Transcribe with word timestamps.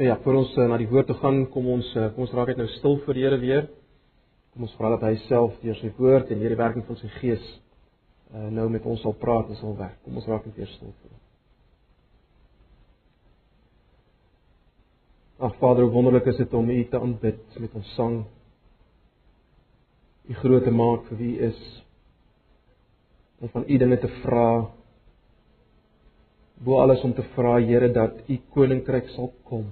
Ja, 0.00 0.14
voor 0.22 0.34
ons 0.34 0.54
uh, 0.56 0.64
na 0.64 0.78
die 0.80 0.88
woord 0.88 1.10
toe 1.10 1.14
gaan, 1.20 1.42
kom 1.52 1.66
ons 1.68 1.84
uh, 1.92 2.06
kom 2.14 2.24
ons 2.24 2.30
raak 2.32 2.48
net 2.48 2.62
nou 2.62 2.68
stil 2.72 2.94
vir 3.04 3.18
die 3.18 3.24
Here 3.26 3.36
weer. 3.36 3.66
Kom 4.54 4.64
ons 4.64 4.72
vra 4.78 4.94
dat 4.94 5.02
hy 5.04 5.18
self 5.26 5.58
deur 5.60 5.76
sy 5.76 5.90
woord 5.98 6.30
en 6.32 6.38
deur 6.40 6.54
die 6.54 6.56
werking 6.56 6.86
van 6.86 6.96
sy 6.96 7.10
gees 7.18 7.42
uh, 8.32 8.46
nou 8.48 8.64
met 8.72 8.86
ons 8.88 9.02
sal 9.04 9.12
praat 9.20 9.50
en 9.52 9.58
sal 9.58 9.74
werk. 9.76 9.98
Kom 10.06 10.16
ons 10.16 10.28
raak 10.30 10.46
net 10.48 10.56
weer 10.56 10.70
stil 10.72 10.94
vir 11.02 11.10
hom. 11.10 11.18
Ag 15.50 15.58
Vader, 15.60 15.84
hoe 15.84 15.92
wonderlik 15.98 16.30
is 16.32 16.40
dit 16.40 16.56
om 16.56 16.72
U 16.72 16.78
te 16.88 17.02
aanbid 17.02 17.60
met 17.66 17.76
ons 17.82 17.92
sang. 17.98 18.16
U 20.32 20.38
groot 20.40 20.64
te 20.64 20.72
maak 20.72 21.04
vir 21.10 21.20
wie 21.20 21.34
is 21.50 21.60
om 23.44 23.52
van 23.52 23.68
U 23.68 23.80
dinge 23.84 24.00
te 24.00 24.08
vra. 24.22 24.48
Bo 26.64 26.80
alles 26.80 27.04
om 27.04 27.12
te 27.12 27.28
vra 27.36 27.58
Here 27.60 27.92
dat 27.92 28.24
U 28.32 28.40
koninkryk 28.56 29.12
sal 29.12 29.28
kom 29.44 29.68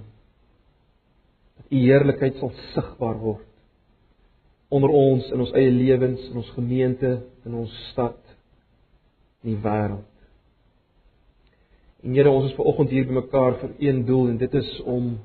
u 1.67 1.77
heerlikheid 1.83 2.39
sal 2.39 2.53
sigbaar 2.73 3.19
word 3.21 3.45
onder 4.69 4.91
ons 4.93 5.31
in 5.33 5.41
ons 5.41 5.53
eie 5.57 5.71
lewens, 5.73 6.21
in 6.29 6.37
ons 6.37 6.49
gemeente, 6.53 7.09
in 7.45 7.55
ons 7.57 7.73
stad, 7.89 8.19
in 9.41 9.55
die 9.55 9.61
wêreld. 9.63 10.05
En 12.05 12.13
Here, 12.15 12.31
ons 12.31 12.47
is 12.47 12.55
ver 12.55 12.69
oggend 12.69 12.93
hier 12.93 13.07
bymekaar 13.09 13.57
vir 13.63 13.73
een 13.81 14.03
doel 14.07 14.29
en 14.31 14.37
dit 14.39 14.53
is 14.55 14.69
om 14.87 15.15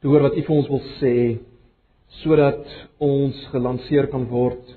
te 0.00 0.08
hoor 0.08 0.28
wat 0.28 0.38
U 0.38 0.44
vir 0.46 0.54
ons 0.54 0.70
wil 0.70 0.80
sê 1.00 1.16
sodat 2.22 2.62
ons 3.02 3.42
gelanseer 3.50 4.06
kan 4.12 4.24
word 4.30 4.70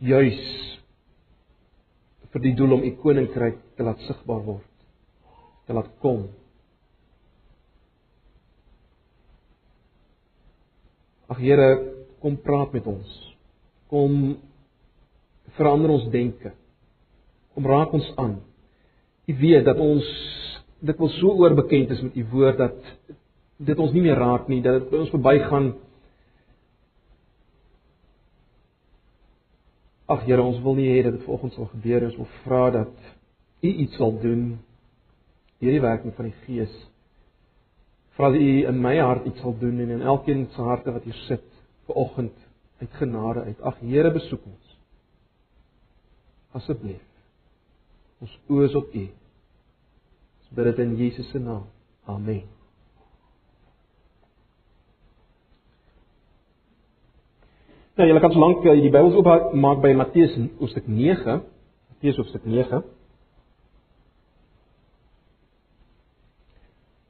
juis 0.00 0.42
vir 2.32 2.44
die 2.46 2.54
doel 2.56 2.78
om 2.78 2.84
U 2.86 2.92
koninkryk 3.02 3.60
te 3.76 3.86
laat 3.86 4.00
sigbaar 4.06 4.42
word, 4.46 4.68
te 5.66 5.76
laat 5.76 5.90
kom. 6.02 6.26
Ag 11.28 11.40
Here, 11.44 11.68
kom 12.22 12.38
praat 12.40 12.72
met 12.72 12.86
ons. 12.88 13.16
Kom 13.92 14.38
verander 15.58 15.92
ons 15.92 16.08
denke. 16.12 16.54
Kom 17.54 17.68
raak 17.68 17.92
ons 17.96 18.08
aan. 18.16 18.38
U 19.28 19.34
weet 19.36 19.66
dat 19.68 19.80
ons 19.82 20.06
dit 20.78 20.98
wel 20.98 21.10
so 21.18 21.34
oorbekend 21.42 21.90
is 21.90 22.00
met 22.06 22.16
u 22.16 22.24
woord 22.32 22.58
dat 22.58 22.76
dit 23.58 23.78
ons 23.82 23.92
nie 23.92 24.04
meer 24.04 24.16
raak 24.16 24.46
nie, 24.48 24.60
dat 24.62 24.84
dit 24.86 24.98
ons 25.00 25.10
verbygaan. 25.12 25.72
Ag 30.08 30.24
Here, 30.24 30.40
ons 30.40 30.62
wil 30.64 30.78
nie 30.78 30.88
hê 30.94 31.02
dat 31.04 31.18
dit 31.18 31.26
vanoggend 31.26 31.58
sal 31.58 31.68
gebeur 31.74 32.00
nie. 32.00 32.12
Ons 32.12 32.20
wil 32.22 32.30
vra 32.44 32.62
dat 32.78 33.08
u 33.60 33.72
iets 33.84 33.98
sal 34.00 34.14
doen 34.22 34.44
deur 35.58 35.74
die 35.74 35.82
werking 35.82 36.14
van 36.14 36.30
die 36.30 36.38
Gees 36.46 36.74
vra 38.18 38.32
dat 38.32 38.40
U 38.40 38.66
in 38.66 38.80
my 38.82 38.96
hart 38.98 39.26
iets 39.30 39.40
sal 39.40 39.54
doen 39.58 39.78
en 39.78 39.94
in 39.94 40.02
elkeen 40.02 40.48
se 40.50 40.62
harte 40.62 40.92
wat 40.92 41.04
hier 41.06 41.14
sit 41.28 41.44
ver 41.86 41.94
oggend 41.94 42.34
uit 42.78 42.90
genade 42.98 43.40
uit. 43.40 43.60
Ag 43.60 43.78
Here 43.80 44.10
besoek 44.12 44.42
ons. 44.46 44.76
Asseblief. 46.58 47.02
Ons 48.18 48.34
oë 48.50 48.66
is 48.66 48.74
op 48.74 48.94
U. 48.94 49.04
Ons 50.42 50.54
bid 50.58 50.70
dit 50.70 50.82
in 50.82 50.96
Jesus 50.98 51.30
se 51.30 51.38
naam. 51.38 51.66
Amen. 52.10 52.42
Nou, 57.98 58.06
julle 58.06 58.22
kan 58.22 58.34
so 58.34 58.42
lank 58.42 58.66
eh, 58.66 58.80
die 58.82 58.90
Bybel 58.94 59.14
oop 59.18 59.54
maak 59.58 59.82
by 59.82 59.94
Matteus 59.98 60.34
hoofstuk 60.58 60.86
9. 60.90 61.40
Matteus 61.94 62.18
hoofstuk 62.18 62.46
9. 62.46 62.82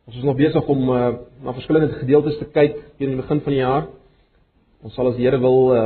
Ons 0.09 0.17
is 0.17 0.25
nog 0.25 0.39
besig 0.39 0.69
om 0.73 0.87
uh, 0.89 1.09
na 1.45 1.53
verskillende 1.53 1.99
gedeeltes 2.01 2.39
te 2.41 2.47
kyk 2.49 2.79
in 2.97 3.11
die 3.13 3.19
begin 3.19 3.43
van 3.45 3.53
die 3.53 3.59
jaar. 3.61 3.89
Ons 4.81 4.95
sal 4.97 5.11
as 5.11 5.19
die 5.19 5.27
Here 5.27 5.37
wil 5.43 5.59
uh, 5.69 5.81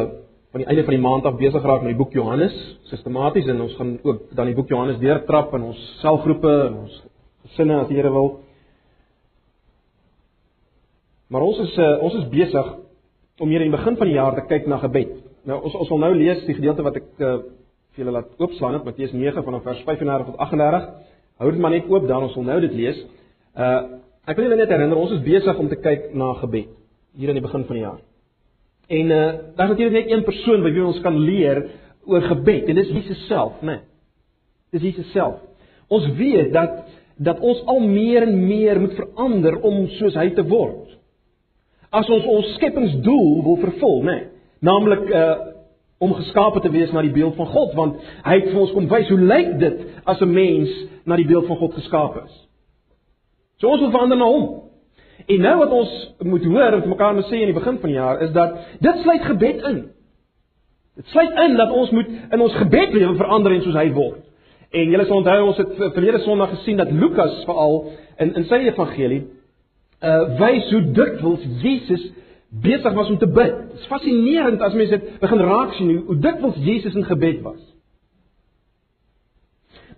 van 0.54 0.62
die 0.62 0.66
einde 0.70 0.84
van 0.86 0.94
die 0.94 1.02
maand 1.02 1.24
af 1.26 1.40
besig 1.40 1.64
raak 1.66 1.80
met 1.82 1.90
die 1.90 1.98
boek 1.98 2.12
Johannes 2.14 2.54
sistematies 2.86 3.48
en 3.50 3.64
ons 3.64 3.72
gaan 3.80 3.96
ook 4.04 4.28
dan 4.38 4.46
die 4.46 4.54
boek 4.54 4.68
Johannes 4.70 5.00
deurtrap 5.02 5.56
in 5.58 5.64
ons 5.72 5.80
selgroepe 6.04 6.52
en 6.68 6.76
ons 6.84 7.00
gesinne 7.48 7.80
as 7.80 7.88
die 7.90 7.98
Here 7.98 8.12
wil. 8.14 8.28
Maar 11.34 11.48
ons 11.48 11.58
is 11.64 11.72
uh, 11.82 11.88
ons 12.06 12.20
is 12.20 12.28
besig 12.30 12.68
om 13.42 13.50
hier 13.50 13.64
in 13.66 13.72
die 13.72 13.78
begin 13.78 13.98
van 13.98 14.12
die 14.12 14.14
jaar 14.20 14.38
te 14.38 14.46
kyk 14.46 14.70
na 14.70 14.78
gebed. 14.84 15.16
Nou 15.50 15.58
ons 15.66 15.74
ons 15.82 15.90
wil 15.96 16.02
nou 16.04 16.12
lees 16.14 16.44
die 16.46 16.56
gedeelte 16.60 16.86
wat 16.86 17.00
ek 17.00 17.10
uh, 17.18 17.32
vir 17.96 18.04
julle 18.04 18.14
laat 18.20 18.30
oopslaan 18.38 18.78
het 18.78 18.86
Matteus 18.86 19.18
9 19.18 19.42
vanaf 19.50 19.66
vers 19.66 19.82
35 19.90 20.30
tot 20.30 20.46
38. 20.46 20.88
Hou 21.42 21.50
dit 21.50 21.60
maar 21.66 21.74
net 21.74 21.90
oop 21.90 22.06
dan 22.06 22.28
ons 22.28 22.38
wil 22.38 22.48
nou 22.52 22.60
dit 22.68 22.78
lees. 22.84 23.02
Uh 23.58 23.98
Ek 24.22 24.38
wil 24.38 24.46
julle 24.46 24.60
net 24.60 24.70
herinner, 24.70 24.98
ons 25.02 25.16
is 25.16 25.22
besig 25.24 25.58
om 25.58 25.68
te 25.70 25.80
kyk 25.82 26.12
na 26.14 26.30
gebed 26.38 26.70
hier 27.18 27.28
aan 27.28 27.36
die 27.40 27.44
begin 27.44 27.64
van 27.68 27.76
die 27.76 27.82
jaar. 27.82 28.02
En 28.88 29.10
uh 29.10 29.22
daar's 29.56 29.72
natuurlik 29.72 29.96
net 29.98 30.12
een 30.12 30.24
persoon 30.24 30.62
by 30.62 30.70
wie 30.72 30.84
ons 30.84 31.00
kan 31.02 31.16
leer 31.18 31.64
oor 32.06 32.22
gebed 32.28 32.70
en 32.70 32.78
dis 32.78 32.92
Jesus 32.94 33.26
self, 33.26 33.58
né? 33.60 33.66
Nee. 33.66 33.80
Dis 34.72 34.82
Jesus 34.82 35.10
self. 35.12 35.40
Ons 35.88 36.06
weet 36.18 36.52
dat 36.54 36.84
dat 37.18 37.40
ons 37.40 37.64
al 37.66 37.82
meer 37.82 38.22
en 38.22 38.46
meer 38.46 38.80
moet 38.80 38.94
verander 38.96 39.58
om 39.60 39.84
soos 39.98 40.14
hy 40.16 40.30
te 40.36 40.44
word. 40.48 40.94
As 41.90 42.08
ons 42.08 42.24
ons 42.24 42.54
skepingsdoel 42.56 43.42
wil 43.44 43.58
vervul, 43.66 44.00
né? 44.06 44.14
Nee, 44.20 44.30
Naamlik 44.62 45.10
uh 45.10 45.50
om 46.02 46.14
geskape 46.18 46.58
te 46.60 46.70
wees 46.70 46.90
na 46.90 47.02
die 47.02 47.12
beeld 47.14 47.36
van 47.38 47.46
God, 47.46 47.74
want 47.78 47.98
hy 48.26 48.38
het 48.40 48.48
vir 48.50 48.58
ons 48.58 48.72
kom 48.74 48.88
wys 48.90 49.10
hoe 49.12 49.20
lyk 49.20 49.52
dit 49.60 49.84
as 50.04 50.18
'n 50.20 50.32
mens 50.34 50.70
na 51.06 51.16
die 51.16 51.26
beeld 51.26 51.46
van 51.46 51.56
God 51.56 51.74
geskape 51.74 52.24
is. 52.24 52.34
So 53.62 53.70
ons 53.70 53.80
moet 53.80 53.92
verander 53.94 54.18
na 54.18 54.26
hom. 54.26 54.46
En 55.30 55.44
nou 55.46 55.56
wat 55.60 55.70
ons 55.70 55.90
moet 56.26 56.44
hoor 56.50 56.80
vir 56.80 56.88
mekaar 56.90 57.12
moet 57.14 57.28
sê 57.30 57.44
in 57.44 57.52
die 57.52 57.54
begin 57.54 57.76
van 57.78 57.92
die 57.92 57.98
jaar 57.98 58.22
is 58.24 58.32
dat 58.34 58.56
dit 58.82 59.04
sluit 59.04 59.22
gebed 59.22 59.60
in. 59.68 59.76
Dit 60.98 61.12
sluit 61.14 61.38
in 61.44 61.54
dat 61.60 61.70
ons 61.70 61.92
moet 61.94 62.08
in 62.34 62.42
ons 62.42 62.56
gebedlewe 62.58 63.14
verander 63.20 63.54
en 63.54 63.62
soos 63.62 63.78
hy 63.78 63.86
word. 63.94 64.24
En 64.74 64.90
julle 64.90 65.06
sal 65.06 65.20
onthou 65.20 65.36
ons 65.44 65.60
het 65.62 65.76
verlede 65.94 66.24
Sondag 66.24 66.50
gesien 66.56 66.80
dat 66.82 66.90
Lukas 66.90 67.38
veral 67.46 67.78
in 68.24 68.34
in 68.42 68.48
sy 68.50 68.64
evangelie 68.66 69.22
uh 70.02 70.24
wys 70.40 70.70
hoe 70.74 70.82
dikwels 70.98 71.46
Jesus 71.62 72.08
besig 72.66 72.98
was 72.98 73.14
om 73.14 73.18
te 73.22 73.30
bid. 73.30 73.54
Dit 73.70 73.78
is 73.78 73.90
fascinerend 73.92 74.60
as 74.60 74.74
mense 74.74 74.98
dit 74.98 75.20
begin 75.22 75.46
raak 75.46 75.78
sien 75.78 76.02
hoe 76.08 76.18
dikwels 76.18 76.58
Jesus 76.66 76.98
in 76.98 77.06
gebed 77.06 77.44
was. 77.46 77.62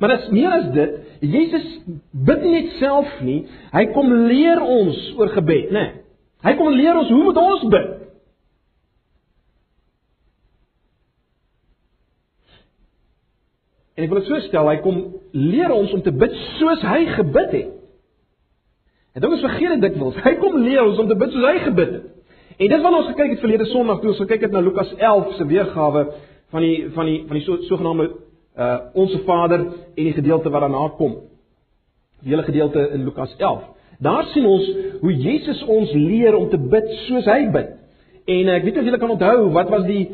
Maar 0.04 0.16
dit 0.16 0.24
is 0.24 0.32
meer 0.36 0.50
as 0.52 0.64
dit. 0.72 0.96
Jesus 1.20 1.68
bid 2.10 2.42
nie 2.44 2.50
net 2.52 2.72
self 2.76 3.08
nie, 3.24 3.38
hy 3.72 3.84
kom 3.94 4.10
leer 4.28 4.58
ons 4.60 4.98
oor 5.16 5.30
gebed, 5.32 5.70
né? 5.72 5.80
Nee. 5.80 6.02
Hy 6.44 6.52
kom 6.58 6.74
leer 6.76 6.98
ons 7.00 7.08
hoe 7.08 7.22
moet 7.24 7.38
ons 7.40 7.62
bid? 7.72 7.86
En 13.96 14.04
ek 14.04 14.12
wil 14.12 14.20
dit 14.20 14.28
so 14.28 14.42
stel, 14.44 14.68
hy 14.68 14.76
kom 14.84 14.98
leer 15.32 15.72
ons 15.72 15.96
om 15.96 16.02
te 16.04 16.12
bid 16.12 16.36
soos 16.58 16.84
hy 16.84 17.00
gebid 17.14 17.56
het. 17.56 17.72
En 19.16 19.24
dit 19.24 19.38
is 19.38 19.46
vergeet 19.46 19.72
dit 19.78 19.86
dikwels. 19.86 20.20
Hy 20.20 20.34
kom 20.42 20.60
leer 20.66 20.82
ons 20.84 21.00
om 21.00 21.08
te 21.08 21.16
bid 21.16 21.32
soos 21.32 21.48
hy 21.48 21.64
gebid 21.70 21.96
het. 21.96 22.12
En 22.58 22.76
dis 22.76 22.84
wat 22.84 23.00
ons 23.00 23.08
gekyk 23.14 23.38
het 23.38 23.46
verlede 23.46 23.70
Sondag 23.72 24.04
toe 24.04 24.12
ons 24.12 24.22
gekyk 24.26 24.50
het 24.50 24.52
na 24.52 24.60
Lukas 24.68 24.92
11 25.00 25.32
se 25.40 25.48
weergawe 25.48 26.04
van 26.52 26.68
die 26.68 26.76
van 26.92 27.08
die 27.08 27.18
van 27.24 27.40
die 27.40 27.58
sogenaamde 27.70 28.12
uh 28.58 28.76
onsse 28.94 29.18
Vader 29.26 29.60
en 29.94 30.04
die 30.04 30.12
gedeelte 30.12 30.50
wat 30.50 30.60
daarna 30.60 30.88
kom. 30.96 31.16
Die 32.22 32.30
hele 32.30 32.42
gedeelte 32.42 32.90
in 32.92 33.04
Lukas 33.04 33.34
11. 33.36 33.62
Daar 33.98 34.24
sien 34.32 34.46
ons 34.46 34.70
hoe 35.00 35.14
Jesus 35.16 35.64
ons 35.64 35.92
leer 35.92 36.36
om 36.36 36.48
te 36.48 36.58
bid 36.58 36.88
soos 37.06 37.26
hy 37.30 37.50
bid. 37.50 37.74
En 38.24 38.48
uh, 38.48 38.54
ek 38.54 38.64
weet 38.64 38.74
nie 38.74 38.82
of 38.82 38.88
julle 38.88 39.02
kan 39.02 39.14
onthou 39.16 39.50
wat 39.56 39.72
was 39.74 39.86
die 39.88 40.04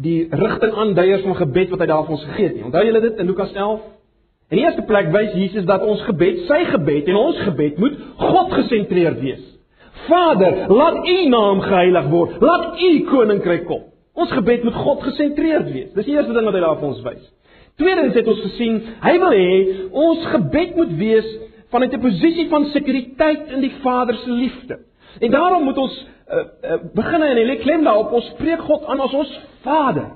die 0.00 0.28
rigtingaanduiers 0.30 1.24
van 1.26 1.36
gebed 1.36 1.72
wat 1.74 1.82
hy 1.82 1.88
daar 1.90 2.04
vir 2.06 2.16
ons 2.16 2.28
gegee 2.30 2.46
het 2.48 2.56
nie. 2.56 2.66
Onthou 2.68 2.84
julle 2.86 3.02
dit 3.04 3.18
in 3.20 3.28
Lukas 3.28 3.52
11? 3.52 3.80
In 4.50 4.58
die 4.58 4.64
eerste 4.64 4.82
plek 4.82 5.10
wys 5.14 5.34
Jesus 5.38 5.66
dat 5.68 5.82
ons 5.86 6.00
gebed, 6.08 6.44
sy 6.48 6.64
gebed 6.72 7.10
en 7.10 7.18
ons 7.20 7.42
gebed 7.46 7.76
moet 7.78 7.98
God 8.18 8.54
gesentreerd 8.56 9.20
wees. 9.22 9.42
Vader, 10.08 10.64
laat 10.72 11.04
U 11.06 11.16
naam 11.28 11.60
geheilig 11.62 12.08
word. 12.10 12.40
Laat 12.42 12.80
U 12.80 12.90
koninkryk 13.10 13.66
kom. 13.68 13.84
Ons 14.18 14.32
gebed 14.34 14.64
moet 14.66 14.78
God 14.80 15.04
gesentreerd 15.06 15.68
wees. 15.70 15.92
Dis 15.94 16.08
die 16.08 16.16
eerste 16.16 16.34
ding 16.34 16.48
wat 16.48 16.56
hy 16.56 16.64
daar 16.64 16.80
vir 16.80 16.88
ons 16.88 17.04
wys. 17.04 17.22
Tweedens 17.80 18.16
het 18.18 18.28
ons 18.28 18.42
gesien, 18.44 18.80
hy 19.00 19.14
wil 19.22 19.34
hê 19.36 19.50
ons 20.04 20.26
gebed 20.34 20.76
moet 20.76 20.94
wees 21.00 21.28
vanuit 21.72 21.92
'n 21.94 22.00
posisie 22.00 22.48
van 22.48 22.66
sekuriteit 22.74 23.52
in 23.56 23.60
die 23.60 23.74
Vader 23.82 24.16
se 24.16 24.30
liefde. 24.30 24.78
En 25.20 25.30
daarom 25.30 25.64
moet 25.64 25.78
ons 25.78 26.06
uh, 26.30 26.36
uh, 26.36 26.78
begin 26.94 27.22
en 27.22 27.36
lê 27.36 27.56
klem 27.62 27.84
daarop 27.84 28.12
ons 28.12 28.30
spreek 28.34 28.60
God 28.60 28.84
aan 28.84 29.00
as 29.00 29.14
ons 29.14 29.40
Vader. 29.62 30.10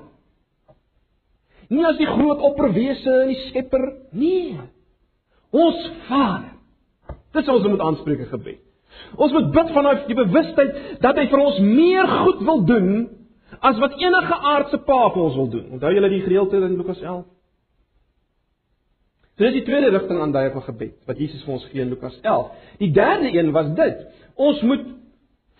Nie 1.69 1.85
as 1.85 1.97
die 1.97 2.07
groot 2.07 2.39
opperwese 2.39 3.21
en 3.21 3.27
die 3.33 3.41
Skepper 3.47 3.93
nie. 4.11 4.59
Ons 5.51 5.91
Vader. 6.07 6.53
Dis 7.33 7.47
ons 7.47 7.67
moet 7.67 7.81
aanspreek 7.81 8.19
in 8.19 8.31
gebed. 8.31 8.61
Ons 9.15 9.31
moet 9.31 9.51
bid 9.51 9.71
vanuit 9.75 10.07
die 10.07 10.15
bewustheid 10.15 11.01
dat 11.03 11.17
hy 11.19 11.27
vir 11.31 11.39
ons 11.39 11.59
meer 11.59 12.07
goed 12.07 12.43
wil 12.47 12.65
doen 12.65 12.91
as 13.59 13.79
wat 13.79 13.97
enige 13.99 14.37
aardse 14.53 14.77
pa 14.87 15.09
vir 15.09 15.23
ons 15.23 15.35
wil 15.35 15.49
doen. 15.49 15.71
Onthou 15.75 15.91
julle 15.95 16.09
die 16.09 16.21
gedeelte 16.23 16.61
in 16.61 16.77
Lukas 16.77 17.01
11? 17.01 17.25
So 19.35 19.43
dis 19.43 19.57
die 19.57 19.65
tweede 19.67 19.89
rigting 19.91 20.19
aan 20.23 20.31
daai 20.31 20.51
van 20.53 20.63
gebed 20.63 20.93
wat 21.09 21.17
Jesus 21.19 21.43
vir 21.43 21.57
ons 21.57 21.63
gee 21.71 21.83
in 21.83 21.89
Lukas 21.91 22.15
11. 22.23 22.51
Die 22.79 22.91
derde 22.95 23.33
een 23.33 23.51
was 23.51 23.73
dit. 23.75 24.03
Ons 24.35 24.61
moet 24.63 24.85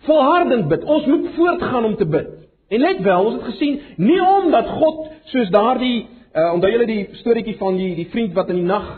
volhardend 0.06 0.68
bid. 0.68 0.84
Ons 0.84 1.04
moet 1.06 1.26
voortgaan 1.36 1.84
om 1.84 1.96
te 1.96 2.06
bid. 2.08 2.30
En 2.68 2.80
let 2.80 3.02
wel, 3.04 3.24
ons 3.24 3.34
het 3.36 3.50
gesien 3.52 3.80
nie 3.96 4.20
omdat 4.22 4.70
God 4.78 5.10
soos 5.32 5.50
daardie 5.52 6.06
uh, 6.06 6.52
onthou 6.54 6.70
julle 6.72 6.86
die 6.88 7.02
storieetjie 7.20 7.58
van 7.60 7.76
die 7.76 7.92
die 7.98 8.08
vriend 8.14 8.32
wat 8.34 8.48
in 8.52 8.62
die 8.62 8.68
nag 8.68 8.88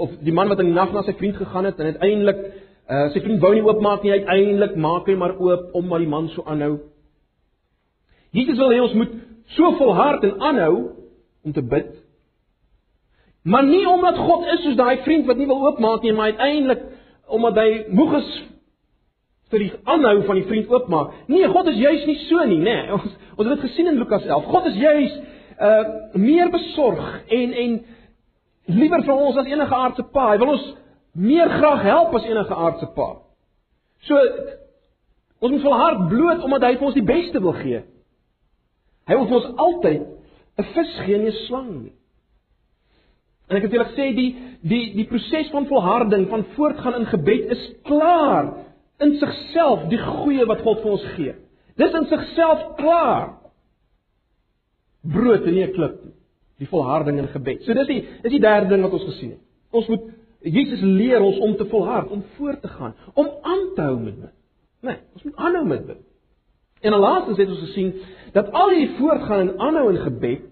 of 0.00 0.14
die 0.24 0.32
man 0.32 0.48
wat 0.48 0.62
in 0.62 0.70
die 0.70 0.78
nag 0.78 0.94
na 0.94 1.02
sy 1.04 1.16
vriend 1.18 1.36
gegaan 1.36 1.66
het 1.68 1.82
en 1.82 1.90
uiteindelik 1.90 2.40
uh, 2.46 3.08
sy 3.12 3.20
vriend 3.24 3.42
wou 3.42 3.50
nie 3.54 3.64
oopmaak 3.66 4.06
nie, 4.06 4.14
uiteindelik 4.14 4.78
maak 4.78 5.10
hy 5.10 5.18
maar 5.18 5.34
oop 5.36 5.74
omdat 5.76 6.04
die 6.04 6.12
man 6.14 6.30
so 6.36 6.46
aanhou. 6.46 6.78
Jesus 8.30 8.62
wil 8.62 8.70
hê 8.70 8.78
ons 8.80 8.94
moet 8.94 9.18
so 9.58 9.74
volhard 9.82 10.24
en 10.24 10.38
aanhou 10.52 10.74
om 11.44 11.52
te 11.52 11.66
bid 11.66 11.92
Maar 13.42 13.64
nie 13.64 13.88
omdat 13.88 14.16
God 14.16 14.46
is 14.46 14.62
soos 14.62 14.76
daai 14.76 15.00
vriend 15.04 15.26
wat 15.26 15.36
nie 15.36 15.46
wil 15.48 15.62
oopmaak 15.66 16.02
nie, 16.02 16.12
maar 16.12 16.32
uiteindelik 16.32 16.82
omdat 17.26 17.56
hy 17.56 17.68
moeg 17.88 18.16
is 18.18 18.30
vir 19.50 19.64
die 19.64 19.70
aanhou 19.88 20.22
van 20.26 20.38
die 20.38 20.46
vriend 20.46 20.68
oopmaak. 20.70 21.14
Nee, 21.30 21.48
God 21.48 21.70
is 21.72 21.78
juis 21.80 22.04
nie 22.06 22.18
so 22.26 22.44
nie, 22.44 22.60
nê. 22.60 22.76
Nee. 22.82 22.92
Ons 22.92 23.06
ons 23.36 23.48
het 23.48 23.54
dit 23.56 23.64
gesien 23.70 23.88
in 23.88 23.98
Lukas 23.98 24.26
11. 24.28 24.50
God 24.52 24.68
is 24.70 24.76
juis 24.78 25.16
uh 25.60 25.80
meer 26.16 26.50
besorg 26.52 27.22
en 27.28 27.52
en 27.64 27.80
liewer 28.64 29.02
vir 29.04 29.14
ons 29.16 29.36
as 29.40 29.48
enige 29.48 29.74
aardse 29.74 30.04
pa. 30.12 30.30
Hy 30.32 30.38
wil 30.42 30.54
ons 30.54 30.66
meer 31.12 31.48
graag 31.58 31.82
help 31.82 32.14
as 32.16 32.28
enige 32.28 32.54
aardse 32.54 32.88
pa. 32.96 33.08
So 34.08 34.20
ons 35.40 35.54
moet 35.54 35.64
volhard 35.64 36.08
bloot 36.12 36.44
omdat 36.44 36.68
hy 36.68 36.74
vir 36.76 36.90
ons 36.90 36.98
die 36.98 37.08
beste 37.08 37.40
wil 37.40 37.56
gee. 37.60 37.82
Hy 39.08 39.16
wil 39.16 39.28
vir 39.30 39.40
ons 39.40 39.64
altyd 39.66 40.02
'n 40.60 40.68
vis 40.74 40.92
gee 41.06 41.14
en 41.14 41.24
nie 41.24 41.32
'n 41.32 41.44
slang 41.46 41.70
nie. 41.82 41.96
En 43.50 43.58
ek 43.58 43.66
het 43.66 43.74
julle 43.74 43.88
gesê 43.90 44.10
die 44.14 44.30
die 44.70 44.84
die 44.94 45.06
proses 45.10 45.48
van 45.50 45.66
volharding, 45.66 46.28
van 46.30 46.44
voortgaan 46.54 47.00
in 47.00 47.08
gebed 47.10 47.50
is 47.56 47.62
klaar 47.88 48.52
in 49.02 49.16
sigself 49.18 49.88
die 49.90 49.98
goeie 49.98 50.46
wat 50.46 50.62
God 50.62 50.82
vir 50.84 50.94
ons 50.94 51.06
gee. 51.16 51.34
Dis 51.80 51.96
in 51.96 52.06
sigself 52.10 52.62
klaar. 52.78 53.32
Brood 55.02 55.46
en 55.48 55.54
nie 55.54 55.64
'n 55.66 55.72
klip 55.72 56.04
nie. 56.04 56.14
Die 56.58 56.68
volharding 56.68 57.18
in 57.18 57.28
gebed. 57.28 57.64
So 57.64 57.74
dis 57.74 57.86
die 57.86 58.06
is 58.22 58.30
die 58.30 58.40
derde 58.40 58.68
ding 58.68 58.82
wat 58.82 58.92
ons 58.92 59.08
gesien 59.08 59.30
het. 59.30 59.42
Ons 59.72 59.88
moet 59.88 60.02
Jesus 60.40 60.80
leer 60.80 61.20
ons 61.20 61.38
om 61.38 61.56
te 61.56 61.66
volhard, 61.68 62.10
om 62.10 62.22
voort 62.36 62.62
te 62.62 62.68
gaan, 62.68 62.94
om 63.14 63.28
aan 63.42 63.74
te 63.74 63.82
hou 63.82 63.98
met 64.00 64.20
dit. 64.20 64.32
Nee, 64.80 64.96
ons 65.14 65.22
moet 65.22 65.36
aanhou 65.36 65.66
met 65.66 65.86
dit. 65.86 65.98
En 66.80 66.92
laastens 66.92 67.36
het 67.36 67.48
ons 67.48 67.60
gesien 67.60 67.94
dat 68.32 68.52
al 68.52 68.70
hierdie 68.70 68.96
voortgaan 68.96 69.48
en 69.48 69.58
aanhou 69.58 69.90
in 69.90 70.00
gebed 70.00 70.46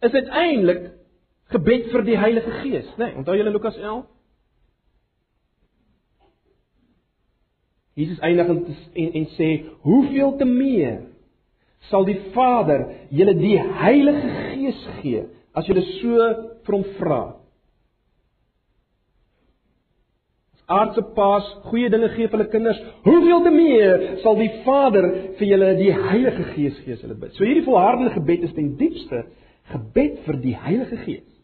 is 0.00 0.12
uiteindelik 0.12 0.90
gebed 1.52 1.90
vir 1.92 2.04
die 2.06 2.18
Heilige 2.18 2.52
Gees, 2.62 2.88
né? 2.96 3.10
Nee, 3.10 3.16
onthou 3.20 3.36
julle 3.38 3.52
Lukas 3.54 3.76
11? 3.78 4.04
Jesus 7.96 8.20
eindig 8.20 8.50
en, 8.52 8.64
en 8.92 9.12
en 9.12 9.26
sê, 9.38 9.64
"Hoeveel 9.80 10.36
te 10.36 10.44
meer 10.44 11.00
sal 11.88 12.04
die 12.04 12.18
Vader 12.34 12.90
julle 13.10 13.34
die 13.34 13.58
Heilige 13.58 14.28
Gees 14.52 14.86
gee 15.00 15.24
as 15.54 15.66
julle 15.66 15.82
so 16.00 16.30
vir 16.66 16.76
hom 16.76 16.84
vra?" 16.98 17.22
Aardse 20.66 21.02
paas 21.14 21.46
goeie 21.70 21.88
dinge 21.88 22.08
gee 22.16 22.26
vir 22.26 22.40
hulle 22.40 22.50
kinders, 22.50 22.82
hoeveel 23.04 23.42
te 23.44 23.50
meer 23.54 24.04
sal 24.24 24.34
die 24.34 24.50
Vader 24.64 25.06
vir 25.38 25.46
julle 25.46 25.74
die 25.78 25.92
Heilige 25.94 26.44
Gees 26.56 26.80
gee 26.82 26.92
as 26.92 27.04
julle 27.04 27.14
bid. 27.14 27.32
So 27.38 27.44
hierdie 27.44 27.64
volhardende 27.64 28.10
gebed 28.18 28.42
is 28.42 28.52
ten 28.52 28.74
diepste 28.76 29.24
gebed 29.70 30.18
vir 30.26 30.42
die 30.42 30.56
Heilige 30.58 30.98
Gees. 31.06 31.35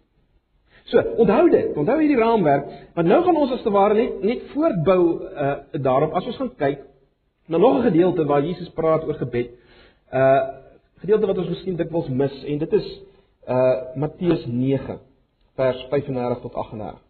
So, 0.90 1.02
onthou 1.22 1.50
dit, 1.50 1.76
onthou 1.78 1.98
hierdie 2.00 2.18
raamwerk, 2.18 2.70
want 2.96 3.08
nou 3.08 3.20
gaan 3.24 3.38
ons 3.38 3.52
as 3.54 3.62
te 3.62 3.70
ware 3.70 3.94
net 3.94 4.24
net 4.26 4.48
voortbou 4.54 5.02
uh 5.30 5.54
daarop 5.84 6.16
as 6.18 6.26
ons 6.26 6.40
gaan 6.40 6.50
kyk 6.58 6.82
na 7.46 7.58
nog 7.58 7.78
'n 7.78 7.88
gedeelte 7.90 8.24
waar 8.26 8.42
Jesus 8.42 8.70
praat 8.74 9.04
oor 9.04 9.14
gebed. 9.14 9.54
Uh 10.12 10.40
gedeelte 11.02 11.26
wat 11.26 11.38
ons 11.38 11.48
miskien 11.48 11.76
dikwels 11.76 12.08
mis 12.08 12.44
en 12.44 12.58
dit 12.58 12.72
is 12.72 12.88
uh 13.48 13.96
Matteus 13.96 14.46
9 14.46 14.98
vers 15.54 15.86
35 15.90 16.40
tot 16.40 16.54
38. 16.54 17.00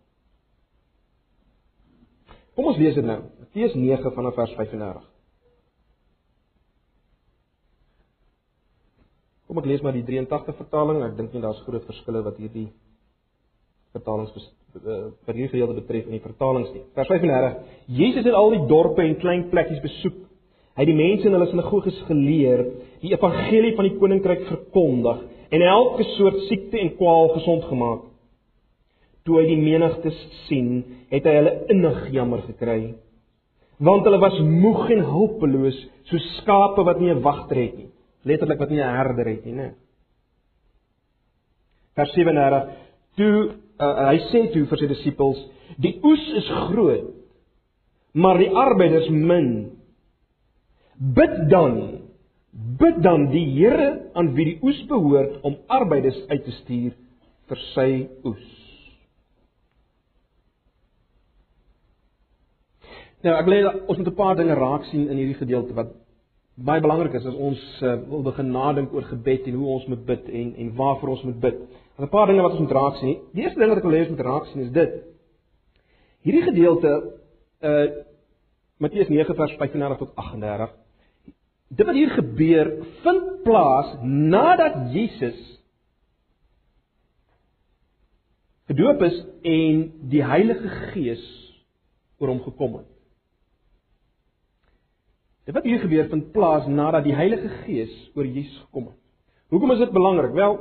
Kom 2.55 2.67
ons 2.67 2.77
lees 2.77 2.95
dit 2.95 3.05
nou. 3.05 3.21
Matteus 3.39 3.75
9 3.75 4.13
vanaf 4.13 4.35
vers 4.35 4.55
35. 4.55 5.03
Kom 9.47 9.59
ek 9.59 9.65
lees 9.65 9.83
maar 9.85 9.93
die 9.93 10.05
83 10.05 10.57
vertaling. 10.57 11.03
Ek 11.03 11.17
dink 11.17 11.33
nie 11.33 11.43
daar's 11.43 11.61
groot 11.67 11.85
verskille 11.85 12.23
wat 12.23 12.37
hierdie 12.37 12.71
vertalings 13.93 14.51
vir 14.73 15.35
hierdie 15.37 15.51
gedeelte 15.53 15.81
betref 15.83 16.07
in 16.09 16.17
die 16.17 16.25
vertalings 16.25 16.71
nie. 16.73 16.85
Vers 16.97 17.11
35. 17.13 17.57
Jesus 17.93 18.25
het 18.25 18.37
al 18.37 18.55
die 18.55 18.63
dorpe 18.71 19.05
en 19.05 19.19
klein 19.21 19.49
plekkies 19.51 19.83
besoek. 19.85 20.23
Hy 20.73 20.87
het 20.87 20.89
die 20.89 20.97
mense 20.97 21.29
in 21.29 21.37
hulle 21.37 21.51
sinagoges 21.51 21.99
geleer, 22.09 22.63
die 23.03 23.13
evangelie 23.13 23.75
van 23.77 23.89
die 23.89 23.99
koninkryk 24.01 24.47
verkondig 24.49 25.27
en 25.53 25.65
elke 25.69 26.07
soort 26.15 26.39
siekte 26.49 26.81
en 26.81 26.95
kwaal 26.97 27.35
gesond 27.35 27.67
gemaak. 27.69 28.07
Toe 29.29 29.37
hy 29.39 29.45
die 29.51 29.61
menigtes 29.61 30.17
sien, 30.47 30.81
het 31.13 31.29
hy 31.29 31.35
hulle 31.37 31.53
innig 31.75 32.07
jammer 32.15 32.41
gekry, 32.47 32.95
want 33.83 34.07
hulle 34.09 34.21
was 34.23 34.39
moeg 34.41 34.89
en 34.95 35.05
hulpeloos, 35.13 35.77
soos 36.09 36.31
skape 36.41 36.83
wat 36.89 37.01
nie 37.01 37.13
'n 37.13 37.23
wagter 37.23 37.61
het 37.61 37.77
nie, 37.77 37.91
letterlik 38.25 38.59
wat 38.59 38.71
nie 38.71 38.81
'n 38.81 38.97
herder 38.97 39.29
het 39.29 39.45
nie, 39.45 39.55
né? 39.55 39.75
Vers 41.95 42.13
37. 42.15 42.69
Toe 43.17 43.53
uh, 43.83 44.07
hy 44.11 44.19
sê 44.31 44.47
toe 44.55 44.65
vir 44.71 44.81
sy 44.81 44.89
disippels, 44.91 45.43
die 45.83 45.97
oes 46.07 46.25
is 46.41 46.49
groot, 46.69 47.11
maar 48.15 48.41
die 48.41 48.51
arbeiders 48.51 49.09
min. 49.11 49.53
Bid 51.17 51.37
dan, 51.51 51.79
bid 52.79 53.01
dan 53.03 53.31
die 53.33 53.47
Here 53.57 53.89
aan 54.15 54.35
wie 54.37 54.53
die 54.53 54.59
oes 54.63 54.83
behoort 54.91 55.41
om 55.47 55.57
arbeiders 55.73 56.21
uit 56.31 56.45
te 56.45 56.55
stuur 56.61 56.93
vir 57.51 57.63
sy 57.73 57.89
oes. 58.29 58.51
Nou, 63.23 63.35
ek 63.39 63.47
wil 63.47 63.69
ons 63.87 63.99
moet 63.99 64.09
'n 64.09 64.19
paar 64.19 64.37
dinge 64.37 64.55
raak 64.59 64.85
sien 64.91 65.09
in 65.09 65.17
hierdie 65.17 65.39
gedeelte 65.39 65.75
wat 65.75 65.93
baie 66.57 66.81
belangrik 66.81 67.15
is 67.15 67.27
as 67.27 67.35
ons 67.35 67.61
uh, 67.83 67.95
wil 68.09 68.23
begin 68.27 68.51
nadink 68.53 68.93
oor 68.93 69.07
gebed 69.09 69.47
en 69.47 69.55
hoe 69.55 69.69
ons 69.77 69.87
moet 69.87 70.05
bid 70.07 70.29
en 70.29 70.55
en 70.57 70.75
waarvoor 70.77 71.09
ons 71.15 71.23
moet 71.23 71.41
bid. 71.41 71.61
'n 72.03 72.09
paar 72.09 72.27
dinge 72.27 72.43
wat 72.43 72.57
ons 72.57 72.61
moet 72.61 72.77
raak 72.77 72.97
sien. 72.97 73.19
Die 73.33 73.45
eerste 73.45 73.61
ding 73.61 73.71
wat 73.71 73.79
ek 73.79 73.87
wil 73.87 73.95
hê 73.95 74.05
ons 74.05 74.15
moet 74.15 74.27
raak 74.27 74.47
sien 74.47 74.63
is 74.63 74.73
dit. 74.75 74.95
Hierdie 76.27 76.47
gedeelte 76.51 76.93
uh 77.63 77.87
Matteus 78.83 79.09
9 79.09 79.35
vers 79.39 79.53
35 79.61 79.99
tot 79.99 80.15
38. 80.17 80.71
Dit 81.71 81.87
wat 81.87 81.95
hier 81.95 82.11
gebeur, 82.11 82.71
vind 83.05 83.29
plaas 83.45 83.93
nadat 84.03 84.91
Jesus 84.91 85.39
gedoop 88.67 89.03
is 89.07 89.21
en 89.47 89.85
die 90.11 90.25
Heilige 90.25 90.69
Gees 90.91 91.23
oor 92.19 92.33
hom 92.33 92.43
gekom 92.43 92.81
het. 92.81 92.91
Dit 95.47 95.55
wat 95.55 95.67
hier 95.67 95.79
gebeur 95.83 96.11
vind 96.11 96.33
plaas 96.35 96.67
nadat 96.67 97.07
die 97.07 97.15
Heilige 97.15 97.49
Gees 97.63 97.95
oor 98.17 98.27
Jesus 98.27 98.59
gekom 98.67 98.91
het. 98.91 98.99
Hoekom 99.55 99.75
is 99.75 99.83
dit 99.85 99.95
belangrik? 99.95 100.35
Wel, 100.35 100.59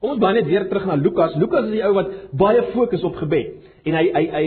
Kom 0.00 0.14
ons 0.14 0.20
bly 0.20 0.32
net 0.32 0.48
weer 0.48 0.66
terug 0.68 0.86
na 0.88 0.96
Lukas. 0.96 1.34
Lukas 1.36 1.66
is 1.68 1.74
die 1.76 1.82
ou 1.84 1.92
wat 1.96 2.12
baie 2.40 2.62
fokus 2.72 3.02
op 3.04 3.18
gebed 3.20 3.68
en 3.84 3.96
hy 3.98 4.04
hy 4.14 4.22
hy 4.32 4.44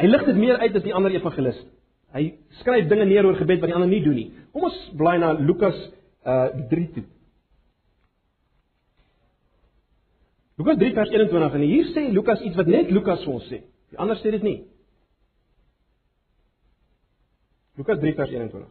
hy 0.00 0.10
lig 0.10 0.26
dit 0.28 0.40
meer 0.40 0.60
uit 0.60 0.76
as 0.76 0.84
die 0.84 0.94
ander 0.96 1.14
evangeliste. 1.16 1.68
Hy 2.12 2.26
skryf 2.60 2.88
dinge 2.90 3.06
neer 3.06 3.28
oor 3.28 3.38
gebed 3.38 3.62
wat 3.62 3.70
die 3.70 3.76
ander 3.76 3.88
nie 3.88 4.02
doen 4.04 4.18
nie. 4.18 4.28
Kom 4.52 4.66
ons 4.68 4.78
bly 4.98 5.16
na 5.22 5.32
Lukas 5.38 5.78
uh 6.26 6.50
3 6.72 6.88
toe. 6.96 7.06
Lukas 10.60 10.76
3 10.82 10.92
vers 10.98 11.14
21 11.14 11.56
en 11.56 11.64
hier 11.64 11.88
sê 11.94 12.04
Lukas 12.12 12.42
iets 12.44 12.58
wat 12.60 12.68
net 12.68 12.90
Lukas 12.92 13.24
ons 13.26 13.46
sê. 13.48 13.62
Die 13.90 13.98
ander 14.02 14.18
sê 14.20 14.34
dit 14.34 14.44
nie. 14.44 14.58
Lukas 17.80 18.02
3 18.02 18.12
vers 18.18 18.36
21. 18.36 18.68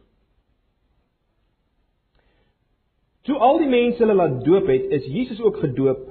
Toe 3.30 3.38
al 3.38 3.60
die 3.62 3.70
mense 3.70 4.02
hulle 4.02 4.16
laat 4.18 4.40
doop 4.42 4.66
het, 4.66 4.88
is 4.90 5.04
Jesus 5.06 5.38
ook 5.38 5.60
gedoop. 5.62 6.08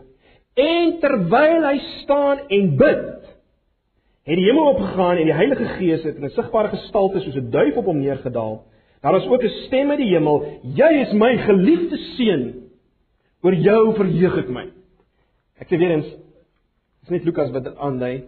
En 0.56 0.94
terwyl 1.02 1.66
hy 1.68 1.76
staan 2.00 2.46
en 2.48 2.70
bid, 2.80 3.10
het 4.30 4.40
die 4.40 4.46
hemel 4.46 4.70
opgegaan 4.72 5.20
en 5.20 5.28
die 5.28 5.36
Heilige 5.36 5.68
Gees 5.76 6.06
het 6.08 6.16
in 6.16 6.26
'n 6.26 6.32
sigbare 6.32 6.72
gestalte 6.72 7.20
soos 7.20 7.36
'n 7.36 7.52
duif 7.52 7.76
op 7.76 7.86
hom 7.86 8.00
neergedaal. 8.00 8.64
Daar 9.02 9.14
was 9.14 9.28
ook 9.28 9.44
'n 9.44 9.50
stem 9.68 9.90
uit 9.90 10.00
die 10.00 10.14
hemel: 10.16 10.46
"Jy 10.64 10.92
is 11.02 11.14
my 11.14 11.38
geliefde 11.38 11.98
seun. 12.16 12.70
Oor 13.42 13.54
jou 13.54 13.96
verheug 13.96 14.38
ek 14.38 14.50
my." 14.50 14.70
Ek 15.60 15.68
sê 15.68 15.78
weer 15.78 15.92
eens, 15.92 16.08
dis 17.02 17.10
net 17.10 17.24
Lukas 17.24 17.52
wat 17.52 17.64
dit 17.64 17.76
aandui. 17.76 18.24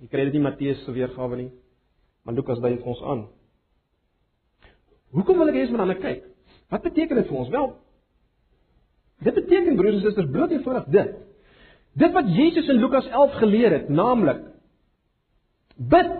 Jy 0.00 0.06
kry 0.08 0.24
dit 0.24 0.32
nie 0.32 0.42
Matteus 0.42 0.84
se 0.84 0.92
weergawe 0.92 1.36
nie, 1.36 1.50
maar 2.24 2.34
Lukas 2.34 2.60
dui 2.60 2.74
dit 2.76 2.82
ons 2.82 3.02
aan. 3.02 3.28
Hoekom 5.10 5.38
wil 5.38 5.48
ek 5.48 5.54
hê 5.54 5.60
ons 5.60 5.70
moet 5.70 5.78
dan 5.78 6.00
kyk? 6.00 6.24
Wat 6.68 6.82
beteken 6.82 7.16
dit 7.16 7.26
vir 7.26 7.36
ons? 7.36 7.48
Wel, 7.48 7.74
Dit 9.18 9.34
beteken 9.34 9.76
broers 9.76 9.94
en 9.94 10.00
susters 10.00 10.30
bloot 10.30 10.50
eenvoudig 10.50 10.84
dit. 10.94 11.14
Dit 11.98 12.12
wat 12.14 12.28
Jesus 12.34 12.68
in 12.68 12.78
Lukas 12.78 13.06
11 13.08 13.38
geleer 13.42 13.74
het, 13.74 13.88
naamlik 13.88 14.44
bid, 15.78 16.14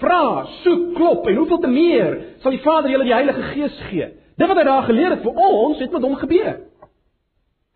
vra, 0.00 0.44
soek, 0.62 0.94
klop 0.96 1.26
en 1.30 1.36
hoeveel 1.38 1.60
te 1.62 1.70
meer 1.70 2.16
sal 2.42 2.54
die 2.54 2.62
Vader 2.64 2.90
julle 2.90 3.06
die 3.06 3.14
Heilige 3.14 3.42
Gees 3.52 3.76
gee. 3.90 4.08
Dit 4.34 4.50
wat 4.50 4.58
hy 4.58 4.64
daar 4.66 4.86
geleer 4.88 5.14
het 5.14 5.22
vir 5.22 5.38
ons, 5.38 5.78
het 5.78 5.92
met 5.94 6.02
hom 6.02 6.16
gebeur. 6.18 6.56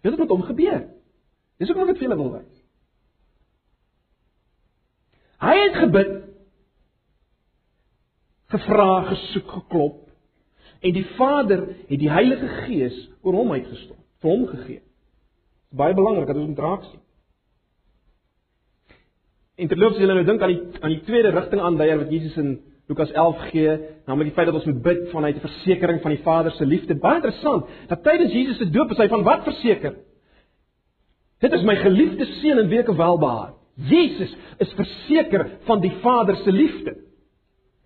Dit 0.03 0.11
het 0.11 0.19
met 0.19 0.35
hom 0.35 0.43
gebeur. 0.47 0.81
Dis 1.59 1.71
hoekom 1.71 1.87
ek 1.87 1.95
dit 1.95 2.01
vir 2.01 2.09
julle 2.09 2.19
wil 2.19 2.33
wys. 2.35 2.51
Hy 5.39 5.55
het 5.55 5.79
gebid, 5.79 6.13
gevra, 8.51 8.91
gesoek, 9.13 9.55
geklop 9.61 10.08
en 10.81 10.95
die 10.95 11.07
Vader 11.17 11.67
het 11.89 11.99
die 12.01 12.11
Heilige 12.11 12.49
Gees 12.65 12.97
oor 13.23 13.35
hom 13.41 13.53
uitgestort, 13.53 14.01
vir 14.23 14.31
hom 14.31 14.47
gegee. 14.51 14.81
Baie 15.75 15.95
belangrik 15.95 16.27
dat 16.31 16.39
ons 16.39 16.49
moet 16.53 16.65
raak 16.65 16.87
sien. 16.89 17.03
En 19.59 19.69
terloops 19.69 19.99
as 19.99 20.03
julle 20.05 20.15
nou 20.15 20.27
dink 20.27 20.43
aan 20.43 20.53
die 20.55 20.83
aan 20.85 20.95
die 20.95 21.05
tweede 21.07 21.35
rigting 21.35 21.63
aandui 21.63 21.89
wat 21.99 22.13
Jesus 22.15 22.37
in 22.39 22.59
Lukas 22.89 23.11
11 23.13 23.41
gee, 23.51 23.73
naamlik 24.09 24.31
die 24.31 24.37
feit 24.37 24.47
dat 24.49 24.57
ons 24.57 24.69
moet 24.71 24.83
bid 24.83 25.09
vanuit 25.11 25.37
'n 25.37 25.45
versekering 25.45 26.01
van 26.01 26.15
die 26.15 26.23
Vader 26.23 26.53
se 26.53 26.67
liefde. 26.67 26.95
Baie 26.95 27.17
interessant 27.17 27.67
dat 27.89 28.03
tydens 28.03 28.33
Jesus 28.33 28.57
se 28.57 28.71
doop 28.71 28.91
is 28.91 28.97
hy 28.97 29.09
van 29.09 29.23
wat 29.23 29.45
verseker? 29.45 29.95
Dit 31.41 31.53
is 31.53 31.63
my 31.63 31.77
geliefde 31.77 32.25
seun 32.25 32.59
in 32.59 32.69
wie 32.69 32.79
ek 32.79 32.89
welbehaag. 32.89 33.55
Jesus 33.77 34.37
is 34.59 34.73
verseker 34.75 35.47
van 35.67 35.81
die 35.81 35.93
Vader 36.03 36.37
se 36.37 36.53
liefde. 36.53 36.97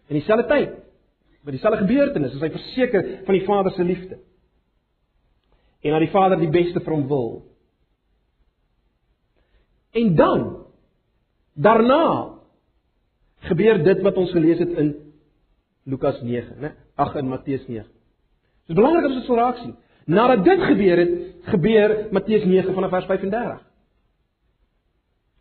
In 0.09 0.17
dieselfde 0.17 0.47
tyd, 0.47 0.71
by 1.43 1.55
dieselfde 1.55 1.83
gebeurtenis, 1.83 2.35
is 2.37 2.43
hy 2.43 2.51
verseker 2.55 3.09
van 3.27 3.37
die 3.37 3.47
Vader 3.47 3.75
se 3.75 3.87
liefde. 3.87 4.19
En 5.83 5.97
dat 5.97 6.05
die 6.05 6.13
Vader 6.13 6.39
die 6.39 6.51
beste 6.53 6.81
vir 6.81 6.95
hom 6.95 7.07
wil. 7.11 7.31
En 9.99 10.15
dan 10.17 10.45
daarna 11.59 12.05
gebeur 13.49 13.83
dit 13.85 14.05
wat 14.07 14.21
ons 14.23 14.31
gelees 14.33 14.63
het 14.63 14.77
in 14.79 14.95
Lukas 15.91 16.21
9, 16.23 16.61
né? 16.63 16.77
Ag 16.95 17.17
in 17.19 17.29
Matteus 17.29 17.67
9. 17.67 17.83
Dit 17.83 18.71
is 18.71 18.79
belangrik 18.79 19.09
om 19.11 19.19
dit 19.19 19.27
te 19.27 19.35
raak 19.35 19.59
sien. 19.65 19.75
Nadat 20.07 20.45
dit 20.47 20.63
gebeur 20.71 21.03
het, 21.03 21.13
gebeur 21.51 21.97
Matteus 22.15 22.47
9 22.47 22.75
vanaf 22.75 22.95
vers 22.95 23.11
35 23.11 23.61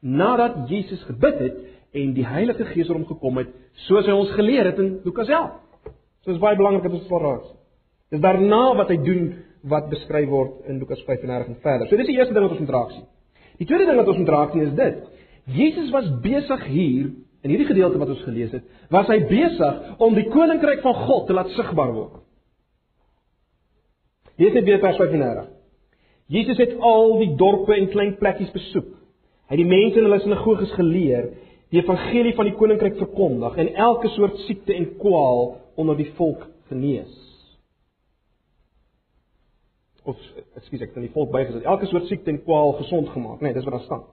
nadat 0.01 0.69
Jesus 0.69 1.03
gebid 1.03 1.39
het 1.39 1.57
en 1.91 2.13
die 2.13 2.25
Heilige 2.25 2.65
Gees 2.65 2.89
hom 2.89 3.05
gekom 3.05 3.37
het, 3.41 3.51
soos 3.85 4.07
hy 4.09 4.15
ons 4.15 4.31
geleer 4.33 4.71
het 4.71 4.79
in 4.81 4.95
Lukas 5.05 5.29
11. 5.29 5.51
So 6.25 6.33
is 6.33 6.41
baie 6.41 6.57
belangrik 6.59 6.85
dat 6.85 6.97
ons 6.97 7.07
dit 7.07 7.23
raak. 7.23 7.47
Dis 8.11 8.21
daarna 8.21 8.61
wat 8.77 8.91
hy 8.91 8.97
doen 9.01 9.25
wat 9.71 9.89
beskryf 9.89 10.29
word 10.29 10.69
in 10.69 10.81
Lukas 10.81 11.01
35 11.07 11.49
en 11.53 11.59
verder. 11.63 11.87
So 11.89 11.97
dis 11.97 12.09
die 12.09 12.17
eerste 12.17 12.35
ding 12.35 12.45
wat 12.45 12.55
ons 12.55 12.63
moet 12.63 12.73
raak 12.75 12.93
sien. 12.95 13.07
Die 13.61 13.67
tweede 13.69 13.87
ding 13.89 13.99
wat 14.01 14.09
ons 14.11 14.21
moet 14.21 14.33
raak 14.33 14.53
sien 14.53 14.65
is 14.67 14.75
dit. 14.77 15.01
Jesus 15.51 15.89
was 15.93 16.09
besig 16.23 16.65
hier 16.69 17.11
in 17.41 17.49
hierdie 17.49 17.69
gedeelte 17.69 17.97
wat 18.01 18.11
ons 18.13 18.21
gelees 18.25 18.51
het, 18.53 18.65
was 18.93 19.07
hy 19.09 19.17
besig 19.25 20.01
om 20.03 20.13
die 20.13 20.27
koninkryk 20.29 20.83
van 20.83 20.97
God 21.07 21.25
te 21.27 21.33
laat 21.33 21.49
sigbaar 21.55 21.93
word. 21.95 22.19
Lees 24.37 24.53
net 24.53 24.67
weer 24.67 24.81
vers 24.81 24.99
35. 25.01 25.49
Jesus 26.31 26.61
het 26.61 26.77
al 26.85 27.15
die 27.21 27.31
dorpe 27.37 27.73
en 27.75 27.89
klein 27.91 28.13
plekkies 28.21 28.53
besoek 28.53 28.91
Hy 29.51 29.57
het 29.57 29.65
die 29.65 29.67
mense 29.67 29.99
in 29.99 30.05
hulle 30.07 30.17
sinagoges 30.23 30.69
geleer, 30.77 31.25
die 31.71 31.79
evangelie 31.79 32.33
van 32.35 32.49
die 32.49 32.55
koninkryk 32.59 32.97
verkondig 32.99 33.57
en 33.63 33.73
elke 33.79 34.11
soort 34.15 34.39
siekte 34.45 34.75
en 34.75 34.89
kwaal 34.99 35.53
onder 35.79 35.95
die 35.97 36.09
volk 36.17 36.43
genees. 36.71 37.11
Of 40.03 40.17
ekskuus, 40.57 40.81
ek 40.81 40.91
het 40.91 40.97
in 40.99 41.05
die 41.05 41.13
volk 41.13 41.31
bygesit. 41.31 41.63
Elke 41.69 41.87
soort 41.87 42.09
siekte 42.09 42.33
en 42.33 42.41
kwaal 42.43 42.73
gesond 42.81 43.11
gemaak, 43.13 43.43
nee, 43.43 43.53
dis 43.55 43.67
wat 43.67 43.77
daar 43.77 43.85
staan. 43.85 44.03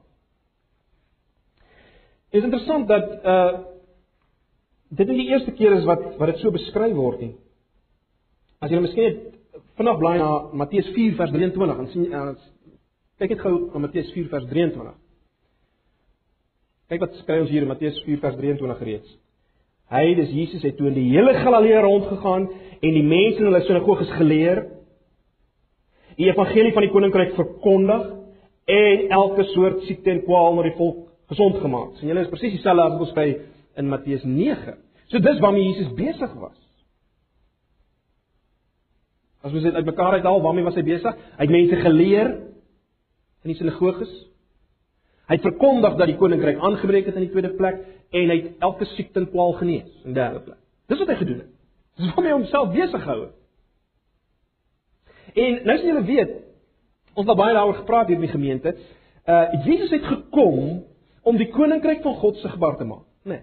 Is 2.30 2.44
interessant 2.44 2.88
dat 2.88 3.18
uh 3.24 3.50
dit 4.88 5.04
nie 5.10 5.18
die 5.18 5.32
eerste 5.34 5.52
keer 5.52 5.74
is 5.76 5.84
wat 5.84 6.00
wat 6.16 6.30
dit 6.30 6.38
so 6.40 6.50
beskryf 6.52 6.94
word 6.96 7.20
nie. 7.20 7.34
As 8.64 8.70
jy 8.72 8.78
miskien 8.80 9.04
net 9.04 9.34
vanaf 9.76 9.98
blaai 10.00 10.16
na 10.18 10.30
Matteus 10.56 10.88
4 10.94 11.16
vers 11.18 11.34
23 11.34 11.82
en 11.82 11.90
sien 11.92 12.06
uh, 12.08 12.30
kyk 13.20 13.34
net 13.34 13.42
gou 13.42 13.52
na 13.66 13.82
Matteus 13.84 14.08
4 14.14 14.30
vers 14.32 14.46
23. 14.48 14.94
Kyk 16.88 17.02
wat 17.04 17.16
skryf 17.20 17.44
ons 17.44 17.50
hier 17.52 17.66
in 17.66 17.68
Matteus 17.68 17.98
4 18.06 18.20
vers 18.22 18.36
23 18.38 18.86
reeds. 18.88 19.16
Hy, 19.92 20.04
dis 20.16 20.30
Jesus, 20.32 20.62
het 20.64 20.76
toe 20.78 20.88
in 20.88 20.96
die 20.96 21.10
hele 21.10 21.34
Galilea 21.36 21.82
rondgegaan 21.84 22.46
en 22.78 22.94
die 22.96 23.04
mense 23.04 23.42
in 23.42 23.48
hulle 23.48 23.60
sinagoges 23.66 24.12
geleer, 24.16 24.62
die 26.16 26.30
evangelie 26.30 26.72
van 26.76 26.86
die 26.86 26.92
koninkryk 26.92 27.34
verkondig 27.36 28.06
en 28.72 29.04
elke 29.16 29.44
soort 29.52 29.84
siekte 29.86 30.14
en 30.14 30.22
kwaal 30.24 30.54
onder 30.54 30.70
die 30.70 30.76
volk 30.78 31.04
gesond 31.28 31.60
gemaak. 31.60 31.92
Sien 31.98 32.08
julle 32.08 32.24
is 32.24 32.32
presies 32.32 32.56
dieselfde 32.56 32.86
as 32.86 32.94
wat 32.94 33.04
ons 33.04 33.16
by 33.16 33.26
in 33.80 33.92
Matteus 33.92 34.24
9. 34.24 34.76
So 35.12 35.20
dis 35.24 35.44
waarmee 35.44 35.68
Jesus 35.68 35.92
besig 35.96 36.32
was. 36.40 36.56
As 39.44 39.52
ons 39.52 39.64
dit 39.64 39.76
uitmekaar 39.76 40.18
uithaal, 40.18 40.40
waarmee 40.44 40.66
was 40.66 40.76
hy 40.76 40.86
besig? 40.88 41.20
Hy 41.36 41.44
het 41.44 41.52
mense 41.52 41.80
geleer 41.84 42.32
in 43.44 43.52
die 43.52 43.60
sinagoges 43.60 44.12
Hy 45.28 45.36
het 45.36 45.44
verkondig 45.44 45.96
dat 46.00 46.08
die 46.08 46.16
koninkryk 46.16 46.60
aangebreek 46.64 47.10
het 47.10 47.18
in 47.20 47.26
die 47.26 47.32
tweede 47.32 47.50
plek 47.56 47.82
en 48.16 48.30
hy 48.32 48.36
het 48.36 48.64
elke 48.64 48.86
siekte 48.94 49.20
en 49.20 49.28
kwaal 49.28 49.52
genees 49.58 49.88
in 50.08 50.16
derde 50.16 50.40
plek. 50.40 50.60
Dis 50.88 51.00
wat 51.02 51.10
hy 51.12 51.16
gedoen 51.20 51.42
het. 51.42 51.50
Dis 52.00 52.14
waarmee 52.14 52.32
hy 52.32 52.38
homself 52.38 52.70
besig 52.72 53.02
gehou 53.02 53.18
het. 53.26 53.34
En 55.36 55.58
nou 55.66 55.76
as 55.76 55.84
julle 55.84 56.04
weet, 56.08 56.32
ons 57.12 57.28
het 57.28 57.40
baie 57.40 57.56
daaroor 57.56 57.82
gepraat 57.82 58.08
hier 58.08 58.16
in 58.16 58.24
die 58.24 58.32
gemeente. 58.32 58.74
Uh 59.28 59.44
Jesus 59.66 59.92
het 59.92 60.06
gekom 60.08 60.84
om 61.22 61.36
die 61.36 61.50
koninkryk 61.52 62.00
van 62.02 62.16
God 62.22 62.40
sigbaar 62.40 62.78
te 62.78 62.86
maak, 62.88 63.04
né? 63.28 63.36
Nee. 63.36 63.42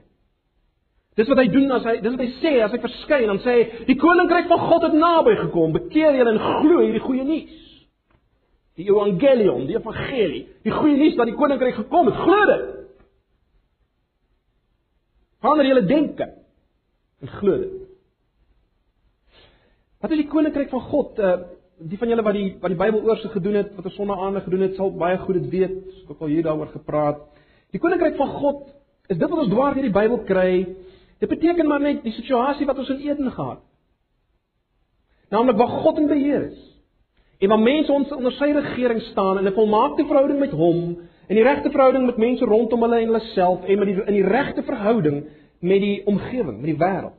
Dis 1.15 1.29
wat 1.31 1.39
hy 1.39 1.45
doen 1.51 1.71
as 1.71 1.85
hy 1.85 1.99
dis 2.01 2.15
wat 2.15 2.23
hy 2.23 2.31
sê 2.41 2.55
as 2.65 2.73
hy 2.73 2.79
verskyn 2.83 3.29
en 3.31 3.43
sê 3.43 3.55
die 3.87 3.95
koninkryk 3.99 4.49
van 4.49 4.65
God 4.71 4.87
het 4.89 4.97
naby 4.97 5.35
gekom. 5.43 5.75
Bekeer 5.75 6.17
julle 6.17 6.33
en 6.33 6.41
glo 6.41 6.81
hierdie 6.81 7.03
goeie 7.05 7.27
nuus. 7.27 7.61
Die 8.75 8.87
evangelium, 8.89 9.67
die 9.69 9.77
evangelie, 9.77 10.45
die 10.65 10.73
goeie 10.73 10.97
nuus 10.99 11.15
dat 11.15 11.29
die 11.29 11.37
koninkryk 11.39 11.77
gekom 11.77 12.09
het, 12.09 12.17
glo 12.19 12.47
dit. 12.49 12.65
Verander 15.43 15.67
julle 15.69 15.85
denke 15.87 16.27
en 17.21 17.31
glo 17.39 17.59
dit. 17.61 17.75
Wat 20.03 20.11
is 20.11 20.21
die 20.21 20.31
koninkryk 20.31 20.73
van 20.73 20.89
God? 20.91 21.19
Uh 21.19 21.35
die 21.75 21.97
van 21.99 22.07
julle 22.07 22.23
wat 22.23 22.37
die 22.37 22.53
wat 22.61 22.71
die 22.71 22.79
Bybel 22.79 23.01
oorsig 23.03 23.33
gedoen 23.35 23.57
het, 23.59 23.71
wat 23.75 23.89
ons 23.89 23.97
sonnaande 23.99 24.41
gedoen 24.45 24.61
het, 24.63 24.77
sal 24.77 24.93
baie 24.95 25.17
goed 25.19 25.35
dit 25.41 25.49
weet. 25.51 25.73
Ek 26.05 26.13
het 26.13 26.21
al 26.23 26.31
hier 26.31 26.45
daaroor 26.45 26.69
gepraat. 26.71 27.17
Die 27.75 27.81
koninkryk 27.83 28.15
van 28.15 28.31
God 28.31 28.61
is 29.11 29.17
dit 29.17 29.27
wat 29.27 29.41
ons 29.41 29.51
dwars 29.51 29.75
deur 29.75 29.83
die 29.83 29.91
Bybel 29.97 30.21
kry. 30.23 30.51
Dit 31.19 31.29
beteken 31.29 31.67
maar 31.67 31.83
net 31.83 31.99
die 32.03 32.15
situasie 32.15 32.67
wat 32.67 32.79
ons 32.79 32.93
in 32.95 33.03
Eden 33.03 33.31
gehad 33.31 33.59
het. 33.59 33.71
Naamlik 35.35 35.57
waar 35.59 35.73
God 35.83 35.99
in 35.99 36.07
beheer 36.07 36.47
is. 36.51 36.63
En 37.39 37.49
waar 37.51 37.59
mense 37.59 37.91
ons 37.91 38.11
onder 38.11 38.31
sy 38.31 38.51
regering 38.55 39.01
staan 39.11 39.37
in 39.37 39.47
'n 39.47 39.53
volmaakte 39.53 40.05
verhouding 40.05 40.39
met 40.39 40.51
hom, 40.51 40.97
in 41.27 41.35
die 41.35 41.43
regte 41.43 41.69
verhouding 41.69 42.05
met 42.05 42.17
mense 42.17 42.45
rondom 42.45 42.81
hulle 42.81 42.99
en 42.99 43.05
hulle 43.05 43.19
self 43.33 43.65
en 43.65 43.79
met 43.79 43.87
die 43.87 44.03
in 44.03 44.13
die 44.13 44.27
regte 44.27 44.63
verhouding 44.63 45.23
met 45.59 45.81
die 45.81 46.05
omgewing, 46.05 46.59
met 46.61 46.69
die 46.69 46.79
wêreld. 46.79 47.17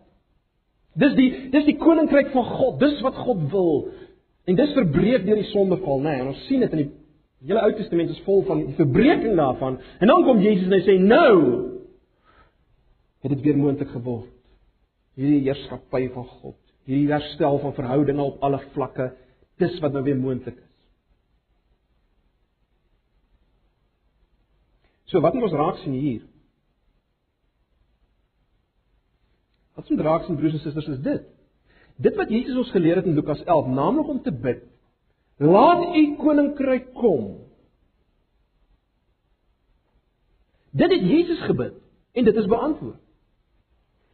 Dis 0.95 1.15
die 1.15 1.31
dis 1.51 1.65
die 1.65 1.77
koninkryk 1.77 2.31
van 2.33 2.45
God, 2.45 2.79
dis 2.81 3.01
wat 3.05 3.15
God 3.15 3.51
wil. 3.51 3.89
En 4.47 4.55
dis 4.55 4.73
verbreek 4.73 5.27
deur 5.27 5.41
die 5.41 5.51
sondeval, 5.51 6.01
nê? 6.01 6.13
Nee, 6.13 6.21
en 6.21 6.31
ons 6.33 6.45
sien 6.47 6.63
dit 6.63 6.77
in 6.77 6.85
die 6.85 6.91
hele 7.51 7.65
Ou 7.67 7.73
Testament 7.77 8.11
is 8.11 8.23
vol 8.25 8.45
van 8.47 8.63
die 8.63 8.77
verbreeking 8.79 9.35
daarvan. 9.37 9.81
En 10.01 10.13
dan 10.13 10.25
kom 10.25 10.41
Jesus 10.41 10.69
en 10.69 10.77
hy 10.77 10.83
sê 10.87 10.97
nou 11.03 11.35
het 13.27 13.35
dit 13.35 13.43
weer 13.43 13.59
moontlik 13.59 13.91
geword. 13.91 14.31
Hierdie 15.17 15.43
heerskappy 15.49 16.07
van 16.15 16.27
God, 16.29 16.59
hierdie 16.87 17.11
herstel 17.11 17.59
van 17.59 17.75
verhoudinge 17.75 18.23
op 18.23 18.43
alle 18.47 18.61
vlakke 18.75 19.11
dis 19.61 19.79
wat 19.81 19.93
nou 19.93 20.05
weer 20.05 20.19
moontlik 20.19 20.57
is. 20.57 20.73
So 25.07 25.23
wat 25.23 25.35
moet 25.35 25.47
ons 25.47 25.57
raak 25.57 25.79
sien 25.85 25.95
hier? 25.95 26.25
Wat 29.79 29.91
ons 29.91 30.03
raak 30.03 30.27
sien 30.27 30.39
broers 30.39 30.57
en 30.59 30.65
susters 30.65 30.93
is 30.97 31.03
dit. 31.05 31.27
Dit 32.03 32.17
wat 32.19 32.33
Jesus 32.33 32.59
ons 32.61 32.73
geleer 32.75 33.01
het 33.01 33.09
in 33.09 33.17
Lukas 33.17 33.43
11, 33.45 33.71
naamlik 33.73 34.09
om 34.13 34.23
te 34.23 34.33
bid. 34.33 34.65
Laat 35.41 35.95
u 35.97 36.05
koninkryk 36.21 36.93
kom. 36.97 37.47
Dit 40.77 40.93
het 40.93 41.05
Jesus 41.09 41.41
gebid 41.49 41.77
en 42.13 42.25
dit 42.25 42.37
is 42.37 42.49
beantwoord. 42.49 43.01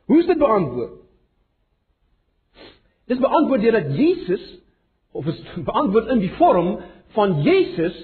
Hoe 0.05 0.19
is 0.19 0.27
dit 0.27 0.39
beantwoord? 0.39 0.99
Dit 3.07 3.17
is 3.17 3.23
beantwoord 3.23 3.61
deurdat 3.61 3.97
Jesus 3.97 4.62
of 5.13 5.27
is 5.27 5.41
beantwoord 5.65 6.09
in 6.15 6.23
die 6.23 6.33
vorm 6.39 6.79
van 7.17 7.43
Jesus 7.45 7.97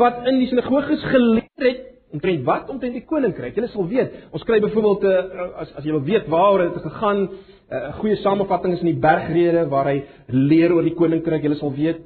wat 0.00 0.26
in 0.28 0.38
die 0.42 0.48
sinagoges 0.50 1.02
geleer 1.12 1.64
het 1.64 1.86
omtrent 2.10 2.44
wat 2.44 2.70
omtrent 2.70 2.96
die 2.98 3.06
koninkryk. 3.06 3.54
Julle 3.54 3.70
sal 3.70 3.86
weet, 3.90 4.14
ons 4.34 4.44
kry 4.46 4.58
byvoorbeeld 4.62 5.04
uh, 5.06 5.48
as 5.62 5.70
as 5.78 5.86
jy 5.86 5.94
wil 5.94 6.06
weet 6.06 6.30
waaroor 6.30 6.72
dit 6.74 6.86
gegaan, 6.86 7.28
eh, 7.70 7.88
'n 7.88 7.92
goeie 8.00 8.16
samevatting 8.16 8.74
is 8.74 8.80
in 8.80 8.92
die 8.92 9.02
bergrede 9.02 9.68
waar 9.70 9.86
hy 9.86 10.02
leer 10.26 10.74
oor 10.74 10.82
die 10.82 10.94
koninkryk. 10.94 11.42
Julle 11.42 11.58
sal 11.60 11.72
weet 11.72 12.00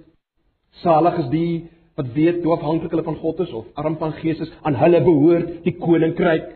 salig 0.83 1.19
is 1.19 1.29
die 1.31 1.69
wat 1.97 2.13
weet 2.13 2.43
hoe 2.43 2.53
afhanklik 2.53 2.91
hulle 2.91 3.07
van 3.07 3.17
God 3.17 3.41
is 3.41 3.53
of 3.53 3.67
arm 3.75 3.97
van 3.97 4.13
gees 4.13 4.41
is, 4.41 4.53
aan 4.63 4.75
hulle 4.75 5.01
behoort 5.01 5.65
die 5.65 5.77
koninkryk 5.79 6.49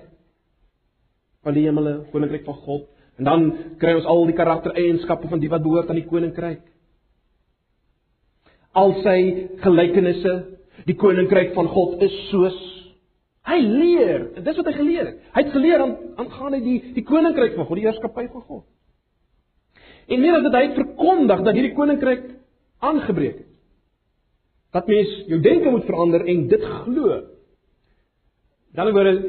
van 1.45 1.55
die 1.55 1.65
hemele, 1.65 2.05
koninkryk 2.13 2.45
van 2.45 2.55
God. 2.55 2.89
En 3.19 3.25
dan 3.25 3.53
kry 3.79 3.95
ons 3.95 4.05
al 4.05 4.27
die 4.27 4.35
karaktereienskappe 4.35 5.29
van 5.29 5.41
die 5.41 5.49
wat 5.49 5.63
behoort 5.63 5.89
aan 5.89 6.01
die 6.01 6.07
koninkryk. 6.11 6.61
Al 8.77 8.95
sy 9.03 9.19
gelykenisse, 9.63 10.35
die 10.89 10.97
koninkryk 10.97 11.55
van 11.57 11.69
God 11.73 12.03
is 12.05 12.15
soos 12.29 12.59
hy 13.49 13.59
leer. 13.65 14.27
En 14.37 14.45
dis 14.45 14.59
wat 14.61 14.69
hy 14.69 14.75
geleer 14.77 15.07
het. 15.07 15.21
Hy 15.35 15.45
het 15.45 15.55
geleer 15.55 15.85
aan 15.85 15.95
aangaande 16.21 16.61
die 16.65 16.79
die 16.97 17.05
koninkryk 17.07 17.57
van 17.57 17.69
God, 17.69 17.81
die 17.81 17.87
heerskappy 17.87 18.27
van 18.33 18.45
God. 18.45 18.65
En 20.09 20.21
meer 20.23 20.39
as 20.39 20.45
dit 20.47 20.57
hy 20.57 20.65
het 20.67 20.79
verkondig 20.79 21.45
dat 21.45 21.57
hierdie 21.57 21.77
koninkryk 21.77 22.27
aangebreek 22.85 23.43
het. 23.43 23.47
Dat 24.77 24.89
mens 24.89 25.13
jou 25.31 25.41
denke 25.41 25.71
moet 25.73 25.87
verander 25.89 26.25
en 26.29 26.45
dit 26.49 26.65
glo. 26.65 27.21
Dan 28.77 28.93
word 28.93 29.23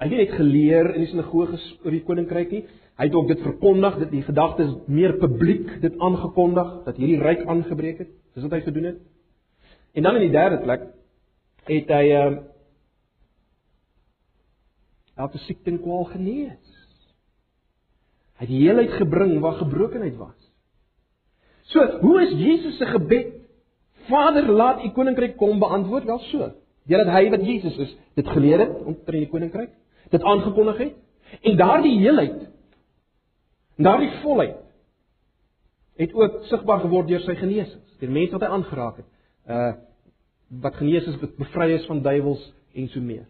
hy 0.00 0.08
het 0.08 0.16
net 0.16 0.36
geleer 0.38 0.94
in 0.94 1.04
die 1.04 1.10
sinagoges 1.10 1.64
oor 1.84 1.92
die 1.92 2.04
koninkryk 2.06 2.52
nie. 2.54 2.62
Hy 3.00 3.08
het 3.08 3.16
ook 3.16 3.28
dit 3.28 3.42
verkondig, 3.44 3.98
dit 4.00 4.14
die 4.16 4.24
gedagtes 4.24 4.72
meer 4.88 5.16
publiek 5.20 5.74
dit 5.82 5.98
aangekondig 6.00 6.70
dat 6.86 7.00
hierdie 7.00 7.20
ryk 7.20 7.44
aangebreek 7.48 8.02
het. 8.04 8.12
Dis 8.34 8.46
wat 8.46 8.56
hy 8.56 8.62
gedoen 8.64 8.88
het. 8.90 9.00
En 9.96 10.06
dan 10.06 10.16
in 10.16 10.26
die 10.26 10.34
derde 10.34 10.60
plek 10.64 10.88
het 11.68 11.92
hy 11.92 12.04
ehm 12.14 12.38
uh, 12.38 12.46
elke 15.20 15.38
siekte 15.44 15.68
en 15.68 15.82
kwaal 15.82 16.06
genees. 16.14 16.76
Hy 18.40 18.46
het 18.46 18.52
die 18.54 18.62
heelheid 18.62 18.94
gebring 18.96 19.34
waar 19.44 19.58
gebrokenheid 19.58 20.16
was. 20.16 20.38
So, 21.68 21.84
hoe 22.00 22.22
is 22.22 22.32
Jesus 22.40 22.78
se 22.80 22.88
gebed 22.88 23.36
Vader, 24.08 24.48
laat 24.48 24.84
u 24.84 24.90
koninkryk 24.96 25.36
kom 25.36 25.58
beantwoord 25.58 26.04
wel 26.04 26.18
so. 26.30 26.50
Deurdat 26.88 27.12
hy 27.14 27.28
wat 27.30 27.44
Jesus 27.46 27.76
is, 27.84 27.92
dit 28.18 28.28
geleer 28.34 28.64
het 28.64 28.78
om 28.80 28.96
ter 29.04 29.18
in 29.18 29.26
die 29.26 29.30
koninkryk, 29.30 29.70
dit 30.10 30.22
aangekondig 30.22 30.78
het 30.78 31.42
en 31.46 31.56
daardie 31.56 31.98
heelheid 32.00 32.40
en 33.78 33.86
daardie 33.86 34.10
volheid 34.22 34.58
het 36.00 36.14
ook 36.16 36.44
sigbaar 36.48 36.80
geword 36.80 37.08
deur 37.10 37.20
sy 37.24 37.34
genesings, 37.36 37.96
deur 38.00 38.12
mense 38.12 38.32
wat 38.32 38.46
hy 38.46 38.52
aangeraak 38.56 39.00
het. 39.02 39.08
Uh 39.46 39.72
wat 40.50 40.74
genees 40.80 41.04
is, 41.06 41.14
bevry 41.38 41.68
is 41.76 41.84
van 41.86 42.00
duiwels 42.02 42.40
en 42.74 42.88
so 42.90 42.98
meer. 43.00 43.28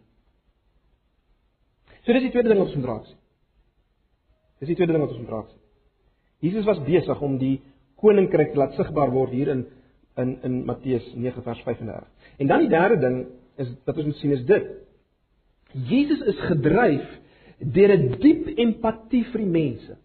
So 2.01 2.15
dis 2.17 2.25
die 2.25 2.31
tweede 2.33 2.49
ding 2.49 2.63
wat 2.63 2.71
ons 2.71 2.79
moet 2.79 2.89
raak 2.89 3.03
sien. 3.11 3.19
Dis 4.63 4.71
die 4.71 4.77
tweede 4.79 4.95
ding 4.97 5.05
wat 5.05 5.13
ons 5.13 5.21
moet 5.21 5.35
raak 5.35 5.51
sien. 5.51 5.61
Jesus 6.47 6.65
was 6.65 6.81
besig 6.87 7.21
om 7.21 7.37
die 7.43 7.59
koninkryk 8.01 8.57
laat 8.57 8.79
sigbaar 8.79 9.13
word 9.13 9.35
hier 9.37 9.53
in 9.53 9.67
in 10.17 10.33
in 10.49 10.57
Matteus 10.69 11.13
9 11.13 11.45
vers 11.45 11.61
35. 11.67 12.09
En 12.41 12.49
dan 12.49 12.65
die 12.65 12.73
derde 12.73 12.97
ding 13.05 13.21
is 13.61 13.69
wat 13.85 14.01
ons 14.01 14.09
moet 14.09 14.23
sien 14.23 14.33
is 14.39 14.47
dit. 14.49 14.73
Jesus 15.73 16.21
is 16.27 16.39
gedryf 16.49 17.07
deur 17.59 17.93
'n 17.93 18.07
die 18.09 18.19
diep 18.23 18.59
empatie 18.59 19.25
vir 19.33 19.41
die 19.45 19.53
mense. 19.53 19.99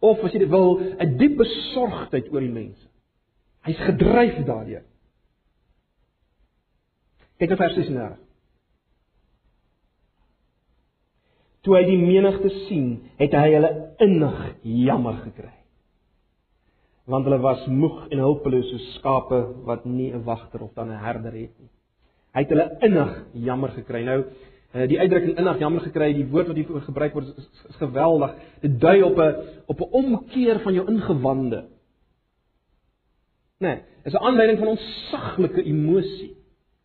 Of 0.00 0.24
as 0.24 0.32
jy 0.32 0.38
dit 0.38 0.50
wil, 0.50 0.80
'n 0.80 1.16
diep 1.18 1.36
besorgdheid 1.36 2.32
oor 2.32 2.40
die 2.40 2.56
mense. 2.60 2.86
Hy's 3.62 3.78
gedryf 3.78 4.44
daardeur. 4.46 4.84
Kyk 7.38 7.50
na 7.50 7.56
vers 7.56 7.74
36. 7.74 8.18
Toe 11.62 11.76
hy 11.76 11.84
die 11.86 11.98
menigte 11.98 12.50
sien, 12.66 13.02
het 13.18 13.32
hy 13.32 13.52
hulle 13.54 13.94
innig 13.98 14.56
jammer 14.62 15.14
gekry 15.22 15.62
want 17.04 17.26
hulle 17.26 17.40
was 17.42 17.64
moeg 17.66 18.06
en 18.14 18.22
hulpeloos 18.22 18.68
soos 18.70 18.90
skape 18.98 19.38
wat 19.66 19.84
nie 19.84 20.12
'n 20.12 20.24
wagter 20.24 20.62
of 20.62 20.74
dan 20.74 20.90
'n 20.90 21.04
herder 21.04 21.32
het 21.32 21.58
nie. 21.58 21.70
Hy 22.32 22.44
het 22.44 22.52
hulle 22.54 22.68
innig 22.86 23.12
jammer 23.44 23.72
gekry. 23.76 24.02
Nou 24.08 24.18
eh, 24.72 24.86
die 24.88 24.98
uitdrukking 25.00 25.36
innig 25.36 25.58
jammer 25.60 25.84
gekry, 25.84 26.12
die 26.16 26.26
woord 26.32 26.48
wat 26.48 26.56
hiervoor 26.56 26.84
gebruik 26.86 27.16
word 27.18 27.32
is, 27.32 27.48
is, 27.68 27.76
geweldig. 27.76 28.36
Dit 28.64 28.78
dui 28.80 29.02
op 29.02 29.18
'n 29.18 29.34
op 29.66 29.80
'n 29.80 29.90
omkeer 30.02 30.60
van 30.60 30.74
jou 30.74 30.86
ingewande. 30.88 31.64
Nee, 33.58 33.82
is 34.04 34.12
'n 34.12 34.24
aanleiding 34.24 34.58
van 34.58 34.68
ontsaglike 34.68 35.62
emosie 35.62 36.36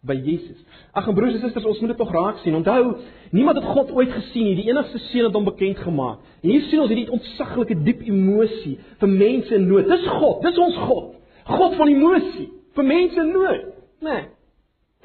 by 0.01 0.13
Jesus. 0.13 0.57
Ag 0.91 1.13
broers 1.13 1.33
en 1.33 1.39
susters, 1.39 1.65
ons 1.65 1.79
moet 1.79 1.89
dit 1.89 1.97
tog 1.97 2.11
raak 2.11 2.37
sien. 2.37 2.55
Onthou, 2.55 2.97
niemand 3.31 3.57
het 3.57 3.65
God 3.65 3.91
ooit 3.91 4.11
gesien 4.11 4.43
nie. 4.43 4.55
Die 4.55 4.69
enigste 4.69 4.97
seun 4.97 5.23
het 5.23 5.33
hom 5.33 5.43
bekend 5.43 5.77
gemaak. 5.77 6.19
En 6.41 6.49
hier 6.49 6.61
sien 6.61 6.79
ons 6.79 6.91
hierdie 6.91 7.11
ontsaglike 7.11 7.83
diep 7.83 8.01
emosie 8.01 8.77
vir 8.99 9.09
mense 9.09 9.55
in 9.55 9.67
nood. 9.67 9.89
Dis 9.89 10.07
God, 10.07 10.41
dis 10.41 10.57
ons 10.57 10.75
God. 10.75 11.15
God 11.43 11.75
van 11.75 11.87
emosie 11.87 12.49
vir 12.73 12.83
mense 12.83 13.19
in 13.19 13.31
nood. 13.31 13.65
Nee. 14.05 14.23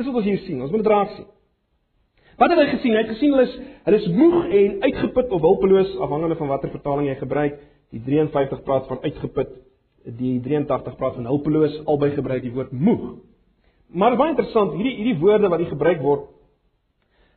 Dis 0.02 0.10
wat 0.10 0.18
ons 0.18 0.26
hier 0.26 0.40
sien. 0.42 0.62
Ons 0.64 0.72
moet 0.74 0.82
dit 0.82 0.90
raak 0.90 1.12
sien. 1.14 1.28
Wat 2.40 2.50
het 2.50 2.58
hy 2.58 2.70
gesien? 2.72 2.94
Hy 2.96 3.02
het 3.04 3.12
gesien 3.12 3.34
hulle 3.36 3.46
is 3.46 3.58
hulle 3.86 3.98
is 4.00 4.08
moeg 4.16 4.54
en 4.58 4.80
uitgeput 4.82 5.34
of 5.36 5.44
hulpeloos 5.46 5.92
afhangende 6.02 6.38
van 6.40 6.50
watter 6.50 6.72
vertaling 6.72 7.06
jy 7.06 7.14
gebruik. 7.20 7.60
Die 7.94 8.00
53 8.02 8.64
praat 8.66 8.88
van 8.90 8.98
uitgeput. 9.04 9.52
Die 10.18 10.40
83 10.42 10.96
praat 10.98 11.20
van 11.20 11.28
hulpeloos. 11.30 11.76
Albei 11.86 12.10
gebruik 12.16 12.42
die 12.42 12.50
woord 12.54 12.72
moeg. 12.74 13.04
Maar 13.94 14.16
baie 14.18 14.32
interessant, 14.32 14.74
hierdie 14.74 14.96
hierdie 14.96 15.18
woorde 15.20 15.50
wat 15.52 15.60
hier 15.60 15.70
gebruik 15.70 16.00
word, 16.02 16.26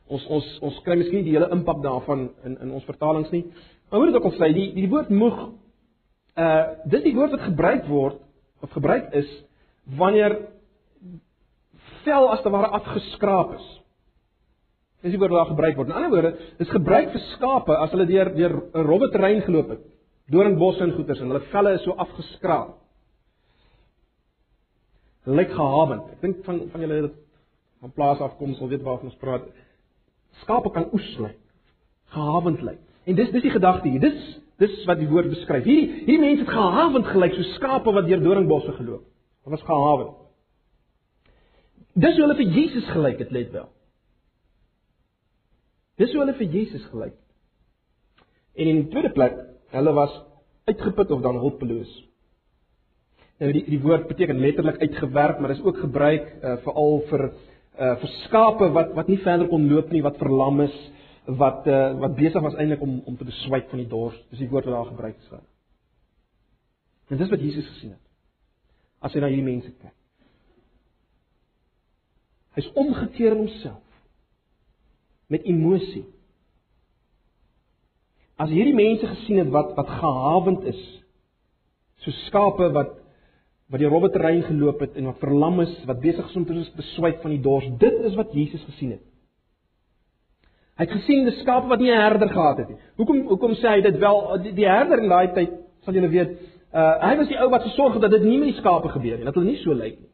ons 0.08 0.24
ons 0.32 0.46
ons 0.64 0.78
kry 0.86 0.96
miskien 0.96 1.26
die 1.26 1.34
hele 1.34 1.50
impak 1.52 1.82
daarvan 1.84 2.30
in 2.48 2.56
in 2.64 2.74
ons 2.78 2.86
vertalings 2.88 3.30
nie. 3.34 3.44
Maar 3.90 4.00
hoe 4.00 4.10
dit 4.10 4.18
ook 4.18 4.28
al 4.30 4.36
sê, 4.40 4.50
die 4.56 4.70
die 4.74 4.88
woord 4.90 5.12
moeg 5.12 5.42
uh 6.40 6.62
dis 6.88 7.04
die 7.04 7.14
woord 7.14 7.36
wat 7.36 7.46
gebruik 7.50 7.86
word 7.92 8.18
of 8.64 8.72
gebruik 8.72 9.12
is 9.20 9.28
wanneer 10.00 10.38
vel 12.06 12.30
as 12.32 12.42
te 12.44 12.52
ware 12.54 12.70
afgeskraap 12.78 13.52
is. 13.58 13.66
Dis 15.04 15.12
die 15.12 15.20
woord 15.20 15.34
wat 15.34 15.44
daar 15.44 15.52
gebruik 15.52 15.76
word. 15.76 15.92
In 15.92 15.98
ander 15.98 16.14
woorde, 16.14 16.32
dis 16.58 16.72
gebruik 16.72 17.12
vir 17.12 17.22
skape 17.34 17.76
as 17.76 17.92
hulle 17.94 18.08
deur 18.08 18.32
deur 18.34 18.56
'n 18.72 18.86
rowwe 18.88 19.10
terrein 19.12 19.42
geloop 19.42 19.68
het, 19.74 19.84
doringbosse 20.30 20.82
en 20.82 20.96
goeters 20.96 21.20
en 21.20 21.30
hulle 21.30 21.46
velle 21.52 21.74
is 21.74 21.84
so 21.84 21.92
afgeskraap 21.92 22.74
lyk 25.26 25.52
gehavend. 25.54 26.10
Ek 26.14 26.22
dink 26.22 26.42
van 26.46 26.60
van 26.72 26.84
julle 26.84 27.00
wat 27.08 27.16
van 27.84 27.92
plaas 27.92 28.22
af 28.24 28.36
kom, 28.38 28.54
sal 28.56 28.70
weet 28.70 28.84
waarvan 28.86 29.10
ons 29.10 29.20
praat. 29.20 29.46
Skape 30.42 30.70
kan 30.74 30.88
oes 30.94 31.08
lyk. 31.22 31.38
Gehavend 32.14 32.62
lyk. 32.64 32.82
En 33.06 33.18
dis 33.18 33.30
dis 33.34 33.44
die 33.44 33.54
gedagte 33.54 33.88
hier. 33.88 34.02
Dis 34.02 34.36
dis 34.62 34.76
wat 34.88 35.00
die 35.02 35.08
woord 35.10 35.28
beskryf. 35.32 35.66
Hierdie 35.66 36.06
hierdie 36.06 36.22
mense 36.22 36.46
het 36.46 36.54
gehavend 36.54 37.10
gelyk 37.10 37.34
so 37.36 37.56
skape 37.56 37.92
wat 37.92 38.08
deur 38.08 38.22
doringbosse 38.22 38.72
geloop. 38.78 39.04
Hulle 39.44 39.58
was 39.58 39.66
gehavend. 39.66 40.14
Dis 41.96 42.16
hoe 42.16 42.26
hulle 42.26 42.36
vir 42.36 42.52
Jesus 42.52 42.88
gelyk 42.92 43.22
het, 43.24 43.32
let 43.32 43.52
wel. 43.54 43.68
Dis 45.96 46.12
hoe 46.12 46.20
hulle 46.24 46.36
vir 46.36 46.50
Jesus 46.52 46.84
gelyk 46.92 47.14
het. 47.14 47.22
En 48.56 48.68
in 48.72 48.82
die 48.82 48.90
tweede 48.92 49.12
plek, 49.16 49.38
hulle 49.72 49.94
was 49.96 50.12
uitgeput 50.68 51.10
of 51.14 51.22
dan 51.24 51.40
hulpeloos. 51.40 51.92
Nou 53.40 53.50
die 53.52 53.64
die 53.68 53.80
woord 53.84 54.06
beteken 54.08 54.40
letterlik 54.40 54.80
uitgewerk, 54.80 55.40
maar 55.40 55.52
dit 55.52 55.58
is 55.60 55.64
ook 55.64 55.80
gebruik 55.84 56.30
uh, 56.40 56.56
veral 56.64 57.02
vir 57.10 57.26
uh 57.76 57.90
vir 58.00 58.12
skape 58.22 58.70
wat 58.72 58.94
wat 58.96 59.10
nie 59.12 59.18
verder 59.20 59.48
kon 59.50 59.66
loop 59.68 59.90
nie, 59.92 60.00
wat 60.04 60.16
verlam 60.20 60.62
is, 60.64 60.76
wat 61.26 61.68
uh 61.68 61.82
wat 62.00 62.16
besig 62.16 62.44
was 62.44 62.56
eintlik 62.56 62.84
om 62.84 62.98
om 63.04 63.16
te 63.16 63.28
beswyk 63.28 63.68
van 63.72 63.82
die 63.82 63.90
dors. 63.92 64.16
Dis 64.30 64.44
die 64.44 64.48
woord 64.52 64.68
wat 64.68 64.78
daar 64.78 64.92
gebruik 64.92 65.20
is. 65.20 65.44
En 67.12 67.20
dis 67.20 67.30
wat 67.30 67.44
Jesus 67.44 67.68
gesien 67.74 67.92
het. 67.92 68.04
As 69.04 69.12
hy 69.12 69.20
na 69.20 69.28
hierdie 69.32 69.52
mense 69.52 69.72
kyk. 69.72 69.95
Hy's 72.56 72.68
omgekeer 72.74 73.34
in 73.34 73.44
homself 73.44 73.82
met 75.32 75.44
emosie. 75.44 76.04
As 78.40 78.52
hierdie 78.52 78.76
mense 78.76 79.08
gesien 79.10 79.40
het 79.42 79.50
wat 79.52 79.74
wat 79.76 79.90
gehavend 79.98 80.64
is, 80.70 80.80
so 82.04 82.14
skape 82.26 82.70
wat 82.76 82.94
wat 83.66 83.82
die 83.82 83.88
robbe 83.90 84.12
terrein 84.14 84.44
geloop 84.46 84.84
het 84.84 84.94
en 84.94 85.08
wat 85.10 85.18
verlam 85.18 85.58
is, 85.64 85.72
wat 85.88 85.98
besig 85.98 86.28
is 86.28 86.36
om 86.38 86.44
te 86.46 86.54
beswyk 86.78 87.18
van 87.24 87.32
die 87.34 87.42
dors. 87.42 87.66
Dit 87.82 87.96
is 88.06 88.14
wat 88.14 88.30
Jesus 88.36 88.62
gesien 88.68 88.92
het. 88.94 89.02
Hy 90.76 90.84
het 90.84 90.92
gesien 90.92 91.26
die 91.26 91.34
skape 91.40 91.66
wat 91.72 91.80
nie 91.80 91.90
'n 91.90 92.00
herder 92.00 92.28
gehad 92.28 92.58
het 92.58 92.68
nie. 92.68 92.78
Hoekom 92.96 93.26
hoekom 93.26 93.54
sê 93.54 93.68
hy 93.74 93.80
dit 93.80 93.98
wel 93.98 94.38
die, 94.42 94.52
die 94.52 94.68
herder 94.68 95.02
in 95.02 95.08
daai 95.08 95.32
tyd 95.34 95.50
sal 95.84 95.94
julle 95.94 96.08
weet, 96.08 96.30
uh 96.72 96.94
hy 97.00 97.16
was 97.16 97.28
die 97.28 97.38
ou 97.40 97.48
wat 97.50 97.62
gesorg 97.62 97.92
het 97.94 98.02
dat 98.02 98.10
dit 98.10 98.22
nie 98.22 98.38
met 98.38 98.48
die 98.52 98.60
skape 98.60 98.88
gebeur 98.88 99.16
nie, 99.16 99.24
dat 99.24 99.34
hulle 99.34 99.46
nie 99.46 99.62
so 99.62 99.72
lyk 99.72 99.98
nie. 99.98 100.10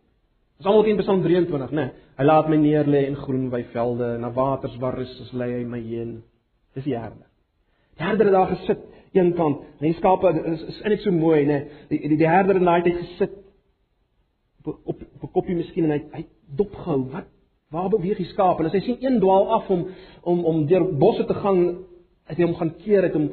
Dis 0.62 0.70
almal 0.70 0.84
teen 0.86 0.98
Psalm 1.00 1.22
23, 1.24 1.72
né? 1.74 1.74
Nee, 1.74 1.90
hy 2.20 2.24
laat 2.28 2.46
my 2.46 2.56
neer 2.62 2.86
lê 2.86 3.00
in 3.08 3.16
groen 3.18 3.48
weivelde, 3.50 4.12
na 4.22 4.28
waters 4.30 4.76
waar 4.78 4.94
rus 4.94 5.10
is 5.24 5.32
lê 5.34 5.48
hy 5.56 5.62
my 5.66 5.80
heen. 5.82 6.12
Dis 6.76 6.84
die 6.86 6.94
herder. 6.94 7.26
Die 7.98 8.04
herder 8.06 8.28
het 8.28 8.36
daar 8.36 8.52
gesit 8.52 8.84
een 9.10 9.32
kant. 9.34 9.64
Die 9.80 9.90
skape 9.96 10.30
is 10.52 10.62
is 10.70 10.76
net 10.86 11.02
so 11.02 11.10
mooi, 11.10 11.40
né? 11.48 11.56
Die, 11.90 11.98
die 12.12 12.18
die 12.20 12.28
herder 12.30 12.60
in 12.60 12.70
daai 12.70 12.84
tyd 12.86 13.00
gesit 13.00 13.34
op 14.62 14.78
op, 14.86 15.00
op 15.02 15.24
'n 15.26 15.32
koppie 15.34 15.56
miskien 15.58 15.90
en 15.90 15.96
hy 15.96 16.00
hy 16.12 16.22
dopgehou. 16.60 17.10
Wat 17.10 17.26
waar 17.74 17.90
beweeg 17.90 18.22
die 18.22 18.30
skaap? 18.30 18.60
En 18.60 18.66
as 18.66 18.76
hy 18.78 18.84
sien 18.86 19.02
een 19.02 19.18
dwaal 19.18 19.50
af 19.58 19.68
om 19.68 19.88
om 20.22 20.44
om 20.44 20.66
deur 20.66 20.86
bosse 20.94 21.24
te 21.24 21.34
gaan, 21.34 21.82
het 22.30 22.38
hy 22.38 22.44
hom 22.44 22.54
gaan 22.54 22.76
keer 22.76 23.02
het 23.02 23.18
om 23.18 23.32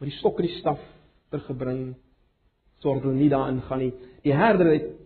met 0.00 0.08
die 0.08 0.16
stok 0.16 0.40
en 0.40 0.46
die 0.46 0.60
staf 0.62 0.80
ter 1.30 1.40
gebring 1.40 1.94
sorg 2.80 3.02
hulle 3.02 3.14
nie 3.14 3.28
daarin 3.28 3.60
gaan 3.60 3.78
nie. 3.78 3.92
Die 4.22 4.32
herder 4.32 4.72
het 4.72 4.97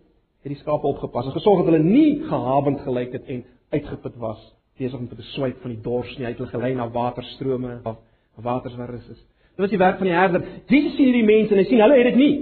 het 0.42 0.50
die 0.50 0.61
skape 0.61 0.87
opgepas 0.87 1.28
en 1.28 1.37
gesorg 1.37 1.62
dat 1.62 1.70
hulle 1.70 1.85
nie 1.85 2.22
gehavend 2.26 2.81
gelyk 2.83 3.12
het 3.18 3.28
en 3.31 3.44
uitgeput 3.70 4.16
was 4.22 4.40
besig 4.78 4.98
om 4.98 5.09
te 5.09 5.18
beswyk 5.18 5.61
van 5.62 5.74
die 5.74 5.83
dors 5.85 6.11
nie. 6.16 6.24
Hy 6.26 6.33
het 6.33 6.40
hulle 6.40 6.50
gelei 6.50 6.72
na 6.74 6.88
waterstrome 6.90 7.76
of 7.87 8.00
waters 8.42 8.74
waar 8.78 8.90
rus 8.90 9.07
is. 9.12 9.20
Dit 9.52 9.64
was 9.66 9.70
die 9.70 9.78
werk 9.78 10.00
van 10.00 10.09
die 10.09 10.16
herder. 10.16 10.44
Jesus 10.66 10.96
sien 10.96 11.11
hierdie 11.11 11.28
mense 11.28 11.55
en 11.55 11.61
hy 11.61 11.66
sien 11.68 11.83
hulle 11.85 11.98
het 12.00 12.11
dit 12.11 12.18
nie. 12.18 12.35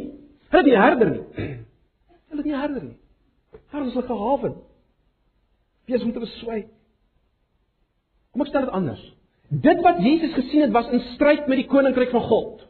Hulle 0.51 0.63
het 0.63 0.71
nie 0.71 0.81
herder 0.81 1.11
nie. 1.11 1.25
Hulle 2.31 2.43
het 2.43 2.49
nie 2.49 2.57
herder 2.57 2.85
nie. 2.85 2.97
Hulle 3.75 3.89
hulle 3.91 4.07
gehavend. 4.07 4.61
Besig 5.91 6.07
om 6.07 6.13
te 6.15 6.23
beswyk. 6.23 6.69
Kom 8.31 8.45
ek 8.45 8.53
stel 8.53 8.69
dit 8.69 8.77
anders. 8.79 9.03
Dit 9.51 9.83
wat 9.83 9.99
Jesus 10.05 10.37
gesien 10.37 10.63
het 10.63 10.75
was 10.75 10.91
in 10.95 11.03
stryd 11.17 11.49
met 11.51 11.59
die 11.65 11.69
koninkryk 11.71 12.13
van 12.15 12.23
God. 12.31 12.67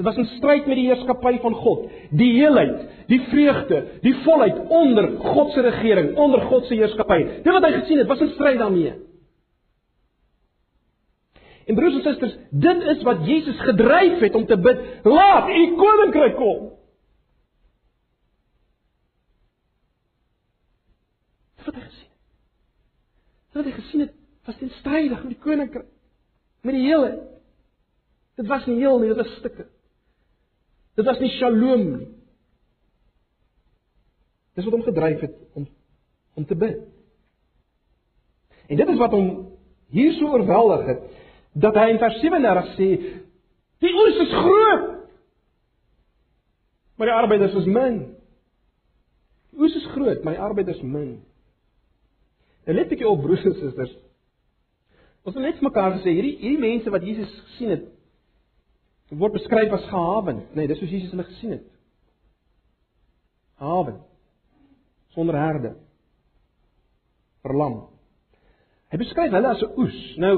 Dit 0.00 0.14
was 0.14 0.16
'n 0.16 0.36
stryd 0.36 0.66
met 0.66 0.76
die 0.76 0.86
heerskappy 0.86 1.38
van 1.40 1.54
God, 1.54 1.90
die 2.10 2.32
heelheid, 2.32 2.88
die 3.06 3.20
vreugde, 3.20 3.98
die 4.00 4.14
volheid 4.14 4.68
onder 4.68 5.10
God 5.18 5.52
se 5.52 5.60
regering, 5.60 6.16
onder 6.16 6.40
God 6.40 6.64
se 6.64 6.74
heerskappy. 6.74 7.18
Dit 7.42 7.52
wat 7.52 7.62
hy 7.62 7.72
gesien 7.72 7.98
het, 7.98 8.06
was 8.06 8.20
'n 8.20 8.32
stryd 8.32 8.58
daarmee. 8.58 8.94
En 11.66 11.74
broers 11.74 11.94
en 11.94 12.02
susters, 12.02 12.36
dit 12.50 12.82
is 12.82 13.02
wat 13.02 13.26
Jesus 13.26 13.60
gedryf 13.60 14.18
het 14.18 14.34
om 14.34 14.46
te 14.46 14.58
bid, 14.58 14.78
laat 15.02 15.48
u 15.48 15.76
koninkryk 15.76 16.36
kom. 16.36 16.70
Wat 21.64 21.74
hy 21.74 21.80
gesien 21.80 22.08
het. 22.08 23.52
Wat 23.52 23.64
hy 23.64 23.70
gesien 23.70 24.00
het, 24.00 24.14
was 24.44 24.56
teenstrydig 24.56 25.22
met 25.22 25.32
die 25.32 25.42
koninkryk, 25.42 25.86
met 26.60 26.74
die 26.74 26.86
heelheid. 26.86 27.20
Dit 28.34 28.46
was 28.46 28.66
nie 28.66 28.76
heel 28.76 28.98
nie, 28.98 29.08
dit 29.08 29.16
was 29.16 29.36
stukke. 29.36 29.68
Dit 31.00 31.08
was 31.08 31.20
nie 31.22 31.32
shalom 31.38 31.84
nie. 31.94 32.08
Dis 34.58 34.66
wat 34.66 34.74
hom 34.76 34.84
gedryf 34.84 35.24
het 35.24 35.36
om 35.56 35.68
om 36.38 36.44
te 36.46 36.54
bid. 36.54 36.84
En 38.70 38.78
dit 38.78 38.88
is 38.92 39.00
wat 39.00 39.16
hom 39.16 39.30
hier 39.90 40.12
so 40.18 40.30
oorweldig 40.30 40.86
het 40.86 41.00
dat 41.60 41.74
hy 41.74 41.88
in 41.90 41.98
vers 41.98 42.20
37 42.22 42.68
sê 42.76 42.88
die 43.82 43.92
oes 43.96 44.20
is 44.22 44.34
groot 44.44 44.90
maar 47.00 47.08
die 47.08 47.16
arbeiders 47.16 47.54
is 47.56 47.64
min. 47.64 47.94
Die 49.50 49.60
oes 49.64 49.72
is 49.78 49.86
groot, 49.94 50.20
maar 50.20 50.34
die 50.36 50.42
arbeiders 50.44 50.82
min. 50.84 51.22
En 52.68 52.76
let 52.76 52.92
ek 52.92 53.06
op 53.08 53.22
broers 53.24 53.46
en 53.48 53.54
susters. 53.56 53.94
Ons 55.24 55.38
het 55.38 55.46
net 55.46 55.62
mekaar 55.64 55.94
gesê 55.94 56.12
hierdie 56.12 56.34
hierdie 56.42 56.60
mense 56.60 56.92
wat 56.92 57.06
Jesus 57.08 57.32
gesien 57.46 57.72
het 57.72 57.86
word 59.18 59.32
beskryf 59.32 59.72
as 59.72 59.88
gehavend, 59.90 60.42
nê, 60.54 60.62
nee, 60.62 60.70
dis 60.70 60.78
soos 60.78 60.90
Jesus 60.90 61.10
hulle 61.10 61.26
gesien 61.26 61.56
het. 61.56 61.66
Gehavend. 63.58 64.02
Sonder 65.16 65.38
herde. 65.38 65.74
Verlam. 67.42 67.80
Hy 68.90 69.00
beskryf 69.00 69.34
hulle 69.34 69.50
as 69.50 69.62
'n 69.62 69.72
oes. 69.76 69.98
Nou 70.16 70.36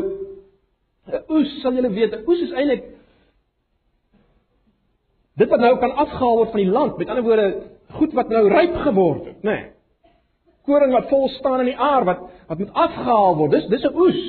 'n 1.07 1.25
oes, 1.29 1.61
sal 1.61 1.75
julle 1.77 1.93
weet, 1.93 2.15
'n 2.15 2.25
oes 2.29 2.41
is 2.41 2.53
eintlik 2.53 2.85
dit 5.35 5.49
wat 5.49 5.61
nou 5.61 5.79
kan 5.79 5.95
afgehaal 5.97 6.37
word 6.37 6.51
van 6.51 6.61
die 6.61 6.73
land. 6.73 6.99
Met 6.99 7.09
ander 7.09 7.25
woorde, 7.25 7.63
goed 7.99 8.13
wat 8.13 8.29
nou 8.29 8.49
ryp 8.49 8.75
geword 8.87 9.25
het, 9.25 9.43
nê. 9.43 9.51
Nee. 9.51 9.71
Koring 10.63 10.93
wat 10.93 11.09
vol 11.11 11.29
staan 11.29 11.61
in 11.61 11.73
die 11.73 11.79
aar 11.79 12.05
wat 12.05 12.21
wat 12.47 12.59
moet 12.59 12.73
afgehaal 12.73 13.37
word. 13.37 13.51
Dis 13.51 13.67
dis 13.67 13.85
'n 13.85 13.97
oes. 13.97 14.21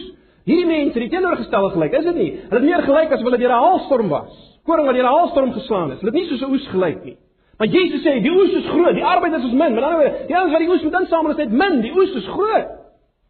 Hierdie 0.44 0.68
mense, 0.68 1.00
die 1.00 1.10
teenoorgestelde 1.10 1.70
gelyk, 1.76 1.94
is 2.00 2.08
dit 2.10 2.16
nie? 2.20 2.32
Hulle 2.50 2.60
het 2.60 2.68
meer 2.68 2.84
gelyk 2.84 3.14
as 3.16 3.22
hulle 3.24 3.38
deur 3.38 3.54
'n 3.54 3.64
haalstorm 3.64 4.10
was. 4.10 4.34
Koring 4.68 4.86
wat 4.86 4.96
deur 4.96 5.06
'n 5.06 5.16
haalstorm 5.16 5.54
geslaan 5.54 5.92
is. 5.92 6.00
Hulle 6.00 6.12
het 6.12 6.20
nie 6.20 6.28
soos 6.30 6.42
'n 6.42 6.52
oes 6.52 6.68
gelyk 6.68 7.04
nie. 7.04 7.18
Maar 7.58 7.68
Jesus 7.68 8.02
sê, 8.02 8.22
die 8.22 8.32
oes 8.32 8.52
is 8.52 8.66
groot, 8.66 8.96
die 8.96 9.06
arbeiders 9.06 9.46
is 9.46 9.54
min. 9.54 9.74
Met 9.74 9.84
ander 9.84 10.00
woorde, 10.00 10.28
die 10.28 10.36
ouens 10.36 10.52
wat 10.52 10.60
die 10.60 10.70
oes 10.70 10.84
moet 10.84 11.00
insamel 11.00 11.32
is 11.32 11.38
net 11.38 11.52
min, 11.52 11.82
die 11.82 11.94
oes 11.94 12.16
is 12.16 12.28
groot. 12.28 12.70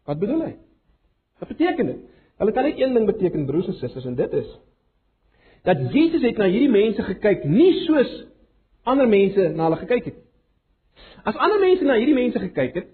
Wat 0.06 0.18
bedoel 0.18 0.40
hy? 0.42 0.54
Wat 1.38 1.48
beteken 1.48 1.86
dit? 1.86 2.00
Hulle 2.38 2.52
kan 2.52 2.64
net 2.64 2.80
een 2.80 2.94
ding 2.94 3.06
beteken, 3.06 3.46
broers 3.46 3.66
en 3.66 3.76
susters, 3.78 4.04
en 4.04 4.14
dit 4.14 4.32
is 4.32 4.48
dat 5.64 5.80
Jesus 5.92 6.22
het 6.22 6.36
na 6.36 6.44
hierdie 6.44 6.68
mense 6.68 7.02
gekyk, 7.02 7.44
nie 7.48 7.72
soos 7.86 8.10
ander 8.84 9.08
mense 9.08 9.48
na 9.56 9.68
hulle 9.70 9.78
gekyk 9.80 10.10
het. 10.10 10.18
As 11.24 11.38
ander 11.40 11.60
mense 11.62 11.86
na 11.88 11.96
hierdie 11.96 12.16
mense 12.16 12.42
gekyk 12.42 12.74
het, 12.76 12.90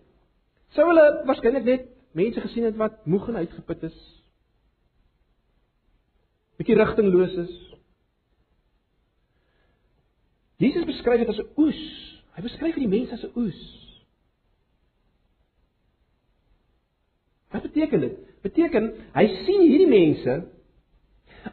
sou 0.77 0.87
hulle 0.87 1.07
waarskynlik 1.27 1.67
net 1.67 1.89
mense 2.17 2.41
gesien 2.41 2.65
het 2.65 2.77
wat 2.77 3.07
moeg 3.07 3.29
en 3.29 3.43
uitgeput 3.43 3.83
is. 3.83 3.99
Bietjie 6.61 6.77
rigtingloos 6.77 7.37
is. 7.47 7.53
Jesus 10.61 10.85
beskryf 10.85 11.23
dit 11.23 11.29
as 11.29 11.41
'n 11.41 11.53
oes. 11.57 11.83
Hy 12.37 12.43
beskryf 12.43 12.75
hierdie 12.75 12.97
mense 12.99 13.13
as 13.13 13.25
'n 13.25 13.33
oes. 13.37 13.61
Wat 17.51 17.63
beteken 17.63 18.01
dit? 18.01 18.17
Beteken 18.43 18.93
hy 19.15 19.27
sien 19.45 19.61
hierdie 19.61 19.89
mense 19.89 20.43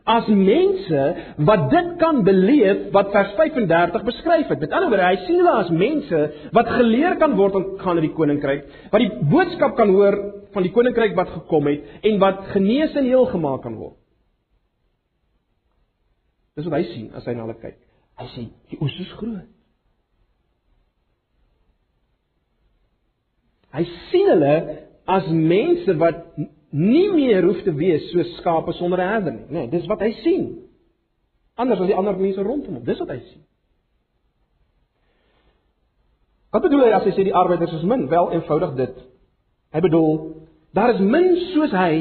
as 0.04 0.28
mense 0.28 1.04
wat 1.48 1.70
dit 1.72 1.94
kan 2.02 2.24
beleef 2.24 2.92
wat 2.92 3.12
vers 3.12 3.34
35 3.36 4.04
beskryf 4.04 4.48
het. 4.48 4.60
Met 4.60 4.72
ander 4.72 4.90
woorde, 4.90 5.08
hy 5.08 5.26
sien 5.26 5.40
hulle 5.40 5.56
as 5.64 5.70
mense 5.70 6.20
wat 6.52 6.68
geleer 6.68 7.16
kan 7.22 7.36
word 7.40 7.56
om 7.56 7.78
gaan 7.80 7.96
na 7.96 8.02
die 8.02 8.14
koninkryk, 8.14 8.66
wat 8.92 9.04
die 9.04 9.30
boodskap 9.32 9.76
kan 9.80 9.90
hoor 9.90 10.18
van 10.58 10.66
die 10.66 10.74
koninkryk 10.74 11.14
wat 11.18 11.30
gekom 11.36 11.70
het 11.70 12.06
en 12.10 12.18
wat 12.24 12.48
genees 12.56 12.96
en 12.98 13.06
heel 13.06 13.28
gemaak 13.30 13.62
kan 13.62 13.76
word. 13.78 13.98
Dis 16.58 16.66
wat 16.66 16.80
hy 16.80 16.88
sien 16.90 17.12
as 17.14 17.28
hy 17.30 17.36
na 17.38 17.46
hulle 17.46 17.60
kyk. 17.62 17.78
Hy 18.18 18.26
sê 18.34 18.48
die 18.72 18.80
oes 18.82 18.96
is 19.04 19.14
groot. 19.20 19.46
Hy 23.78 23.84
sien 24.10 24.32
hulle 24.32 24.54
as 25.06 25.28
mense 25.30 25.94
wat 26.02 26.24
nie 26.74 27.06
meer 27.14 27.46
hoef 27.46 27.60
te 27.64 27.74
wees 27.78 28.10
soos 28.10 28.34
skape 28.40 28.74
sonder 28.80 29.00
'n 29.00 29.12
herder 29.14 29.34
nie. 29.34 29.46
Nee, 29.50 29.68
dis 29.70 29.86
wat 29.86 30.02
hy 30.02 30.12
sien. 30.24 30.48
Anders 31.56 31.80
as 31.80 31.88
die 31.88 31.96
ander 31.96 32.18
mense 32.18 32.42
rondom 32.42 32.74
hom. 32.74 32.84
Dis 32.84 33.00
wat 33.00 33.10
hy 33.10 33.20
sien. 33.20 33.44
Wat 36.52 36.62
bedoel 36.62 36.86
hy 36.86 36.92
as 36.92 37.04
hy 37.04 37.12
sê 37.12 37.24
die 37.24 37.36
arbeiders 37.36 37.74
is 37.74 37.84
min? 37.84 38.08
Wel 38.10 38.32
eenvoudig 38.32 38.76
dit. 38.76 38.98
Hy 39.74 39.80
bedoel 39.80 40.47
daar 40.76 40.94
is 40.96 41.00
min 41.00 41.36
soos 41.54 41.72
hy 41.72 41.94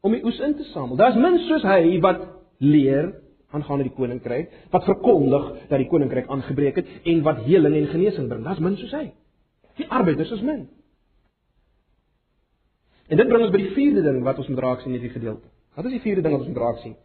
om 0.00 0.14
die 0.14 0.24
oes 0.24 0.38
in 0.40 0.56
te 0.56 0.66
samel. 0.72 0.96
Daar's 0.96 1.18
min 1.18 1.38
soos 1.46 1.64
hy 1.66 1.98
wat 2.04 2.24
leer 2.58 3.12
aangaande 3.54 3.88
die 3.88 3.94
koninkryk, 3.96 4.50
wat 4.72 4.84
verkondig 4.84 5.46
dat 5.70 5.78
die 5.80 5.88
koninkryk 5.88 6.28
aangebreek 6.28 6.82
het 6.82 6.90
en 7.08 7.22
wat 7.26 7.44
heling 7.46 7.76
en 7.78 7.88
genesing 7.94 8.28
bring. 8.28 8.44
Daar's 8.44 8.60
min 8.62 8.76
soos 8.80 8.92
hy. 8.96 9.06
Die 9.80 9.86
arbeiders 9.88 10.32
is 10.34 10.42
min. 10.44 10.66
En 13.08 13.16
dit 13.16 13.28
bring 13.28 13.46
ons 13.46 13.54
by 13.54 13.60
die 13.62 13.72
vierde 13.76 14.02
ding 14.04 14.20
wat 14.26 14.40
ons 14.42 14.50
moet 14.52 14.60
raak 14.60 14.82
sien 14.82 14.92
in 14.92 14.98
hierdie 14.98 15.14
gedeelte. 15.14 15.48
Wat 15.78 15.86
is 15.88 15.96
die 15.96 16.04
vierde 16.04 16.24
ding 16.26 16.34
wat 16.34 16.44
ons 16.44 16.50
moet 16.52 16.60
raak 16.60 16.82
sien? 16.82 16.96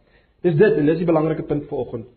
Dis 0.44 0.58
dit 0.60 0.76
en 0.80 0.90
dis 0.90 1.00
die 1.00 1.08
belangrike 1.08 1.46
punt 1.48 1.64
vir 1.70 1.80
oggend. 1.80 2.10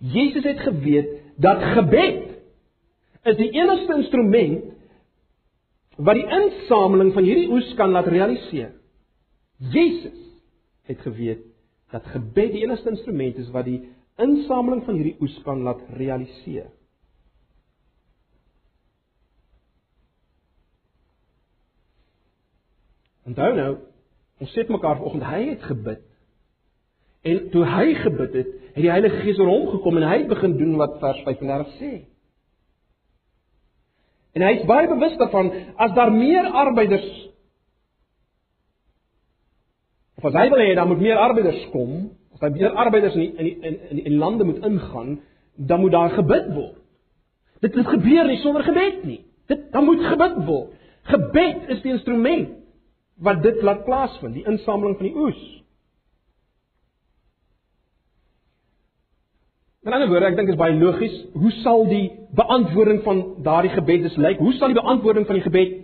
Jesus 0.00 0.46
het 0.48 0.62
geweet 0.64 1.10
dat 1.38 1.62
gebed 1.76 2.22
is 3.30 3.36
die 3.36 3.50
enigste 3.52 3.98
instrument 4.00 4.64
wat 6.00 6.16
die 6.16 6.26
insameling 6.26 7.12
van 7.14 7.26
hierdie 7.26 7.50
oes 7.52 7.70
kan 7.78 7.92
laat 7.94 8.08
realiseer. 8.08 8.72
Jesus 9.72 10.18
het 10.88 11.00
geweet 11.04 11.44
dat 11.92 12.06
gebed 12.14 12.54
die 12.54 12.62
enigste 12.64 12.92
instrument 12.94 13.38
is 13.40 13.50
wat 13.54 13.66
die 13.68 13.80
insameling 14.20 14.84
van 14.86 14.96
hierdie 14.96 15.16
oes 15.20 15.36
kan 15.44 15.64
laat 15.66 15.82
realiseer. 15.98 16.70
Onthou 23.28 23.50
nou, 23.54 23.72
ons 24.40 24.54
sê 24.56 24.64
mekaar 24.66 24.98
vanoggend 24.98 25.26
hy 25.28 25.42
het 25.52 25.66
gebid. 25.68 26.06
En 27.28 27.50
toe 27.52 27.66
hy 27.68 27.92
gebid 28.00 28.38
het, 28.38 28.54
het 28.72 28.80
die 28.80 28.90
Heilige 28.90 29.20
Gees 29.20 29.38
oor 29.38 29.50
hom 29.50 29.66
gekom 29.74 29.98
en 30.00 30.06
hy 30.08 30.16
het 30.22 30.30
begin 30.30 30.56
doen 30.56 30.78
wat 30.80 30.96
vers 31.02 31.20
35 31.26 31.74
sê. 31.76 31.90
En 34.36 34.44
hy 34.46 34.52
is 34.60 34.66
baie 34.68 34.88
bewus 34.88 35.16
daarvan 35.18 35.50
as 35.76 35.94
daar 35.96 36.12
meer 36.14 36.46
arbeiders 36.46 37.08
of 40.20 40.28
as 40.28 40.36
hy 40.36 40.48
wil 40.52 40.60
hê 40.60 40.74
daar 40.76 40.88
moet 40.88 41.00
meer 41.00 41.16
arbeiders 41.16 41.62
kom, 41.72 42.10
as 42.34 42.42
daar 42.42 42.52
meer 42.52 42.74
arbeiders 42.76 43.14
in 43.16 43.22
die, 43.22 43.30
in 43.40 43.46
die, 43.46 43.54
in, 43.64 43.78
in, 43.90 44.00
in 44.10 44.18
lande 44.20 44.44
moet 44.44 44.60
ingaan, 44.66 45.14
dan 45.56 45.80
moet 45.80 45.94
daar 45.96 46.12
gebid 46.12 46.50
word. 46.52 46.76
Dit 47.64 47.72
dit 47.72 47.86
gebeur 47.86 48.28
nie 48.28 48.38
sonder 48.40 48.64
gebed 48.64 49.04
nie. 49.04 49.20
Dit 49.48 49.70
dan 49.72 49.84
moet 49.84 50.04
gebid 50.04 50.36
word. 50.44 50.76
Gebed 51.08 51.72
is 51.72 51.80
die 51.84 51.94
instrument 51.96 52.52
wat 53.20 53.42
dit 53.42 53.62
laat 53.64 53.84
plaasvind, 53.84 54.36
die 54.36 54.46
insameling 54.48 54.96
van 55.00 55.08
die 55.08 55.16
oes. 55.16 55.40
'n 59.84 59.92
ander 59.92 60.10
woord, 60.12 60.26
ek 60.28 60.36
dink 60.36 60.50
dit 60.50 60.56
is 60.56 60.60
baie 60.60 60.76
logies, 60.76 61.14
hoe 61.32 61.50
sal 61.62 61.86
die 61.88 62.10
beantwoording 62.36 63.00
van 63.02 63.22
daardie 63.44 63.72
gebed 63.72 64.02
dus 64.04 64.16
lyk? 64.20 64.38
Hoe 64.38 64.52
sal 64.58 64.68
die 64.68 64.76
beantwoording 64.76 65.24
van 65.26 65.38
die 65.38 65.46
gebed 65.46 65.78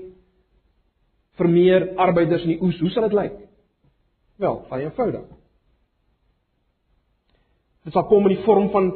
vir 1.41 1.49
meer 1.49 1.89
arbeiders 1.97 2.45
in 2.45 2.55
die 2.55 2.61
oes, 2.61 2.77
hoe 2.81 2.91
sal 2.93 3.09
dit 3.09 3.17
lyk? 3.17 3.39
Wel, 4.37 4.61
baie 4.69 4.85
eenvoudig. 4.85 5.25
Dit 7.89 7.97
sal 7.97 8.05
kom 8.11 8.29
in 8.29 8.35
die 8.35 8.45
vorm 8.45 8.69
van 8.75 8.91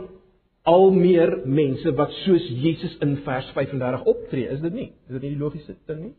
al 0.68 0.90
meer 0.92 1.38
mense 1.48 1.94
wat 1.96 2.12
soos 2.26 2.44
Jesus 2.60 2.96
in 3.00 3.16
vers 3.24 3.48
35 3.56 4.04
optree. 4.04 4.50
Is 4.52 4.60
dit 4.60 4.74
nie? 4.74 4.90
Is 5.08 5.16
dit 5.16 5.22
nie 5.22 5.32
die 5.32 5.40
logiese 5.40 5.78
ding 5.88 6.02
nie? 6.10 6.14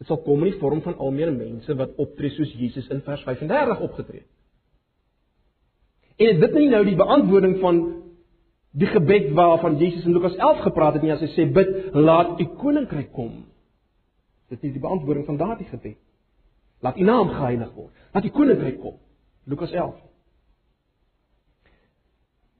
Dit 0.00 0.08
sal 0.08 0.22
kom 0.24 0.46
in 0.46 0.52
die 0.54 0.60
vorm 0.62 0.80
van 0.80 0.96
al 0.96 1.12
meer 1.12 1.32
mense 1.34 1.76
wat 1.76 1.96
optree 2.00 2.32
soos 2.38 2.54
Jesus 2.56 2.88
in 2.94 3.02
vers 3.04 3.24
35 3.26 3.84
opgetree 3.84 4.22
het. 4.22 4.32
En 6.18 6.26
is 6.26 6.40
dit 6.42 6.54
nie 6.58 6.68
nou 6.72 6.82
die 6.86 6.96
beantwoording 6.98 7.58
van 7.62 7.76
die 8.78 8.88
gebed 8.90 9.30
waarvan 9.38 9.78
Jesus 9.78 10.04
in 10.04 10.12
Lukas 10.16 10.36
11 10.36 10.64
gepraat 10.66 10.98
het 10.98 11.04
nie 11.06 11.12
as 11.14 11.22
hy 11.22 11.30
sê 11.34 11.46
bid 11.52 11.94
laat 11.94 12.40
u 12.40 12.46
koninkryk 12.58 13.12
kom. 13.14 13.44
Dit 14.50 14.64
is 14.64 14.74
die 14.74 14.82
beantwoording 14.82 15.26
van 15.28 15.38
daardie 15.38 15.68
gebed. 15.70 15.98
Laat 16.82 16.98
u 16.98 17.06
naam 17.06 17.30
geheilig 17.30 17.70
word. 17.74 17.94
Laat 18.12 18.24
u 18.24 18.32
koninkryk 18.34 18.80
kom. 18.82 18.98
Lukas 19.44 19.72
11. 19.72 19.94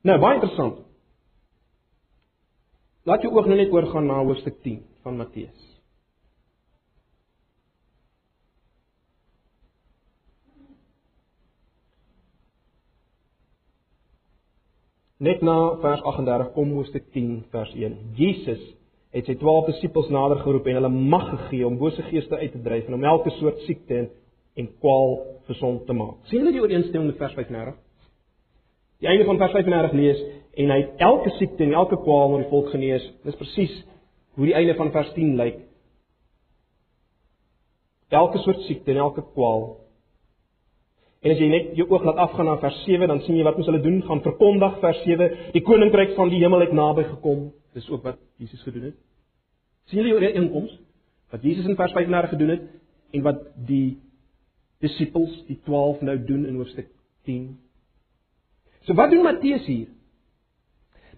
Nou 0.07 0.19
baie 0.23 0.39
interessant. 0.39 0.85
Laat 3.09 3.25
jou 3.25 3.33
oog 3.35 3.49
nou 3.49 3.59
net 3.59 3.73
oorgaan 3.75 4.07
na 4.07 4.21
hoofstuk 4.23 4.63
10 4.63 4.83
van 5.03 5.17
Matteus. 5.17 5.68
Net 15.19 15.41
na 15.43 15.55
vers 15.83 16.03
38 16.07 16.53
kom 16.55 16.77
hoofstuk 16.77 17.09
10 17.11 17.41
vers 17.51 17.71
1. 17.75 17.95
Jesus 18.15 18.61
het 19.17 19.27
sy 19.27 19.35
12 19.41 19.73
disippels 19.73 20.13
nader 20.15 20.39
geroep 20.45 20.69
en 20.71 20.79
hulle 20.79 20.91
mag 20.95 21.25
gegee 21.33 21.67
om 21.67 21.79
bose 21.81 22.05
geeste 22.07 22.39
uit 22.39 22.53
te 22.55 22.61
dryf 22.63 22.87
en 22.87 22.95
om 22.95 23.07
elke 23.13 23.33
soort 23.41 23.59
siekte 23.67 23.97
en, 23.97 24.07
en 24.63 24.69
kwaal 24.79 25.17
gesond 25.49 25.87
te 25.89 25.97
maak. 25.97 26.21
sien 26.31 26.39
julle 26.39 26.53
die 26.55 26.63
ooreenstemming 26.63 27.11
met 27.11 27.19
vers 27.19 27.35
35? 27.35 27.75
Die 29.03 29.11
einde 29.11 29.27
van 29.27 29.43
vers 29.43 29.57
35 29.59 29.97
lees 29.99 30.23
en 30.59 30.71
hy 30.71 30.79
het 30.85 31.03
elke 31.09 31.35
siekte 31.41 31.67
en 31.67 31.75
elke 31.83 31.99
kwaal 32.05 32.29
onder 32.29 32.45
die 32.45 32.51
volk 32.53 32.71
genees. 32.71 33.11
Dis 33.27 33.39
presies 33.43 33.75
hoe 34.39 34.47
die 34.47 34.55
einde 34.55 34.79
van 34.79 34.95
vers 34.95 35.11
10 35.19 35.35
lyk. 35.41 35.59
Elke 38.15 38.39
soort 38.47 38.63
siekte 38.71 38.95
en 38.95 39.03
elke 39.03 39.27
kwaal. 39.35 39.67
En 41.27 41.35
as 41.35 41.41
jy 41.43 41.49
net 41.51 41.71
jou 41.79 41.89
oog 41.91 42.05
laat 42.07 42.21
afgaan 42.29 42.47
na 42.47 42.57
vers 42.63 42.77
7, 42.85 43.09
dan 43.11 43.21
sien 43.25 43.37
jy 43.37 43.45
wat 43.47 43.59
ons 43.59 43.67
hulle 43.67 43.83
doen, 43.83 43.99
gaan 44.07 44.21
verkondig 44.23 44.77
vers 44.83 45.01
7, 45.03 45.31
die 45.55 45.65
koninkryk 45.67 46.15
van 46.19 46.31
die 46.31 46.39
hemel 46.45 46.63
het 46.63 46.75
naby 46.77 47.09
gekom. 47.09 47.49
Dis 47.75 47.89
ook 47.91 48.05
wat 48.07 48.21
Jesus 48.39 48.63
gedoen 48.63 48.91
het. 48.93 48.99
sien 49.89 50.05
julle 50.05 50.21
die 50.21 50.37
inkoms 50.37 50.75
wat 51.33 51.45
Jesus 51.45 51.67
in 51.69 51.77
vers 51.77 51.93
35 51.97 52.35
gedoen 52.35 52.51
het 52.55 52.67
en 53.17 53.23
wat 53.25 53.41
die 53.69 53.99
disippels, 54.85 55.33
die 55.49 55.59
12 55.65 56.03
nou 56.07 56.17
doen 56.29 56.45
in 56.47 56.59
hoofstuk 56.61 56.91
10. 57.29 57.57
So 58.87 58.97
wat 58.97 59.11
doen 59.11 59.25
Matteus 59.25 59.65
hier? 59.67 59.89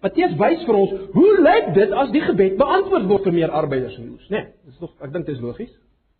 Matteus 0.01 0.33
wys 0.39 0.63
vir 0.65 0.79
ons 0.79 0.95
hoe 1.13 1.31
lyk 1.45 1.73
dit 1.77 1.93
as 2.03 2.09
die 2.15 2.23
gebed 2.25 2.57
beantwoord 2.59 3.05
word 3.11 3.27
vir 3.27 3.37
meer 3.37 3.53
arbeiders 3.53 3.99
in 3.99 4.07
die 4.07 4.15
oes, 4.15 4.31
né? 4.31 4.39
Nee, 4.39 4.71
dis 4.71 4.81
nog 4.81 4.95
ek 4.97 5.13
dink 5.13 5.27
dit 5.29 5.35
is 5.35 5.43
logies. 5.43 5.71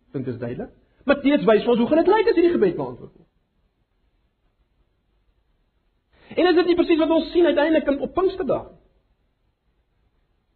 Ek 0.08 0.18
dink 0.18 0.28
dit 0.28 0.36
is 0.36 0.40
duidelik. 0.40 0.70
Matteus 1.08 1.48
wys 1.48 1.64
vir 1.64 1.74
ons 1.74 1.82
hoe 1.82 1.88
gaan 1.90 2.02
dit 2.04 2.12
lyk 2.12 2.30
as 2.30 2.38
hierdie 2.38 2.54
gebed 2.54 2.78
beantwoord 2.78 3.10
word? 3.10 3.21
En 6.36 6.48
is 6.48 6.56
dit 6.58 6.70
nie 6.70 6.78
presies 6.78 7.00
wat 7.00 7.10
ons 7.10 7.30
sien 7.32 7.46
uiteindelik 7.46 8.00
op 8.00 8.14
Pinksterdag? 8.14 8.70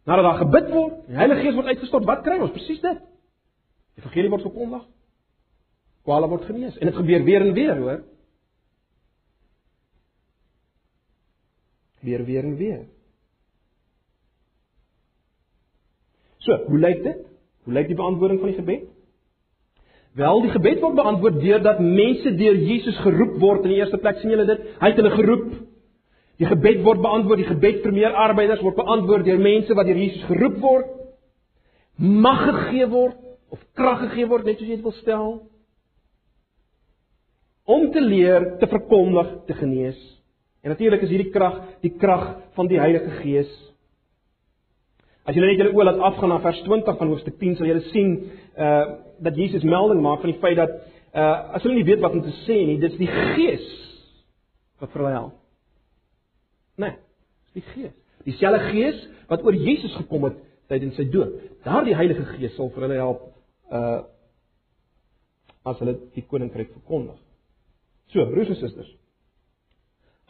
Nadat 0.07 0.23
daar 0.23 0.41
gebid 0.43 0.69
word, 0.71 0.99
die 1.09 1.17
Heilige 1.19 1.41
Gees 1.43 1.55
word 1.57 1.71
uitgestort, 1.73 2.05
wat 2.07 2.21
kry 2.23 2.37
ons? 2.39 2.53
Presies 2.55 2.79
dit. 2.79 2.99
Die 3.97 4.03
evangelie 4.03 4.31
word 4.31 4.45
verkondig. 4.47 4.85
Kwale 6.07 6.29
word 6.31 6.45
genees 6.47 6.77
en 6.79 6.87
dit 6.87 6.95
gebeur 6.95 7.25
weer 7.27 7.43
en 7.43 7.53
weer, 7.57 7.81
hoor. 7.81 8.03
Weer 12.07 12.23
weer 12.25 12.45
en 12.47 12.55
weer. 12.55 12.85
So, 16.45 16.55
hoe 16.69 16.79
lyk 16.79 17.03
dit? 17.03 17.25
Hoe 17.67 17.73
lyk 17.75 17.89
die 17.91 17.99
beantwoording 17.99 18.39
van 18.39 18.53
die 18.53 18.59
gebed? 18.61 18.85
Wel, 20.17 20.39
die 20.41 20.53
gebed 20.53 20.79
word 20.81 20.95
beantwoord 20.97 21.41
deurdat 21.43 21.81
mense 21.83 22.31
deur 22.39 22.55
Jesus 22.55 22.95
geroep 23.03 23.35
word 23.41 23.67
in 23.67 23.75
die 23.75 23.81
eerste 23.81 23.99
plek. 24.01 24.21
sien 24.21 24.31
julle 24.31 24.47
dit? 24.47 24.63
Hy 24.79 24.93
het 24.93 25.01
hulle 25.01 25.11
geroep. 25.13 25.49
Die 26.37 26.45
gebed 26.45 26.83
word 26.85 27.01
beantwoord, 27.01 27.41
die 27.41 27.49
gebed 27.49 27.81
vir 27.83 27.95
meer 27.95 28.17
arbeiders 28.25 28.61
word 28.61 28.77
beantwoord 28.77 29.25
deur 29.25 29.39
mense 29.41 29.73
wat 29.77 29.89
deur 29.89 29.97
Jesus 29.97 30.25
geroep 30.29 30.59
word. 30.61 30.91
Mag 31.97 32.43
gegee 32.45 32.89
word 32.91 33.17
of 33.53 33.61
krag 33.77 34.03
gegee 34.05 34.27
word, 34.29 34.45
net 34.45 34.59
soos 34.59 34.69
jy 34.69 34.77
dit 34.77 34.85
wil 34.85 34.97
stel. 34.99 35.31
Om 37.67 37.89
te 37.91 38.03
leer, 38.03 38.53
te 38.61 38.69
verkondig, 38.69 39.31
te 39.47 39.55
genees. 39.57 39.97
En 40.61 40.73
natuurlik 40.73 41.03
is 41.07 41.13
hierdie 41.13 41.31
krag 41.33 41.57
die 41.83 41.95
krag 41.97 42.29
van 42.57 42.69
die 42.69 42.79
Heilige 42.79 43.21
Gees 43.23 43.51
As 45.27 45.35
julle 45.35 45.49
net 45.49 45.59
julle 45.59 45.73
oë 45.75 45.85
laat 45.89 46.03
afgaan 46.07 46.31
na 46.31 46.39
vers 46.39 46.59
20 46.63 46.99
van 47.01 47.09
hoofstuk 47.11 47.35
10, 47.41 47.57
sal 47.59 47.67
julle 47.67 47.83
sien 47.91 48.15
uh 48.55 48.85
dat 49.17 49.33
Jesus 49.33 49.63
melding 49.65 49.97
maak 50.05 50.19
van 50.21 50.29
die 50.29 50.39
feit 50.43 50.59
dat 50.59 50.69
uh 51.17 51.55
as 51.57 51.63
hulle 51.65 51.79
nie 51.79 51.87
weet 51.87 52.03
wat 52.03 52.13
om 52.13 52.21
te 52.21 52.33
sê 52.45 52.59
nie, 52.67 52.77
dit's 52.79 52.99
die 52.99 53.09
Gees 53.09 53.65
wat 54.79 54.93
vir 54.93 55.01
hulle 55.01 55.13
help. 55.15 55.33
Nee, 56.77 56.97
dis 57.53 57.63
die 57.63 57.73
Gees. 57.73 57.95
Dieselfde 58.27 58.71
Gees 58.71 58.99
wat 59.29 59.43
oor 59.45 59.55
Jesus 59.55 59.95
gekom 59.97 60.27
het 60.27 60.37
tydens 60.71 60.97
sy 60.99 61.07
dood. 61.11 61.33
Daardie 61.65 61.95
Heilige 61.95 62.25
Gees 62.35 62.55
sal 62.57 62.71
vir 62.75 62.87
hulle 62.87 63.01
help 63.01 63.25
uh 63.71 63.97
as 65.67 65.81
hulle 65.83 65.97
die 66.15 66.23
koninkryk 66.23 66.69
verkondig. 66.71 67.17
So, 68.13 68.23
broers 68.29 68.53
en 68.53 68.55
susters. 68.55 68.87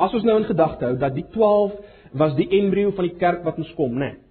As 0.02 0.16
ons 0.18 0.24
nou 0.26 0.40
in 0.40 0.48
gedagte 0.50 0.88
hou 0.88 0.96
dat 0.98 1.14
die 1.14 1.28
12 1.36 1.76
was 2.18 2.34
die 2.40 2.48
embrio 2.58 2.90
van 2.98 3.06
die 3.06 3.20
kerk 3.22 3.44
wat 3.46 3.60
ons 3.62 3.70
kom, 3.78 3.94
né? 3.94 4.16
Nee, 4.16 4.28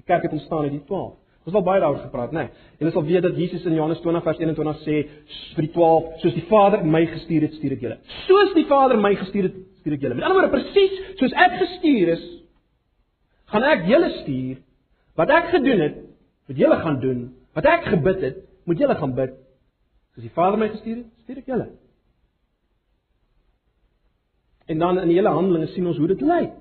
Die 0.00 0.06
kerk 0.08 0.22
het 0.22 0.32
ontstaan 0.32 0.62
uit 0.62 0.70
die 0.78 0.84
12. 0.84 1.12
Ons 1.40 1.52
het 1.52 1.54
al 1.54 1.64
baie 1.64 1.80
daaroor 1.80 1.98
gepraat, 2.06 2.32
né? 2.32 2.46
Nee. 2.46 2.68
Julle 2.80 2.92
sal 2.94 3.04
weet 3.04 3.22
dat 3.22 3.36
Jesus 3.36 3.64
in 3.68 3.74
Johannes 3.76 4.00
20 4.00 4.22
vers 4.24 4.38
21 4.40 4.78
sê 4.84 4.96
vir 5.56 5.66
die 5.66 5.72
12, 5.74 6.06
soos 6.22 6.36
die 6.36 6.44
Vader 6.48 6.84
my 6.84 7.02
gestuur 7.10 7.44
het, 7.44 7.56
stuur 7.58 7.74
ek 7.76 7.84
julle. 7.84 7.98
Soos 8.24 8.54
die 8.56 8.64
Vader 8.68 9.00
my 9.00 9.12
gestuur 9.20 9.50
het, 9.50 9.58
stuur 9.80 9.96
ek 9.96 10.06
julle. 10.06 10.16
Met 10.18 10.28
ander 10.28 10.40
woorde, 10.40 10.54
presies 10.54 11.18
soos 11.20 11.36
ek 11.44 11.58
gestuur 11.60 12.14
is, 12.16 12.24
gaan 13.52 13.66
ek 13.72 13.86
julle 13.90 14.10
stuur. 14.20 14.62
Wat 15.18 15.32
ek 15.34 15.50
gedoen 15.56 15.84
het, 15.84 16.00
moet 16.48 16.62
julle 16.62 16.80
gaan 16.80 16.98
doen. 17.02 17.22
Wat 17.58 17.66
ek 17.68 17.88
gebid 17.90 18.24
het, 18.24 18.42
moet 18.68 18.80
julle 18.80 18.96
gaan 18.96 19.14
bid. 19.18 19.36
Soos 20.14 20.26
die 20.26 20.34
Vader 20.34 20.60
my 20.60 20.70
gestuur 20.72 21.02
het, 21.02 21.08
stuur 21.24 21.42
ek 21.42 21.50
julle. 21.50 21.68
En 24.70 24.78
dan 24.78 25.00
in 25.02 25.10
die 25.10 25.18
hele 25.18 25.32
handelinge 25.34 25.72
sien 25.74 25.88
ons 25.90 25.98
hoe 25.98 26.08
dit 26.12 26.20
lyk. 26.22 26.52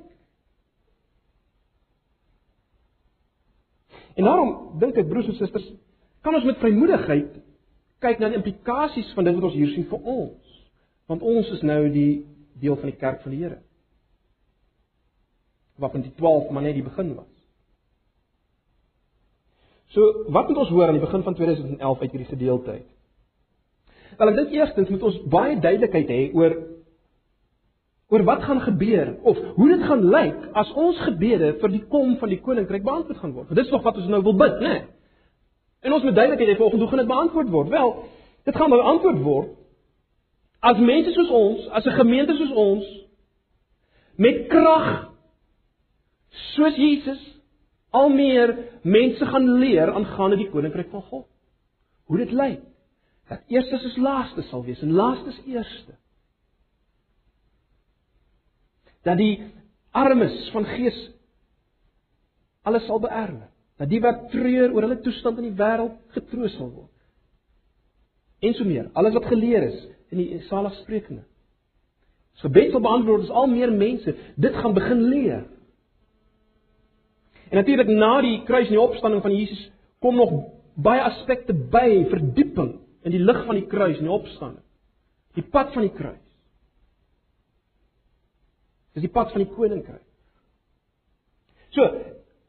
En 4.18 4.26
daarom 4.28 4.80
dink 4.82 4.98
ek 5.00 5.08
broers 5.08 5.30
en 5.32 5.38
susters, 5.38 5.68
kan 6.26 6.36
ons 6.36 6.48
met 6.48 6.58
vrymoedigheid 6.60 7.38
kyk 8.04 8.20
na 8.20 8.32
die 8.32 8.40
implikasies 8.40 9.12
van 9.16 9.28
dit 9.28 9.38
wat 9.38 9.48
ons 9.50 9.56
hier 9.56 9.72
sien 9.76 9.86
vir 9.92 10.10
ons. 10.16 10.58
Want 11.12 11.24
ons 11.26 11.52
is 11.56 11.64
nou 11.68 11.82
die 11.94 12.26
deel 12.60 12.78
van 12.80 12.92
die 12.92 13.00
kerk 13.00 13.22
van 13.22 13.34
die 13.34 13.42
Here. 13.44 13.60
Wat 15.80 15.92
van 15.92 16.04
die 16.06 16.14
12 16.16 16.50
maar 16.50 16.66
net 16.66 16.78
die 16.78 16.86
begin 16.86 17.14
was. 17.16 17.36
So, 19.90 20.26
wat 20.30 20.48
moet 20.48 20.58
ons 20.58 20.70
hoor 20.70 20.88
aan 20.88 21.00
die 21.00 21.06
begin 21.06 21.24
van 21.26 21.36
2011 21.36 22.02
uit 22.02 22.12
hierdie 22.12 22.30
gedeelte? 22.30 22.82
Wel, 24.18 24.30
ek 24.30 24.36
dink 24.38 24.52
eerstens 24.54 24.92
moet 24.94 25.06
ons 25.08 25.18
baie 25.32 25.56
duidelikheid 25.58 26.12
hê 26.12 26.20
oor 26.38 26.58
oor 28.10 28.24
wat 28.26 28.42
gaan 28.42 28.62
gebeur 28.66 29.12
of 29.30 29.38
hoe 29.56 29.68
dit 29.70 29.84
gaan 29.86 30.06
lyk 30.10 30.46
as 30.58 30.70
ons 30.74 30.98
gebede 31.06 31.52
vir 31.62 31.74
die 31.74 31.84
kom 31.94 32.16
van 32.18 32.32
die 32.34 32.40
koninkryk 32.42 32.86
beantwoord 32.86 33.20
gaan 33.22 33.36
word. 33.36 33.52
Dit 33.54 33.68
is 33.68 33.74
nog 33.74 33.84
wat 33.86 34.00
ons 34.02 34.10
nou 34.10 34.22
wil 34.26 34.38
bid, 34.38 34.56
né? 34.62 34.72
Nee. 34.74 34.86
En 35.86 35.94
ons 35.96 36.04
moet 36.04 36.16
duidelikheid 36.18 36.50
hê 36.50 36.58
volgens 36.58 36.82
hoe 36.82 36.90
gaan 36.90 37.04
dit 37.04 37.12
beantwoord 37.12 37.52
word? 37.54 37.70
Wel, 37.70 37.92
dit 38.50 38.56
gaan 38.56 38.74
beantwoord 38.74 39.22
word 39.24 39.54
as 40.60 40.80
mense 40.80 41.12
soos 41.16 41.30
ons, 41.30 41.68
as 41.68 41.86
'n 41.86 42.00
gemeente 42.00 42.36
soos 42.36 42.52
ons 42.52 42.86
met 44.18 44.48
krag 44.48 45.12
soos 46.56 46.76
Jesus 46.76 47.22
al 47.90 48.10
meer 48.10 48.52
mense 48.84 49.26
gaan 49.26 49.48
leer 49.60 49.94
aangaande 49.94 50.38
die 50.38 50.50
koninkryk 50.50 50.90
van 50.90 51.02
God. 51.02 51.28
Hoe 52.06 52.18
dit 52.18 52.32
lyk. 52.32 52.62
Dat 53.30 53.40
eerstes 53.48 53.84
is 53.84 53.98
laaste 53.98 54.42
sal 54.50 54.64
wees 54.66 54.82
en 54.82 54.92
laaste 54.92 55.30
is 55.30 55.42
eerste 55.46 55.96
dat 59.08 59.18
die 59.18 59.40
armes 59.96 60.50
van 60.52 60.66
gees 60.66 60.98
alles 62.68 62.84
sal 62.86 63.00
beerwe. 63.00 63.48
Dat 63.80 63.90
die 63.90 64.02
wat 64.04 64.26
treur 64.34 64.74
oor 64.74 64.84
hulle 64.86 65.00
toestand 65.02 65.40
in 65.40 65.48
die 65.50 65.58
wêreld 65.58 65.96
getroos 66.12 66.58
sal 66.58 66.68
word. 66.74 66.92
En 68.44 68.54
so 68.54 68.68
meer, 68.68 68.90
alles 68.94 69.16
wat 69.16 69.30
geleer 69.32 69.64
is 69.70 69.80
in 70.10 70.22
die 70.22 70.42
saligsprekende. 70.50 71.24
As 72.38 72.46
gebed 72.48 72.72
sal 72.72 72.84
beantwoord 72.84 73.28
is 73.28 73.34
al 73.36 73.50
meer 73.52 73.72
mense 73.72 74.16
dit 74.36 74.56
gaan 74.62 74.74
begin 74.74 75.02
leer. 75.12 75.44
En 77.50 77.58
natuurlik 77.58 77.88
na 77.88 78.22
die 78.22 78.38
kruis 78.48 78.70
en 78.70 78.78
die 78.78 78.82
opstanding 78.82 79.22
van 79.22 79.36
Jesus 79.36 79.72
kom 80.00 80.16
nog 80.16 80.32
baie 80.80 81.02
aspekte 81.02 81.54
by 81.54 82.06
verdieping 82.12 82.78
in 83.04 83.16
die 83.16 83.24
lig 83.24 83.42
van 83.46 83.58
die 83.58 83.68
kruis 83.68 83.98
en 83.98 84.08
die 84.08 84.16
opstanding. 84.16 84.64
Die 85.36 85.44
pad 85.44 85.74
van 85.74 85.86
die 85.88 85.94
kruis. 85.96 86.26
Dis 88.96 89.06
die 89.06 89.14
pad 89.14 89.34
van 89.34 89.44
die 89.44 89.52
koninkryk. 89.54 90.06
So, 91.76 91.86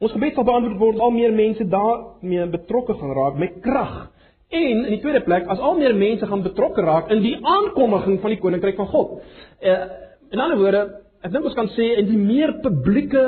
ons 0.01 0.15
gebed 0.15 0.37
sal 0.37 0.47
beantwoord 0.49 0.81
word 0.81 1.03
al 1.05 1.13
meer 1.15 1.35
mense 1.37 1.67
daarmee 1.69 2.47
betrokke 2.55 2.97
gaan 3.01 3.13
raak 3.17 3.37
met 3.41 3.59
krag. 3.65 4.09
En 4.51 4.85
in 4.85 4.91
die 4.91 5.01
tweede 5.03 5.23
plek, 5.23 5.47
as 5.47 5.63
al 5.63 5.79
meer 5.79 5.95
mense 5.95 6.27
gaan 6.27 6.43
betrokke 6.43 6.83
raak 6.83 7.11
in 7.15 7.23
die 7.23 7.37
aankondiging 7.39 8.19
van 8.23 8.35
die 8.35 8.41
koninkryk 8.43 8.79
van 8.81 8.91
God. 8.91 9.21
Uh 9.63 9.83
in 10.31 10.39
ander 10.39 10.61
woorde, 10.61 10.81
ek 11.27 11.33
dink 11.35 11.47
ons 11.49 11.57
kan 11.59 11.67
sê 11.75 11.89
in 11.99 12.07
die 12.07 12.19
meer 12.19 12.53
publieke 12.63 13.23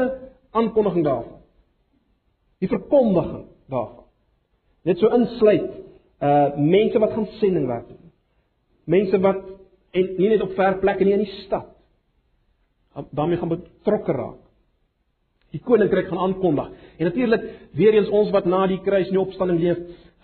aankondiging 0.54 1.02
daarvan. 1.02 1.40
Die 2.62 2.70
verkondiging 2.70 3.48
daarvan. 3.72 4.06
Net 4.86 5.02
so 5.02 5.10
insluit 5.14 5.66
uh 6.22 6.54
mense 6.58 7.02
wat 7.02 7.16
gaan 7.16 7.26
sendingwerk 7.40 7.88
doen. 7.90 8.12
Mense 8.86 9.18
wat 9.22 9.42
en 9.92 10.14
nie 10.18 10.30
net 10.30 10.42
op 10.46 10.54
ver 10.58 10.78
plekke 10.80 11.04
nie 11.04 11.18
in 11.18 11.26
die 11.26 11.40
stad 11.42 11.72
daarmee 13.10 13.36
gaan 13.36 13.48
betrokke 13.48 14.12
raak. 14.12 14.40
Die 15.52 15.60
koninkryk 15.60 16.08
gaan 16.08 16.18
aankondig. 16.18 16.70
En 16.96 17.04
natuurlik 17.04 17.44
weer 17.72 17.94
eens 17.94 18.08
ons 18.08 18.30
wat 18.30 18.44
na 18.44 18.66
die 18.66 18.80
kruis 18.80 19.06
en 19.06 19.16
die 19.16 19.20
opstanding 19.20 19.60
leef, 19.60 19.78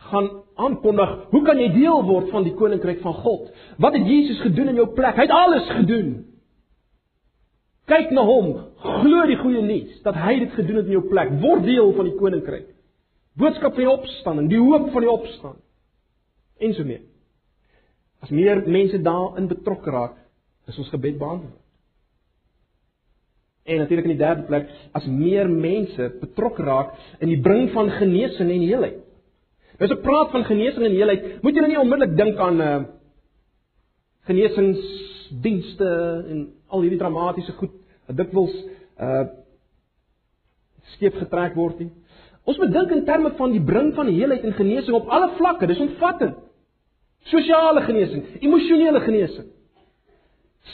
gaan 0.08 0.30
aankondig, 0.58 1.12
hoe 1.32 1.42
kan 1.46 1.60
jy 1.60 1.68
deel 1.74 2.02
word 2.06 2.32
van 2.32 2.46
die 2.46 2.54
koninkryk 2.58 3.02
van 3.04 3.14
God? 3.22 3.52
Wat 3.78 3.94
het 3.96 4.08
Jesus 4.08 4.40
gedoen 4.44 4.72
in 4.72 4.80
jou 4.80 4.88
plek? 4.96 5.16
Hy 5.16 5.28
het 5.28 5.34
alles 5.34 5.68
gedoen. 5.78 6.10
Kyk 7.88 8.10
na 8.12 8.24
hom, 8.28 8.50
glo 8.82 9.22
die 9.30 9.38
goeie 9.40 9.62
nuus 9.64 10.02
dat 10.04 10.18
hy 10.20 10.34
dit 10.42 10.56
gedoen 10.58 10.82
het 10.82 10.90
in 10.90 10.98
jou 10.98 11.06
plek. 11.08 11.30
Word 11.40 11.64
deel 11.64 11.94
van 11.96 12.10
die 12.10 12.16
koninkryk. 12.18 12.66
Boodskap 13.38 13.78
van 13.78 13.84
die 13.84 13.92
opstanding, 13.92 14.50
die 14.50 14.60
hoop 14.60 14.90
van 14.92 15.04
die 15.06 15.12
opstanding. 15.12 15.64
En 16.58 16.74
so 16.74 16.84
mee. 16.84 17.04
As 18.24 18.34
meer 18.34 18.64
mense 18.66 18.98
daarin 19.02 19.46
betrokke 19.48 19.94
raak, 19.94 20.16
is 20.68 20.78
ons 20.78 20.90
gebed 20.92 21.16
beantwoord. 21.20 21.64
En 23.68 23.82
natuurlik 23.82 24.08
in 24.08 24.14
die 24.16 24.24
derde 24.24 24.46
plek, 24.48 24.70
as 24.96 25.06
meer 25.06 25.48
mense 25.48 26.08
betrokke 26.20 26.64
raak 26.64 26.94
in 27.20 27.30
die 27.30 27.40
bring 27.44 27.68
van 27.74 27.90
genesing 27.98 28.50
en 28.50 28.64
heelheid. 28.64 29.04
As 29.78 29.92
ek 29.94 30.02
praat 30.02 30.32
van 30.34 30.46
genesing 30.46 30.84
en 30.88 30.96
heelheid, 30.96 31.26
moet 31.42 31.54
nou 31.54 31.68
nie 31.70 31.78
onmiddellik 31.78 32.16
dink 32.18 32.40
aan 32.42 32.62
uh 32.62 32.78
genesingsdienste 34.28 35.86
en 36.28 36.40
al 36.68 36.82
hierdie 36.84 36.98
dramatiese 37.00 37.54
goed 37.56 37.72
wat 38.10 38.18
dikwels 38.18 38.52
uh 39.00 39.22
skeef 40.96 41.16
getrek 41.20 41.56
word 41.56 41.78
nie. 41.80 41.88
Ons 42.48 42.58
moet 42.60 42.72
dink 42.72 42.92
in 42.96 43.06
terme 43.06 43.32
van 43.38 43.52
die 43.52 43.62
bring 43.64 43.94
van 43.96 44.08
heelheid 44.08 44.44
en 44.44 44.56
genesing 44.56 44.96
op 44.96 45.08
alle 45.12 45.30
vlakke. 45.36 45.68
Dis 45.68 45.80
omvattend. 45.84 46.36
Sosiale 47.28 47.82
genesing, 47.84 48.24
emosionele 48.40 49.00
genesing. 49.04 49.48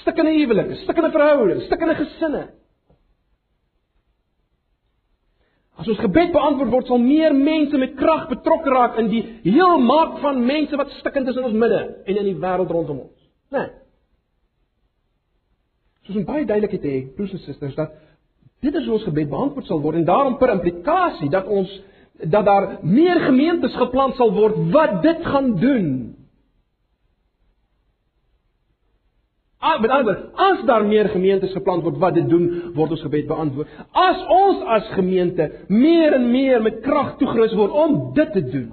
Stukkende 0.03 0.35
huwelike, 0.35 0.77
stukkende 0.83 1.11
verhoudings, 1.14 1.64
stukkende 1.67 1.97
gesinne. 1.99 2.45
As 5.74 5.88
ons 5.90 5.98
gebed 5.98 6.30
beantwoord 6.32 6.70
word, 6.70 6.87
sal 6.87 7.00
meer 7.02 7.34
mense 7.34 7.78
met 7.78 7.96
krag 7.98 8.28
betrokke 8.30 8.70
raak 8.70 8.98
in 9.02 9.08
die 9.10 9.22
heel 9.42 9.80
maak 9.82 10.20
van 10.22 10.44
mense 10.46 10.76
wat 10.78 10.92
stikkend 11.00 11.28
is 11.32 11.40
in 11.40 11.48
ons 11.48 11.56
midde 11.64 11.80
en 12.04 12.20
in 12.20 12.28
die 12.28 12.37
wêreld 12.38 12.70
rondom 12.70 13.00
ons. 13.08 13.16
Né? 13.50 13.58
Nee. 13.58 13.72
Soos 16.04 16.16
'n 16.20 16.24
baie 16.28 16.44
duidelikheid 16.44 16.84
hê, 16.84 17.14
broers 17.16 17.32
en 17.32 17.38
susters, 17.38 17.74
dat 17.74 17.90
dit 18.60 18.74
is 18.74 18.84
hoe 18.84 18.94
ons 18.98 19.04
gebed 19.04 19.28
beantwoord 19.28 19.66
sal 19.66 19.80
word 19.80 19.96
en 19.96 20.04
daarom 20.04 20.37
per 20.38 20.52
implikasie 20.52 21.30
dat 21.30 21.46
ons 21.46 21.82
dat 22.22 22.44
daar 22.44 22.78
meer 22.82 23.20
gemeentes 23.20 23.74
geplant 23.74 24.14
sal 24.14 24.32
word 24.32 24.70
wat 24.70 25.02
dit 25.02 25.24
gaan 25.26 25.56
doen. 25.58 26.16
Met 29.81 29.90
ander 29.90 30.05
woorde, 30.05 30.31
as 30.46 30.62
daar 30.68 30.85
meer 30.87 31.09
gemeentes 31.12 31.53
geplant 31.57 31.85
word 31.87 31.98
wat 32.03 32.16
dit 32.18 32.29
doen, 32.29 32.46
word 32.77 32.94
ons 32.96 33.05
gebed 33.07 33.27
beantwoord. 33.31 33.68
As 33.92 34.24
ons 34.33 34.64
as 34.77 34.90
gemeente 34.96 35.50
meer 35.68 36.16
en 36.16 36.31
meer 36.31 36.62
met 36.62 36.81
krag 36.85 37.14
toegerus 37.20 37.55
word 37.59 37.77
om 37.85 37.96
dit 38.16 38.33
te 38.33 38.42
doen. 38.48 38.72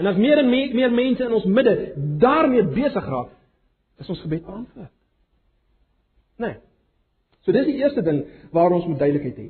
En 0.00 0.08
as 0.08 0.18
meer 0.20 0.40
en 0.40 0.50
meer, 0.50 0.74
meer 0.74 0.92
mense 0.92 1.24
in 1.24 1.32
ons 1.36 1.48
midde 1.48 1.74
daarmee 2.22 2.64
besig 2.74 3.08
raak, 3.08 3.32
is 4.00 4.08
ons 4.12 4.22
gebed 4.24 4.44
beantwoord. 4.46 4.92
Nee. 6.42 6.56
So 7.42 7.54
dis 7.54 7.68
die 7.68 7.80
eerste 7.82 8.02
ding 8.06 8.22
waar 8.54 8.72
ons 8.74 8.86
moet 8.86 9.00
duidelikheid 9.02 9.38
hê. 9.38 9.48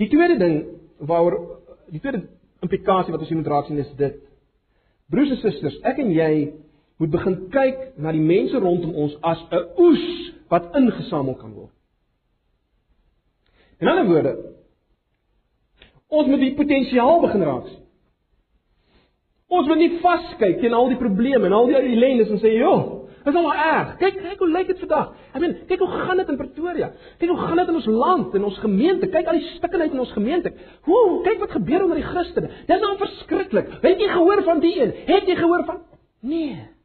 Die 0.00 0.08
tweede 0.12 0.38
ding 0.40 0.58
waaroor 0.98 1.58
die 1.92 2.00
tweede 2.00 2.24
implikasie 2.64 3.12
wat 3.14 3.22
ons 3.22 3.30
hier 3.30 3.38
moet 3.38 3.50
raak 3.52 3.68
sien 3.68 3.80
is 3.82 3.90
dit. 3.98 4.16
Broers 5.08 5.32
en 5.32 5.40
susters, 5.40 5.78
ek 5.88 6.00
en 6.02 6.10
jy 6.12 6.32
moet 6.98 7.10
begin 7.10 7.36
kyk 7.54 7.82
na 7.96 8.12
die 8.12 8.22
mense 8.22 8.58
rondom 8.58 8.94
ons 8.94 9.16
as 9.22 9.42
'n 9.50 9.64
oes 9.78 10.06
wat 10.48 10.74
ingesamel 10.74 11.34
kan 11.34 11.52
word. 11.54 11.74
In 13.78 13.88
ander 13.88 14.06
woorde, 14.06 14.36
ons 16.08 16.26
moet 16.26 16.40
die 16.40 16.54
potensiaal 16.54 17.20
begin 17.20 17.42
raak 17.42 17.66
sien. 17.66 17.84
Ons 19.48 19.68
moet 19.68 19.78
nie 19.78 19.98
vaskyk 20.02 20.60
teen 20.60 20.74
al 20.74 20.88
die 20.88 21.00
probleme 21.00 21.46
en 21.46 21.52
al 21.52 21.66
die 21.66 21.76
ellendes 21.76 22.28
en 22.28 22.40
sê, 22.40 22.50
"Joh, 22.58 23.06
dit 23.24 23.34
is 23.34 23.40
al 23.40 23.54
erg. 23.54 23.96
Kyk, 23.96 24.14
kyk 24.22 24.38
hoe 24.38 24.48
lyk 24.48 24.66
dit 24.66 24.78
vandag. 24.78 25.12
Ek 25.32 25.40
meen, 25.40 25.56
kyk 25.66 25.78
hoe 25.78 25.88
gaan 25.88 26.16
dit 26.16 26.28
in 26.28 26.36
Pretoria? 26.36 26.92
Kyk 27.18 27.28
hoe 27.28 27.38
gaan 27.38 27.56
dit 27.56 27.68
in 27.68 27.74
ons 27.74 27.86
land 27.86 28.34
en 28.34 28.44
ons 28.44 28.58
gemeente? 28.58 29.08
Kyk 29.08 29.26
al 29.26 29.38
die 29.38 29.50
stikkenheid 29.56 29.92
in 29.92 29.98
ons 29.98 30.12
gemeente. 30.12 30.52
Hoe, 30.82 31.22
kyk 31.22 31.38
wat 31.38 31.50
gebeur 31.50 31.82
onder 31.82 31.96
die 31.96 32.06
Christene. 32.06 32.48
Dis 32.66 32.80
nou 32.80 32.96
verskriklik. 32.96 33.68
Het 33.82 34.00
jy 34.00 34.08
gehoor 34.08 34.42
van 34.42 34.60
die 34.60 34.80
een? 34.80 34.92
Het 35.06 35.26
jy 35.26 35.36
gehoor 35.36 35.64
van 35.64 35.80
Nee. 36.20 36.77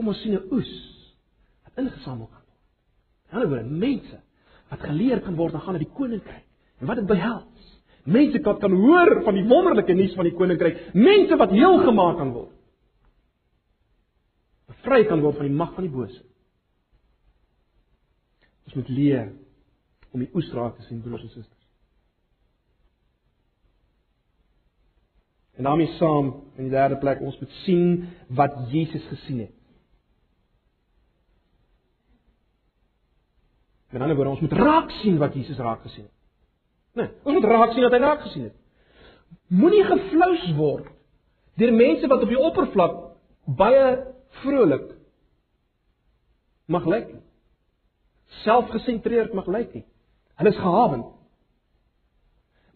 Kom 0.00 0.08
ons 0.08 0.20
sien 0.24 0.32
'n 0.32 0.48
oes 0.56 0.68
wat 1.60 1.76
ingesamel 1.76 2.24
kan 2.26 2.40
word. 2.40 2.60
Die 3.28 3.34
ander 3.34 3.48
woorde, 3.50 3.68
mense 3.68 4.20
wat 4.70 4.80
geleer 4.80 5.20
kan 5.20 5.36
word 5.36 5.54
om 5.54 5.60
gaan 5.60 5.76
na 5.76 5.82
die 5.82 5.92
koninkryk 5.92 6.46
en 6.80 6.86
wat 6.88 6.96
dit 6.96 7.06
behels. 7.06 7.66
Mense 8.08 8.40
wat 8.46 8.62
kan 8.62 8.72
hoor 8.72 9.20
van 9.26 9.34
die 9.34 9.44
wonderlike 9.44 9.92
nuus 9.92 10.14
van 10.16 10.24
die 10.24 10.32
koninkryk, 10.32 10.94
mense 10.94 11.36
wat 11.36 11.52
heel 11.52 11.84
gemaak 11.84 12.16
kan 12.16 12.32
word. 12.32 12.56
Bevry 14.72 15.04
kan 15.04 15.20
word 15.20 15.36
van 15.36 15.50
die 15.50 15.58
mag 15.60 15.74
van 15.74 15.84
die 15.84 15.92
bose. 15.92 16.24
Ons 18.64 18.80
moet 18.80 18.88
leer 18.88 19.32
om 20.14 20.24
die 20.24 20.32
oes 20.32 20.48
raak 20.56 20.80
te 20.80 20.88
sien, 20.88 21.04
broers 21.04 21.28
en 21.28 21.34
susters. 21.36 21.68
En 25.60 25.68
daarmee 25.68 25.92
saam 26.00 26.34
in 26.56 26.70
die 26.70 26.72
derde 26.72 26.96
plek 26.96 27.20
ons 27.20 27.36
moet 27.38 27.52
sien 27.66 28.06
wat 28.32 28.62
Jesus 28.72 29.04
gesien 29.12 29.44
het. 29.44 29.59
Met 33.90 34.02
ander 34.02 34.16
woorde, 34.16 34.30
ons 34.30 34.40
moet 34.40 34.52
raak 34.52 34.90
sien 35.00 35.18
wat 35.18 35.34
Jesus 35.34 35.58
raak 35.58 35.82
gesien 35.82 36.06
het. 36.06 36.16
Nee, 36.94 37.08
ons 37.24 37.34
moet 37.34 37.44
raak 37.50 37.72
sien 37.74 37.86
wat 37.86 37.94
hy 37.94 38.02
raak 38.02 38.24
gesien 38.26 38.48
het. 38.48 38.56
Moenie 39.50 39.84
geflous 39.86 40.46
word 40.58 40.88
deur 41.60 41.72
mense 41.76 42.08
wat 42.08 42.22
op 42.24 42.30
die 42.30 42.38
oppervlak 42.40 42.94
baie 43.58 43.86
vrolik 44.40 44.86
mag 46.70 46.86
lyk. 46.86 47.08
Selfgesentreerd 48.44 49.34
mag 49.34 49.48
lyk 49.50 49.74
nie. 49.74 49.84
Hulle 50.38 50.54
is 50.54 50.60
gehawen. 50.62 51.02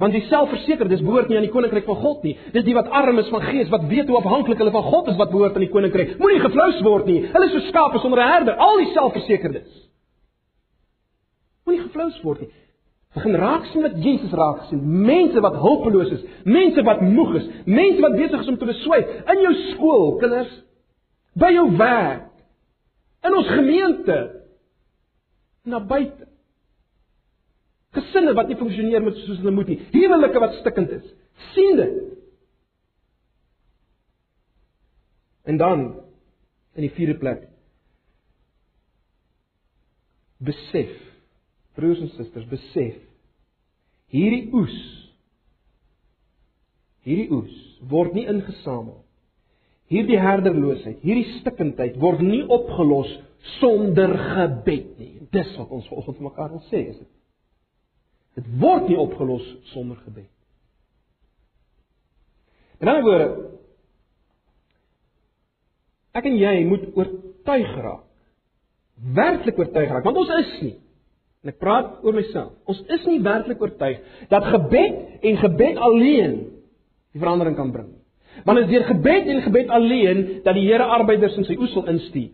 Want 0.03 0.17
die 0.17 0.25
selfversekerdes 0.27 1.05
behoort 1.07 1.31
nie 1.31 1.39
aan 1.39 1.47
die 1.47 1.55
koninkryk 1.55 1.87
van 1.87 2.01
God 2.03 2.25
nie. 2.27 2.35
Dis 2.53 2.67
die 2.67 2.75
wat 2.75 2.91
arm 2.91 3.19
is 3.23 3.31
van 3.31 3.47
gees, 3.47 3.71
wat 3.71 3.87
weet 3.89 4.11
hoe 4.11 4.19
afhanklik 4.19 4.59
hulle 4.59 4.75
van 4.75 4.87
God 4.91 5.13
is 5.13 5.19
wat 5.21 5.31
behoort 5.31 5.55
aan 5.55 5.65
die 5.65 5.71
koninkryk. 5.71 6.17
Moenie 6.19 6.43
geflous 6.43 6.83
word 6.85 7.07
nie. 7.09 7.21
Hulle 7.31 7.47
is 7.47 7.55
so 7.55 7.69
skape 7.71 8.03
sonder 8.03 8.21
'n 8.21 8.33
herder, 8.33 8.59
al 8.59 8.83
die 8.83 8.91
selfversekerdes. 8.93 9.84
Moenie 11.65 11.83
geflous 11.87 12.21
word 12.25 12.45
nie. 12.45 12.51
Begin 13.15 13.39
raak 13.39 13.69
sien 13.71 13.85
wat 13.87 13.97
Jesus 14.03 14.33
raak 14.35 14.67
sien. 14.69 14.83
Mense 15.07 15.41
wat 15.45 15.57
hulpeloos 15.63 16.11
is, 16.17 16.23
mense 16.45 16.83
wat 16.87 17.03
moeg 17.07 17.37
is, 17.41 17.49
mense 17.65 18.03
wat 18.03 18.17
besig 18.19 18.43
is 18.43 18.51
om 18.51 18.59
te 18.59 18.69
beswyk 18.69 19.11
in 19.33 19.43
jou 19.47 19.53
skool, 19.71 20.07
kinders, 20.23 20.51
by 21.39 21.53
jou 21.55 21.69
werk, 21.79 22.31
in 23.25 23.37
ons 23.39 23.53
gemeente, 23.55 24.19
na 25.65 25.81
buite. 25.81 26.27
Gesinne 27.95 28.35
wat 28.37 28.51
nie 28.51 28.59
funksioneer 28.59 29.05
met 29.05 29.17
soos 29.23 29.39
hulle 29.41 29.55
moet 29.55 29.71
nie. 29.71 29.79
Huwelike 29.95 30.43
wat 30.43 30.59
stikkend 30.61 30.91
is. 30.99 31.07
sien 31.55 31.77
dit. 31.77 31.95
En 35.45 35.57
dan 35.57 35.81
in 36.75 36.87
die 36.87 36.93
vierde 36.95 37.19
plek 37.19 37.43
besef 40.39 40.93
broers 41.75 42.03
en 42.05 42.13
susters, 42.15 42.47
besef 42.51 43.01
hierdie 44.15 44.47
oes 44.55 44.77
hierdie 47.05 47.31
oes 47.35 47.55
word 47.91 48.15
nie 48.17 48.27
ingesamel. 48.31 49.03
Hierdie 49.93 50.17
herderloosheid, 50.17 51.03
hierdie 51.05 51.41
stikkindheid 51.41 51.99
word 52.01 52.23
nie 52.25 52.41
opgelos 52.49 53.11
sonder 53.59 54.15
gebed 54.17 54.95
nie. 54.97 55.27
Dis 55.35 55.51
wat 55.59 55.73
ons 55.75 55.89
vanoggend 55.91 56.21
vir 56.21 56.29
mekaar 56.31 56.55
wil 56.55 56.63
sê, 56.71 56.81
is 56.95 57.03
dit. 57.03 57.11
Dit 58.41 58.49
word 58.63 58.89
nie 58.89 58.97
opgelos 58.99 59.45
sonder 59.75 60.01
gebed. 60.07 60.31
In 62.81 62.91
ander 62.91 63.05
woorde 63.07 63.29
ek 66.15 66.27
en 66.31 66.39
jy 66.39 66.57
moet 66.71 66.89
oortuig 66.95 67.77
raak. 67.85 68.09
Werklik 69.15 69.61
oortuig 69.61 69.91
raak, 69.91 70.07
want 70.07 70.21
ons 70.23 70.33
is 70.39 70.57
nie 70.63 70.75
En 71.45 71.53
ek 71.53 71.59
praat 71.61 71.99
oor 72.01 72.17
myself. 72.17 72.55
Ons 72.65 72.81
is 72.97 73.03
nie 73.05 73.21
werklik 73.21 73.61
oortuig 73.61 74.01
dat 74.31 74.47
gebed 74.49 75.27
en 75.29 75.43
gebed 75.43 75.77
alleen 75.77 76.39
die 77.13 77.21
verandering 77.21 77.57
kan 77.59 77.73
bring. 77.73 77.91
Want 78.47 78.59
dit 78.59 78.67
is 78.67 78.73
deur 78.73 78.87
gebed 78.89 79.29
en 79.29 79.43
gebed 79.45 79.69
alleen 79.69 80.25
dat 80.47 80.57
die 80.57 80.65
Here 80.65 80.89
arbeiders 80.97 81.37
in 81.37 81.45
sy 81.45 81.59
oes 81.61 81.75
sal 81.77 81.85
instuur. 81.93 82.33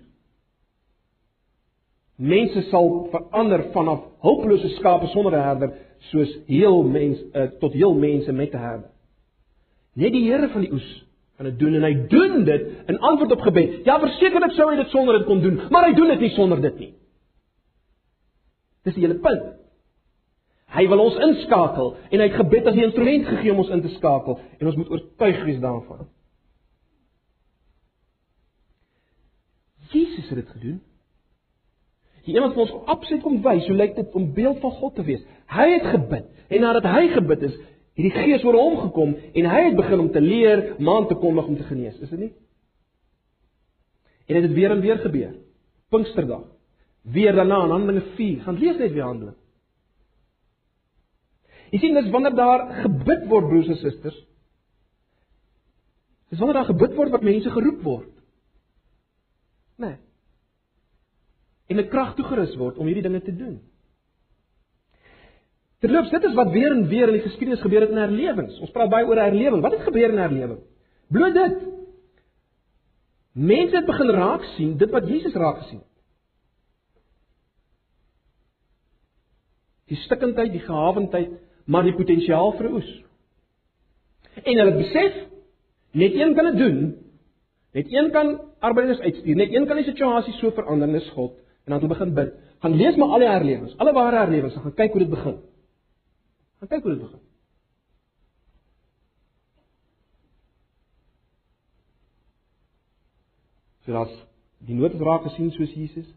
Mense 2.21 2.63
sal 2.69 2.89
verander 3.11 3.67
vanaf 3.75 4.07
hulpelose 4.23 4.71
skape 4.77 5.11
sonder 5.11 5.35
'n 5.35 5.43
herder 5.43 5.75
soos 6.13 6.31
heel 6.47 6.83
mens 6.83 7.19
uh, 7.35 7.51
tot 7.61 7.73
heel 7.73 7.95
mense 7.95 8.33
met 8.33 8.55
'n 8.55 8.63
herder. 8.63 8.91
Net 9.95 10.13
die 10.13 10.25
Here 10.31 10.49
van 10.49 10.61
die 10.61 10.73
oes 10.73 10.89
kan 11.37 11.49
dit 11.51 11.59
doen 11.59 11.75
en 11.75 11.83
hy 11.83 11.95
doen 12.09 12.45
dit 12.45 12.63
in 12.87 12.99
antwoord 12.99 13.33
op 13.33 13.41
gebed. 13.41 13.85
Ja, 13.85 13.99
versekerlik 13.99 14.53
sou 14.53 14.71
hy 14.71 14.77
dit 14.77 14.89
sonder 14.89 15.19
dit 15.19 15.27
kon 15.27 15.41
doen, 15.41 15.61
maar 15.71 15.87
hy 15.89 15.95
doen 15.95 16.09
dit 16.09 16.21
nie 16.21 16.35
sonder 16.37 16.61
dit 16.61 16.79
nie. 16.79 16.93
Dis 18.87 18.97
die 18.97 19.05
hele 19.05 19.19
punt. 19.21 19.57
Hy 20.71 20.87
wil 20.89 21.03
ons 21.03 21.19
inskakel 21.19 21.97
en 22.11 22.21
hy 22.23 22.29
het 22.29 22.39
gebed 22.39 22.69
as 22.71 22.77
die 22.77 22.87
instrument 22.87 23.27
gegee 23.27 23.53
om 23.53 23.65
ons 23.65 23.73
in 23.75 23.83
te 23.83 23.91
skakel 23.97 24.39
en 24.59 24.71
ons 24.71 24.79
moet 24.79 24.93
oortuig 24.95 25.41
wees 25.49 25.59
daarvan. 25.63 26.07
Jesus 29.91 30.29
het 30.31 30.39
dit 30.39 30.53
gedoen. 30.55 30.79
Die 32.29 32.37
een 32.37 32.45
wat 32.45 32.61
ons 32.61 32.77
absoluut 32.93 33.25
kom 33.25 33.41
wys 33.43 33.67
hoe 33.67 33.77
lyk 33.77 33.97
dit 33.97 34.15
om 34.15 34.29
beeld 34.37 34.61
van 34.63 34.77
God 34.79 34.95
te 34.95 35.05
wees. 35.09 35.25
Hy 35.51 35.67
het 35.73 35.89
gebid 35.97 36.29
en 36.55 36.63
nadat 36.63 36.87
hy 36.87 37.09
gebid 37.17 37.43
het, 37.49 37.59
het 37.99 38.07
die 38.07 38.15
Gees 38.15 38.45
oor 38.47 38.59
hom 38.61 38.79
gekom 38.85 39.17
en 39.17 39.51
hy 39.51 39.65
het 39.67 39.77
begin 39.77 40.07
om 40.07 40.13
te 40.15 40.23
leer, 40.23 40.63
maan 40.79 41.09
te 41.11 41.19
kondig 41.19 41.51
om 41.51 41.59
te 41.59 41.67
genees, 41.67 41.99
is 41.99 42.13
dit 42.15 42.23
nie? 42.29 42.33
En 44.31 44.39
dit 44.39 44.47
het 44.47 44.55
weer 44.55 44.71
en 44.71 44.81
weer 44.85 45.03
gebeur. 45.03 45.35
Pinksterdag. 45.91 46.47
Weer 47.03 47.33
daarna 47.33 47.63
in 47.65 47.71
Handelinge 47.71 48.05
4, 48.17 48.43
gaan 48.43 48.59
lees 48.59 48.77
net 48.79 48.93
weer 48.93 49.07
Handelinge. 49.09 49.39
Jy 51.71 51.79
sien 51.79 51.95
dis 51.95 52.11
wanneer 52.11 52.35
daar 52.35 52.67
gebid 52.83 53.27
word 53.31 53.49
broers 53.49 53.69
en 53.71 53.79
susters. 53.79 54.19
Dis 56.31 56.39
wanneer 56.39 56.61
daar 56.61 56.73
gebid 56.73 56.95
word 56.99 57.13
wat 57.15 57.27
mense 57.27 57.51
geroep 57.51 57.83
word. 57.87 58.15
Nee 59.81 59.97
en 61.71 61.79
met 61.79 61.89
krag 61.89 62.17
toegerus 62.19 62.57
word 62.59 62.79
om 62.83 62.89
hierdie 62.91 63.05
dinge 63.07 63.21
te 63.23 63.35
doen. 63.35 63.61
Terloops, 65.81 66.11
dit 66.13 66.25
is 66.27 66.35
wat 66.37 66.51
weer 66.53 66.75
en 66.75 66.89
weer 66.91 67.09
in 67.09 67.17
die 67.17 67.25
geskiedenis 67.25 67.63
gebeur 67.63 67.87
het 67.87 67.93
in 67.95 68.01
herlewings. 68.03 68.59
Ons 68.61 68.73
praat 68.75 68.91
baie 68.93 69.07
oor 69.07 69.21
herlewing. 69.23 69.63
Wat 69.63 69.77
het 69.79 69.87
gebeur 69.87 70.11
in 70.11 70.19
herlewing? 70.21 70.59
Bloot 71.15 71.37
dit. 71.39 71.63
Mense 73.33 73.79
het 73.79 73.87
begin 73.87 74.11
raak 74.19 74.45
sien 74.57 74.75
dit 74.83 74.91
wat 74.91 75.07
Jesus 75.09 75.39
raak 75.39 75.63
gesien 75.63 75.79
het. 75.79 75.90
Die 79.91 79.99
stikkindheid, 80.05 80.53
die 80.55 80.63
gehawendheid, 80.63 81.37
maar 81.71 81.87
die 81.87 81.97
potensiaal 81.97 82.55
vir 82.59 82.71
oes. 82.71 82.91
En 84.41 84.57
hulle 84.57 84.77
besef 84.79 85.17
net 85.99 86.15
een 86.15 86.35
kan 86.39 86.53
dit 86.53 86.59
doen. 86.63 86.81
Net 87.75 87.91
een 87.93 88.11
kan 88.15 88.37
arbeiders 88.63 89.03
uitstuur. 89.03 89.37
Net 89.37 89.55
een 89.55 89.67
kan 89.67 89.79
die 89.79 89.87
situasie 89.87 90.35
so 90.39 90.55
verander, 90.55 90.91
dis 90.95 91.11
God 91.17 91.37
en 91.65 91.73
dan 91.73 91.81
hulle 91.81 91.95
begin 91.95 92.15
bid. 92.15 92.31
Gaan 92.59 92.75
lees 92.75 92.97
maar 92.97 93.09
al 93.09 93.23
die 93.23 93.29
herlewings, 93.29 93.77
alle 93.79 93.93
ware 93.93 94.17
herlewings, 94.17 94.57
gaan 94.57 94.75
kyk 94.75 94.93
hoe 94.93 95.01
dit 95.05 95.11
begin. 95.11 95.37
Gaan 96.59 96.69
kyk 96.69 96.83
hoe 96.83 96.95
dit 96.95 97.03
begin. 97.05 97.21
So 103.85 103.93
daar's 103.93 104.17
die 104.67 104.77
nood 104.77 104.97
raak 105.01 105.29
gesien 105.29 105.53
soos 105.55 105.73
Jesus. 105.73 106.09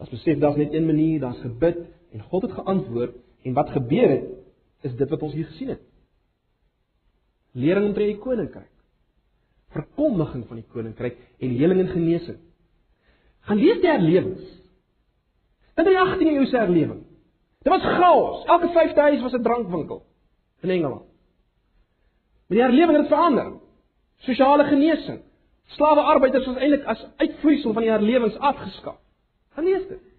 As 0.00 0.08
besef 0.10 0.40
daar's 0.40 0.56
net 0.58 0.72
een 0.74 0.86
manier, 0.86 1.20
daar's 1.20 1.42
gebid 1.44 1.84
en 2.12 2.22
God 2.22 2.42
het 2.42 2.52
geantwoord 2.52 3.16
en 3.42 3.52
wat 3.52 3.70
gebeur 3.70 4.08
het 4.08 4.28
is 4.80 4.96
dit 4.96 5.08
wat 5.08 5.22
ons 5.22 5.32
hier 5.32 5.46
gesien 5.46 5.68
het. 5.68 5.82
Lering 7.52 7.86
omtrent 7.90 8.12
die 8.14 8.22
koninkryk. 8.22 8.70
Verkondiging 9.74 10.46
van 10.46 10.60
die 10.60 10.66
koninkryk 10.72 11.18
en 11.38 11.54
heling 11.58 11.80
en 11.84 11.92
genesing. 11.92 12.38
Gaan 13.46 13.60
lees 13.60 13.80
die 13.82 13.90
herlewings. 13.90 14.42
In 15.78 15.88
die 15.88 15.96
18de 15.98 16.34
eeu 16.34 16.46
se 16.46 16.58
herlewing. 16.58 17.02
Dit 17.62 17.72
was 17.72 17.82
chaos. 17.82 18.44
Elke 18.44 18.70
vyfde 18.74 19.00
huis 19.00 19.22
was 19.22 19.34
'n 19.34 19.42
drankwinkel 19.42 20.02
in 20.62 20.70
Engeland. 20.70 21.06
Maar 22.46 22.58
die 22.58 22.66
herlewing 22.66 22.98
het 22.98 23.08
verander. 23.08 23.52
Sosiale 24.16 24.64
genesing. 24.64 25.20
Slawe 25.64 26.00
arbeiders 26.00 26.46
was 26.46 26.56
eintlik 26.56 26.84
as 26.84 27.06
uitvloeisel 27.16 27.72
van 27.72 27.82
die 27.82 27.90
herlewings 27.90 28.36
afgeskaf. 28.36 28.98
Gaan 29.54 29.64
lees 29.64 29.86
dit. 29.88 30.09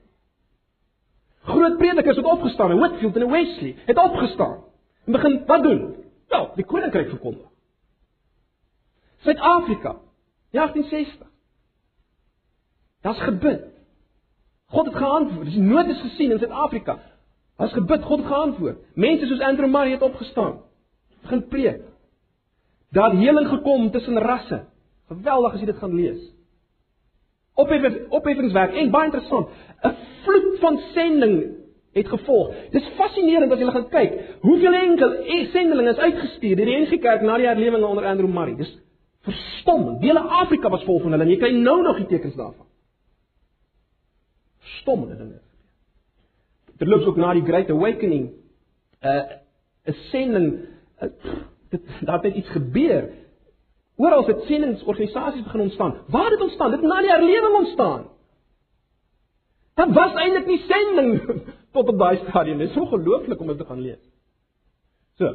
Groot 1.42 1.78
predikers 1.78 2.16
het 2.16 2.26
opgestaan, 2.26 2.80
Whitfield 2.80 3.16
en 3.16 3.32
Wesley 3.32 3.76
het 3.86 3.98
opgestaan 3.98 4.64
en 5.06 5.12
begin 5.12 5.44
wat 5.46 5.64
doen? 5.64 5.96
Wel, 6.28 6.52
die 6.56 6.66
koninkryk 6.66 7.10
verkondig. 7.10 7.48
Suid-Afrika, 9.18 9.96
1860. 10.52 11.28
Daar's 13.02 13.20
gebid. 13.20 13.62
God 14.66 14.86
het 14.86 14.96
geantwoord. 14.96 15.46
Dis 15.46 15.56
nood 15.56 15.88
is 15.88 16.02
gesien 16.02 16.32
in 16.32 16.40
Suid-Afrika. 16.40 17.00
As 17.56 17.74
gebid, 17.74 18.04
God 18.04 18.18
het 18.18 18.28
geantwoord. 18.28 18.78
Mense 18.94 19.26
soos 19.26 19.40
Andrew 19.40 19.70
Murray 19.70 19.92
het 19.92 20.02
opgestaan. 20.02 20.62
Begin 21.22 21.48
preek. 21.48 21.82
Daar 22.90 23.10
het 23.10 23.20
heling 23.20 23.48
gekom 23.48 23.92
tussen 23.92 24.18
rasse. 24.20 24.66
Geweldig 25.08 25.54
as 25.54 25.60
jy 25.60 25.66
dit 25.66 25.78
gaan 25.78 25.96
lees. 25.96 26.22
Opheffing 27.54 28.10
opheffingswerk 28.10 28.74
en 28.74 28.92
baie 28.92 29.06
interessant. 29.06 29.50
'n 29.84 29.96
Vloed 30.24 30.60
van 30.60 30.80
sending 30.94 31.36
het 31.94 32.08
gevolg. 32.08 32.54
Dis 32.72 32.88
fascinerend 32.96 33.52
as 33.52 33.60
jy 33.60 33.72
gaan 33.72 33.90
kyk 33.90 34.20
hoeveel 34.42 34.74
enkel 34.74 35.14
e, 35.26 35.46
sendelinge 35.52 35.90
is 35.90 35.98
uitgestuur 35.98 36.56
deur 36.56 36.66
die 36.66 36.78
NG 36.78 37.00
Kerk 37.02 37.22
na 37.22 37.38
die 37.38 37.48
herlewing 37.48 37.84
onder 37.84 38.06
Andrew 38.06 38.30
Murray. 38.30 38.56
Dis 38.56 38.78
verstommend. 39.22 40.02
Dele 40.02 40.20
Afrika 40.20 40.70
was 40.70 40.84
vol 40.84 41.00
van 41.00 41.12
hulle 41.12 41.24
en 41.24 41.30
jy 41.30 41.38
kry 41.38 41.52
nou 41.58 41.82
nog 41.82 41.98
die 41.98 42.06
tekens 42.06 42.36
daarvan 42.36 42.70
stomme 44.82 45.08
dinge 45.08 45.18
gebeur. 45.18 45.42
Terloops 46.78 47.06
ook 47.06 47.18
na 47.22 47.34
die 47.34 47.46
Great 47.46 47.70
Awakening, 47.70 48.30
'n 49.02 49.08
uh, 49.08 49.24
'n 49.86 49.98
sending 50.12 50.48
uh, 51.02 51.10
dit 51.70 51.82
daar 52.02 52.24
het 52.24 52.36
iets 52.36 52.50
gebeur. 52.50 53.10
Oral 53.96 54.26
het 54.26 54.42
sendingsorganisasies 54.42 55.44
begin 55.44 55.60
ontstaan. 55.60 55.96
Waar 56.08 56.30
het 56.30 56.32
dit 56.32 56.42
ontstaan? 56.42 56.72
Dit 56.72 56.82
na 56.82 57.02
die 57.02 57.10
herlewing 57.10 57.56
ontstaan. 57.56 58.08
Dit 59.82 59.94
was 59.98 60.18
eintlik 60.20 60.48
nie 60.50 60.62
sending 60.70 61.14
tot 61.76 61.90
op 61.90 61.98
daai 61.98 62.20
stadium. 62.28 62.60
Dit 62.62 62.70
is 62.70 62.82
ongelooflik 62.82 63.40
om 63.42 63.50
dit 63.50 63.58
te 63.58 63.66
gaan 63.66 63.82
lees. 63.82 64.02
So, 65.18 65.32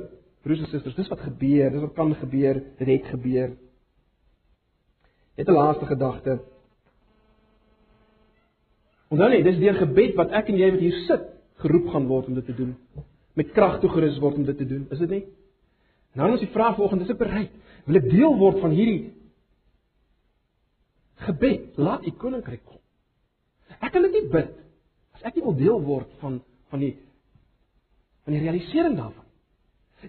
broers 0.46 0.62
en 0.62 0.70
susters, 0.70 0.94
dis 0.94 1.08
wat 1.10 1.24
gebeur, 1.26 1.72
dis 1.74 1.82
wat 1.82 1.94
kan 1.96 2.12
gebeur, 2.20 2.60
dit 2.78 2.90
het 2.92 3.08
gebeur. 3.10 3.56
Net 5.36 5.48
'n 5.48 5.56
laaste 5.56 5.86
gedagte. 5.86 6.38
Onthou 9.10 9.28
net, 9.30 9.44
dis 9.44 9.58
deur 9.58 9.74
gebed 9.74 10.14
wat 10.16 10.30
ek 10.30 10.48
en 10.48 10.58
jy 10.58 10.70
wat 10.70 10.80
hier 10.80 11.02
sit 11.06 11.26
geroep 11.62 11.90
gaan 11.92 12.06
word 12.06 12.26
om 12.26 12.34
dit 12.34 12.46
te 12.46 12.54
doen. 12.54 12.76
Met 13.34 13.52
krag 13.52 13.80
toegerus 13.80 14.18
word 14.18 14.34
om 14.34 14.44
dit 14.44 14.58
te 14.58 14.66
doen, 14.66 14.86
is 14.90 14.98
dit 14.98 15.10
nie? 15.10 15.24
Nou 16.14 16.32
is 16.32 16.40
die 16.40 16.54
vraag 16.54 16.76
vanoggend, 16.76 17.02
is 17.02 17.12
ek 17.12 17.20
bereid? 17.20 17.52
Wil 17.86 18.00
ek 18.00 18.10
deel 18.10 18.36
word 18.40 18.60
van 18.60 18.70
hierdie 18.70 19.12
gebed? 21.26 21.76
Laat 21.76 22.06
U 22.06 22.10
koninkryk 22.10 22.64
kom. 22.64 22.75
Ek 23.80 23.92
kan 23.92 24.04
dit 24.06 24.16
nie 24.16 24.28
bid 24.32 24.54
as 25.16 25.24
ek 25.28 25.38
nie 25.38 25.54
deel 25.60 25.80
word 25.84 26.10
van 26.22 26.40
van 26.72 26.82
die 26.82 26.94
van 28.26 28.34
die 28.34 28.42
realisering 28.42 28.96
daarvan. 28.98 29.24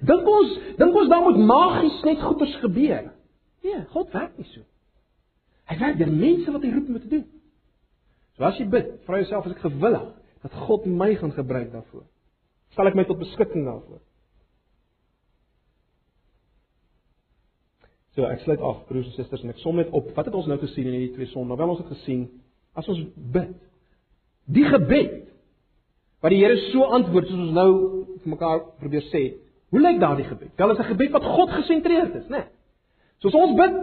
Dink 0.01 0.28
ons, 0.28 0.55
dink 0.80 0.95
ons 0.99 1.09
dan 1.11 1.24
moet 1.24 1.38
magies 1.47 1.99
net 2.05 2.22
goeders 2.22 2.55
gebeur? 2.63 3.11
Nee, 3.63 3.84
God 3.93 4.09
werk 4.15 4.34
nie 4.39 4.47
so. 4.51 4.65
Hy 5.68 5.78
werk 5.80 5.99
deur 5.99 6.11
mense 6.11 6.53
wat 6.53 6.65
hy 6.65 6.72
roep 6.74 6.89
om 6.89 6.99
te 7.03 7.11
doen. 7.11 7.26
So 8.38 8.45
as 8.47 8.59
jy 8.59 8.68
bid, 8.72 8.89
vra 9.07 9.22
jouself 9.22 9.47
as 9.47 9.55
ek 9.55 9.63
gewillig 9.65 10.09
dat 10.43 10.57
God 10.68 10.86
my 10.89 11.11
gaan 11.20 11.34
gebruik 11.36 11.72
daarvoor. 11.74 12.05
Stel 12.76 12.91
ek 12.91 12.97
my 12.97 13.07
tot 13.09 13.22
beskikking 13.22 13.65
daarvoor. 13.68 14.01
So 18.18 18.26
ek 18.26 18.43
sluit 18.45 18.61
af 18.65 18.84
broers 18.89 19.11
en 19.11 19.15
susters 19.18 19.45
en 19.45 19.53
ek 19.53 19.61
som 19.61 19.78
net 19.78 19.93
op. 19.93 20.09
Wat 20.18 20.30
het 20.30 20.38
ons 20.38 20.49
nou 20.49 20.57
gesien 20.61 20.89
in 20.89 20.97
hierdie 20.97 21.15
twee 21.15 21.30
sonde? 21.32 21.57
Wel 21.57 21.74
ons 21.74 21.82
het 21.84 21.91
gesien 21.93 22.28
as 22.78 22.88
ons 22.91 23.03
bid. 23.15 23.55
Die 24.53 24.65
gebed 24.67 25.25
wat 26.23 26.34
die 26.34 26.39
Here 26.41 26.57
so 26.71 26.88
antwoord 26.97 27.30
soos 27.30 27.43
ons 27.47 27.55
nou 27.55 27.71
vir 28.23 28.34
mekaar 28.34 28.63
probeer 28.82 29.05
sê. 29.11 29.23
Hoe 29.73 29.82
lyk 29.82 29.99
daardie 30.01 30.28
gebed? 30.28 30.53
Wel 30.57 30.71
is 30.71 30.80
'n 30.80 30.91
gebed 30.93 31.11
wat 31.11 31.23
God 31.23 31.49
gesentreerd 31.59 32.15
is, 32.15 32.28
né? 32.30 32.38
Nee. 32.38 32.47
Soos 33.19 33.34
ons 33.34 33.55
bid, 33.57 33.73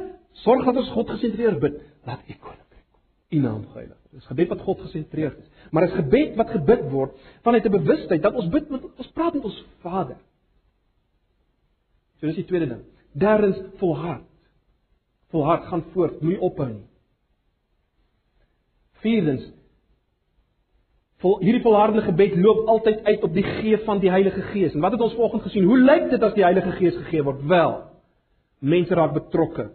sorg 0.44 0.64
dat 0.64 0.76
ons 0.76 0.90
God 0.90 1.10
gesentreerd 1.10 1.60
bid. 1.60 1.80
Laat 2.06 2.20
U 2.28 2.34
kom. 2.40 2.64
U 3.34 3.38
naam 3.38 3.64
geheilig. 3.72 3.98
Dis 4.14 4.26
gebed 4.30 4.48
wat 4.52 4.60
God 4.60 4.80
gesentreerd 4.80 5.38
is. 5.38 5.48
Maar 5.70 5.86
dis 5.86 5.96
gebed 5.96 6.36
wat 6.38 6.50
gebid 6.54 6.84
word 6.90 7.16
vanuit 7.42 7.64
'n 7.66 7.70
bewustheid 7.70 8.22
dat 8.22 8.34
ons 8.34 8.48
bid 8.48 8.70
met 8.70 8.82
ons 8.96 9.10
praat 9.16 9.34
met 9.34 9.44
ons 9.44 9.64
Vader. 9.82 10.16
So 12.20 12.26
dis 12.26 12.34
die 12.34 12.44
tweede 12.44 12.66
ding. 12.66 12.84
Derdens 13.12 13.58
volhard. 13.76 14.26
Volhard 15.30 15.64
gaan 15.64 15.84
voort, 15.92 16.20
moenie 16.20 16.40
ophou 16.40 16.68
nie. 16.68 16.86
Vierdens 19.04 19.52
Vol 21.24 21.38
hierdie 21.40 21.62
volhardende 21.64 22.02
gebed 22.04 22.34
loop 22.36 22.66
altyd 22.68 23.04
uit 23.06 23.22
op 23.24 23.32
die 23.32 23.44
gee 23.46 23.78
van 23.86 24.00
die 24.02 24.10
Heilige 24.12 24.42
Gees. 24.50 24.74
En 24.74 24.82
wat 24.84 24.92
het 24.92 25.00
ons 25.00 25.14
vanoggend 25.16 25.46
gesien? 25.46 25.64
Hoe 25.64 25.78
lyk 25.80 26.10
dit 26.10 26.22
as 26.22 26.34
die 26.36 26.44
Heilige 26.44 26.74
Gees 26.76 26.98
gegee 26.98 27.24
word? 27.24 27.40
Wel, 27.48 27.78
mense 28.60 28.94
raak 28.94 29.14
betrokke 29.14 29.70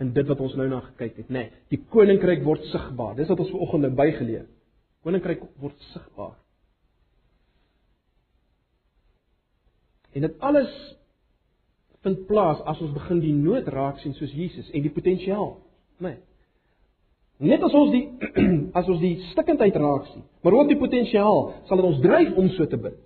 in 0.00 0.12
dit 0.16 0.28
wat 0.28 0.40
ons 0.44 0.56
nou 0.60 0.66
na 0.68 0.82
gekyk 0.90 1.22
het, 1.22 1.28
nê. 1.28 1.46
Nee, 1.46 1.62
die 1.72 1.80
koninkryk 1.92 2.44
word 2.44 2.64
sigbaar. 2.68 3.14
Dis 3.16 3.28
wat 3.32 3.40
ons 3.40 3.52
vanoggend 3.52 3.86
nou 3.86 3.92
bygeleer. 3.96 4.46
Koninkryk 5.04 5.44
word 5.60 5.88
sigbaar. 5.94 6.36
En 10.12 10.26
dit 10.26 10.40
alles 10.44 10.72
vind 12.04 12.26
plaas 12.28 12.60
as 12.68 12.80
ons 12.80 12.92
begin 12.96 13.20
die 13.24 13.36
nood 13.36 13.68
raak 13.72 14.00
sien 14.04 14.16
soos 14.16 14.32
Jesus 14.36 14.68
en 14.72 14.84
die 14.84 14.92
potensiaal, 14.92 15.54
nê. 16.00 16.12
Nee. 16.12 16.18
Net 17.40 17.62
as 17.64 17.74
ons 17.76 17.92
die 17.94 18.04
as 18.78 18.88
ons 18.90 19.00
die 19.00 19.14
stikkindheid 19.30 19.76
raak 19.80 20.10
sien, 20.10 20.24
maar 20.44 20.58
ook 20.58 20.72
die 20.72 20.80
potensiaal, 20.80 21.46
sal 21.68 21.80
dit 21.80 21.88
ons 21.88 22.02
dryf 22.04 22.34
om 22.40 22.50
so 22.52 22.68
te 22.68 22.80
bid. 22.80 22.98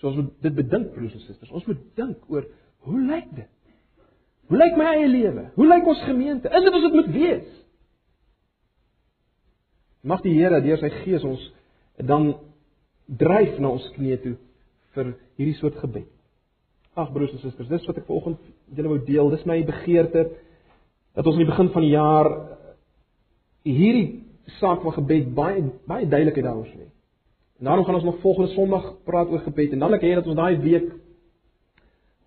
So 0.00 0.10
ons 0.10 0.18
moet 0.18 0.32
dit 0.42 0.56
bedink 0.56 0.90
broers 0.96 1.14
en 1.14 1.22
susters. 1.22 1.52
Ons 1.54 1.66
moet 1.70 1.84
dink 1.96 2.24
oor 2.32 2.48
hoe 2.88 3.02
lyk 3.06 3.28
dit? 3.36 3.50
Hoe 4.50 4.58
lyk 4.60 4.74
my 4.76 4.88
eie 4.98 5.06
lewe? 5.08 5.46
Hoe 5.54 5.68
lyk 5.70 5.86
ons 5.88 6.02
gemeente? 6.04 6.50
Is 6.50 6.66
dit 6.66 6.74
wat 6.74 6.82
dit 6.84 6.96
moet 6.98 7.12
wees? 7.14 7.52
Mag 10.04 10.20
die 10.26 10.34
Here 10.36 10.60
deur 10.60 10.82
sy 10.82 10.90
Gees 10.98 11.24
ons 11.24 11.46
dan 11.96 12.34
dryf 13.06 13.56
na 13.62 13.70
ons 13.78 13.86
knieë 13.94 14.18
toe 14.26 14.34
vir 14.98 15.14
hierdie 15.38 15.56
soort 15.56 15.78
gebed. 15.80 16.10
Ag 16.98 17.14
broers 17.14 17.32
en 17.34 17.40
susters, 17.42 17.70
dis 17.70 17.86
wat 17.88 18.02
ek 18.02 18.06
vanoggend 18.10 18.42
julle 18.76 18.90
wou 18.92 19.00
deel. 19.06 19.30
Dis 19.32 19.46
my 19.48 19.56
begeerte 19.66 20.26
dat 21.14 21.26
ons 21.26 21.38
in 21.38 21.44
die 21.44 21.50
begin 21.50 21.70
van 21.70 21.84
die 21.84 21.94
jaar 21.94 22.30
hierdie 23.64 24.24
saak 24.58 24.82
van 24.84 24.96
gebed 24.98 25.30
baie 25.34 25.62
baie 25.88 26.06
duidelikheid 26.06 26.44
daaroor 26.44 26.68
sê. 26.68 26.88
En 27.58 27.70
daarom 27.70 27.86
gaan 27.86 27.94
ons 28.00 28.04
nog 28.04 28.20
volgende 28.20 28.52
Sondag 28.52 28.90
praat 29.06 29.30
oor 29.30 29.42
gebed 29.46 29.72
en 29.72 29.84
dan 29.84 29.94
ek 29.94 30.04
hê 30.04 30.14
dat 30.18 30.26
ons 30.26 30.38
daai 30.38 30.58
week 30.62 30.88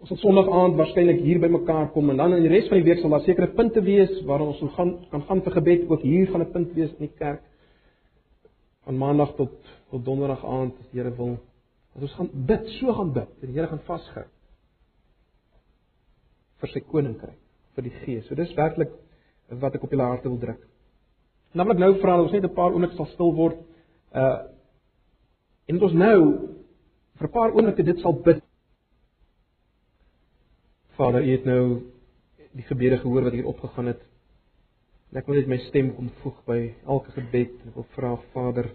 ons 0.01 0.13
op 0.13 0.21
Sondag 0.21 0.47
aand 0.49 0.77
waarskynlik 0.79 1.19
hier 1.25 1.41
by 1.43 1.49
mekaar 1.51 1.91
kom 1.93 2.13
en 2.13 2.21
dan 2.21 2.37
in 2.37 2.45
die 2.45 2.53
res 2.53 2.69
van 2.71 2.79
die 2.79 2.87
week 2.87 3.03
sal 3.03 3.13
daar 3.13 3.25
sekere 3.25 3.51
punte 3.57 3.83
wees 3.83 4.13
waar 4.29 4.45
ons 4.45 4.61
gaan 4.77 4.95
kan 5.11 5.25
gaan 5.27 5.43
vir 5.45 5.57
gebed 5.59 5.89
ook 5.89 6.05
hier 6.07 6.31
gaan 6.31 6.45
'n 6.45 6.51
punt 6.51 6.73
wees 6.73 6.93
in 6.95 7.09
die 7.09 7.17
kerk 7.17 7.43
van 8.85 8.97
Maandag 8.97 9.35
tot 9.35 9.51
tot 9.91 10.05
Donderdag 10.05 10.45
aand 10.45 10.73
as 10.79 10.89
die 10.91 11.01
Here 11.01 11.15
wil. 11.15 11.37
Dat 11.93 12.01
ons 12.01 12.13
gaan 12.13 12.29
bid, 12.33 12.67
so 12.79 12.93
gaan 12.93 13.13
bid. 13.13 13.29
Die 13.41 13.51
Here 13.51 13.67
gaan 13.67 13.83
vashou 13.87 14.25
vir 16.59 16.69
sy 16.69 16.79
koninkryk 16.79 17.46
vir 17.77 17.85
die 17.85 17.95
Gees. 18.01 18.25
So 18.27 18.35
dis 18.35 18.53
werklik 18.57 18.91
wat 19.61 19.77
ek 19.77 19.85
op 19.85 19.93
julle 19.93 20.09
harte 20.09 20.29
wil 20.31 20.41
druk. 20.41 20.63
Ek 21.57 21.79
nou 21.79 21.93
vra 22.01 22.17
dat 22.17 22.25
ons 22.27 22.35
net 22.35 22.43
'n 22.43 22.55
paar 22.57 22.73
oomblikke 22.73 22.97
sal 22.97 23.09
stil 23.13 23.33
word. 23.33 23.57
Uh 24.13 24.39
en 25.67 25.75
dit 25.75 25.83
ons 25.83 25.93
nou 25.93 26.19
vir 27.19 27.27
'n 27.27 27.31
paar 27.31 27.51
oomblikke 27.51 27.83
dit 27.83 27.99
sal 27.99 28.13
bid. 28.13 28.41
Vader, 30.97 31.21
U 31.21 31.31
het 31.31 31.45
nou 31.45 31.63
die 32.53 32.63
gebede 32.63 32.97
gehoor 32.97 33.23
wat 33.23 33.33
hier 33.33 33.45
opgegaan 33.45 33.85
het. 33.85 34.01
En 35.11 35.17
ek 35.17 35.27
wil 35.27 35.35
net 35.35 35.47
my 35.47 35.57
stem 35.57 35.95
kom 35.95 36.09
voeg 36.21 36.37
by 36.45 36.75
elke 36.85 37.11
gebed 37.11 37.53
ek 37.67 37.75
wil 37.75 37.85
vra 37.95 38.15
Vader, 38.33 38.71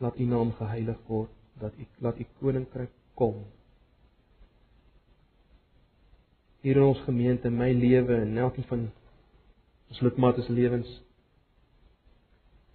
laat 0.00 0.18
U 0.18 0.24
naam 0.24 0.52
geheilig 0.52 1.00
word, 1.06 1.30
dat 1.60 1.72
U 1.78 1.84
laat 2.00 2.18
U 2.20 2.24
koninkryk 2.40 2.90
kom 3.14 3.44
hier 6.66 6.80
in 6.80 6.88
ons 6.88 7.02
gemeente, 7.06 7.50
my 7.50 7.68
lewe 7.70 8.16
en 8.24 8.38
elkeen 8.42 8.66
van 8.66 8.80
ons 9.86 10.00
lidmate 10.02 10.42
se 10.42 10.52
lewens. 10.52 10.88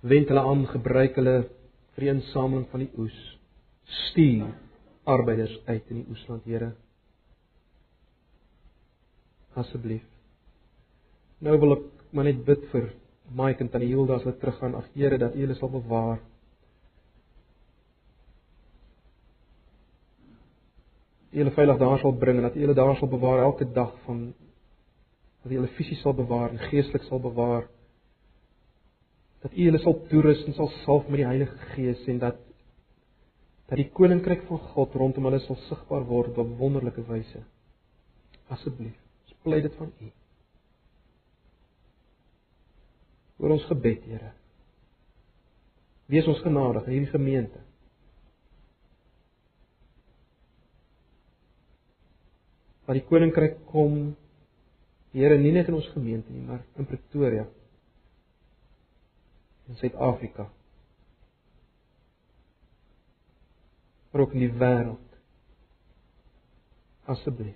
Wend 0.07 0.31
hulle 0.31 0.43
aan, 0.47 0.63
gebruik 0.71 1.17
hulle 1.19 1.33
vir 1.97 2.05
die 2.05 2.11
insameling 2.13 2.69
van 2.71 2.85
die 2.85 2.91
oes. 3.03 3.17
Stuur 4.07 4.53
arbeiders 5.11 5.57
uit 5.67 5.91
in 5.91 5.99
die 5.99 6.07
oesland, 6.07 6.47
Here. 6.47 6.71
Asseblief. 9.59 10.07
Nou 11.43 11.57
wil 11.59 11.75
ek 11.75 11.87
maar 12.15 12.29
net 12.29 12.45
bid 12.47 12.63
vir 12.71 12.93
Mike 13.35 13.65
en 13.65 13.73
Tannie 13.73 13.91
Hilda 13.91 14.21
as 14.21 14.23
hulle 14.23 14.39
teruggaan. 14.39 14.77
Ag 14.79 14.87
Here, 14.95 15.19
dat 15.19 15.35
U 15.35 15.43
hulle 15.43 15.59
sal 15.59 15.73
bewaar. 15.73 16.21
Julle 21.31 21.51
veilig 21.55 21.77
daar 21.79 21.99
sal 21.99 22.15
bring 22.19 22.39
en 22.39 22.49
dat 22.49 22.57
julle 22.59 22.75
daar 22.75 22.95
sal 22.99 23.07
bewaar 23.07 23.43
elke 23.45 23.65
dag 23.71 23.91
van 24.05 24.33
dat 25.43 25.51
julle 25.51 25.69
fisies 25.77 26.01
sal 26.03 26.13
bewaar 26.13 26.49
en 26.49 26.59
geestelik 26.69 27.03
sal 27.07 27.19
bewaar. 27.19 27.67
Dat 29.41 29.51
u 29.51 29.63
julle 29.63 29.79
sal 29.81 29.95
toerus 30.09 30.43
en 30.45 30.53
sal 30.53 30.69
salf 30.83 31.07
met 31.07 31.23
die 31.23 31.25
Heilige 31.25 31.57
Gees 31.73 32.07
en 32.07 32.19
dat 32.19 32.37
dat 33.71 33.79
die 33.79 33.89
koninkryk 33.95 34.43
van 34.49 34.59
God 34.73 34.95
rondom 34.99 35.29
hulle 35.29 35.39
sal 35.39 35.55
sigbaar 35.69 36.03
word 36.05 36.37
op 36.37 36.57
wonderlike 36.59 37.05
wyse. 37.07 37.39
Asseblief 38.51 38.97
ons 39.23 39.37
pleit 39.43 39.63
dit 39.63 39.75
van 39.79 39.93
u. 39.99 40.11
Oor 43.41 43.55
ons 43.55 43.65
gebed 43.71 44.03
Here. 44.05 44.33
Wees 46.11 46.27
ons 46.27 46.43
genadig 46.43 46.85
in 46.85 46.97
hierdie 46.97 47.13
gemeente 47.15 47.63
dat 52.85 52.97
die 52.97 53.05
koninkryk 53.07 53.61
kom 53.71 54.15
Here 55.11 55.35
nie 55.37 55.51
net 55.51 55.67
in 55.67 55.75
ons 55.75 55.89
gemeente 55.91 56.31
nie, 56.31 56.45
maar 56.47 56.63
in 56.79 56.87
Pretoria 56.87 57.43
in 59.67 59.75
Suid-Afrika. 59.79 60.49
Maar 64.11 64.21
ook 64.21 64.33
in 64.35 64.43
die 64.43 64.53
wêreld. 64.59 65.17
Asseblief. 67.11 67.55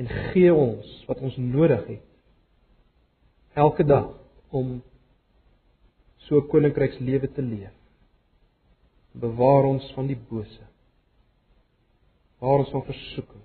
En 0.00 0.08
gee 0.08 0.52
ons 0.54 0.92
wat 1.08 1.20
ons 1.20 1.36
nodig 1.36 1.84
het 1.86 3.56
elke 3.60 3.84
dag 3.84 4.08
om 4.48 4.78
so 6.26 6.40
koninkrykslewe 6.50 7.30
te 7.32 7.44
leef. 7.44 7.76
Bewaar 9.12 9.68
ons 9.68 9.92
van 9.94 10.08
die 10.10 10.18
bose. 10.18 10.64
Bewaar 12.40 12.64
ons 12.64 12.72
van 12.74 12.88
versoeking 12.88 13.44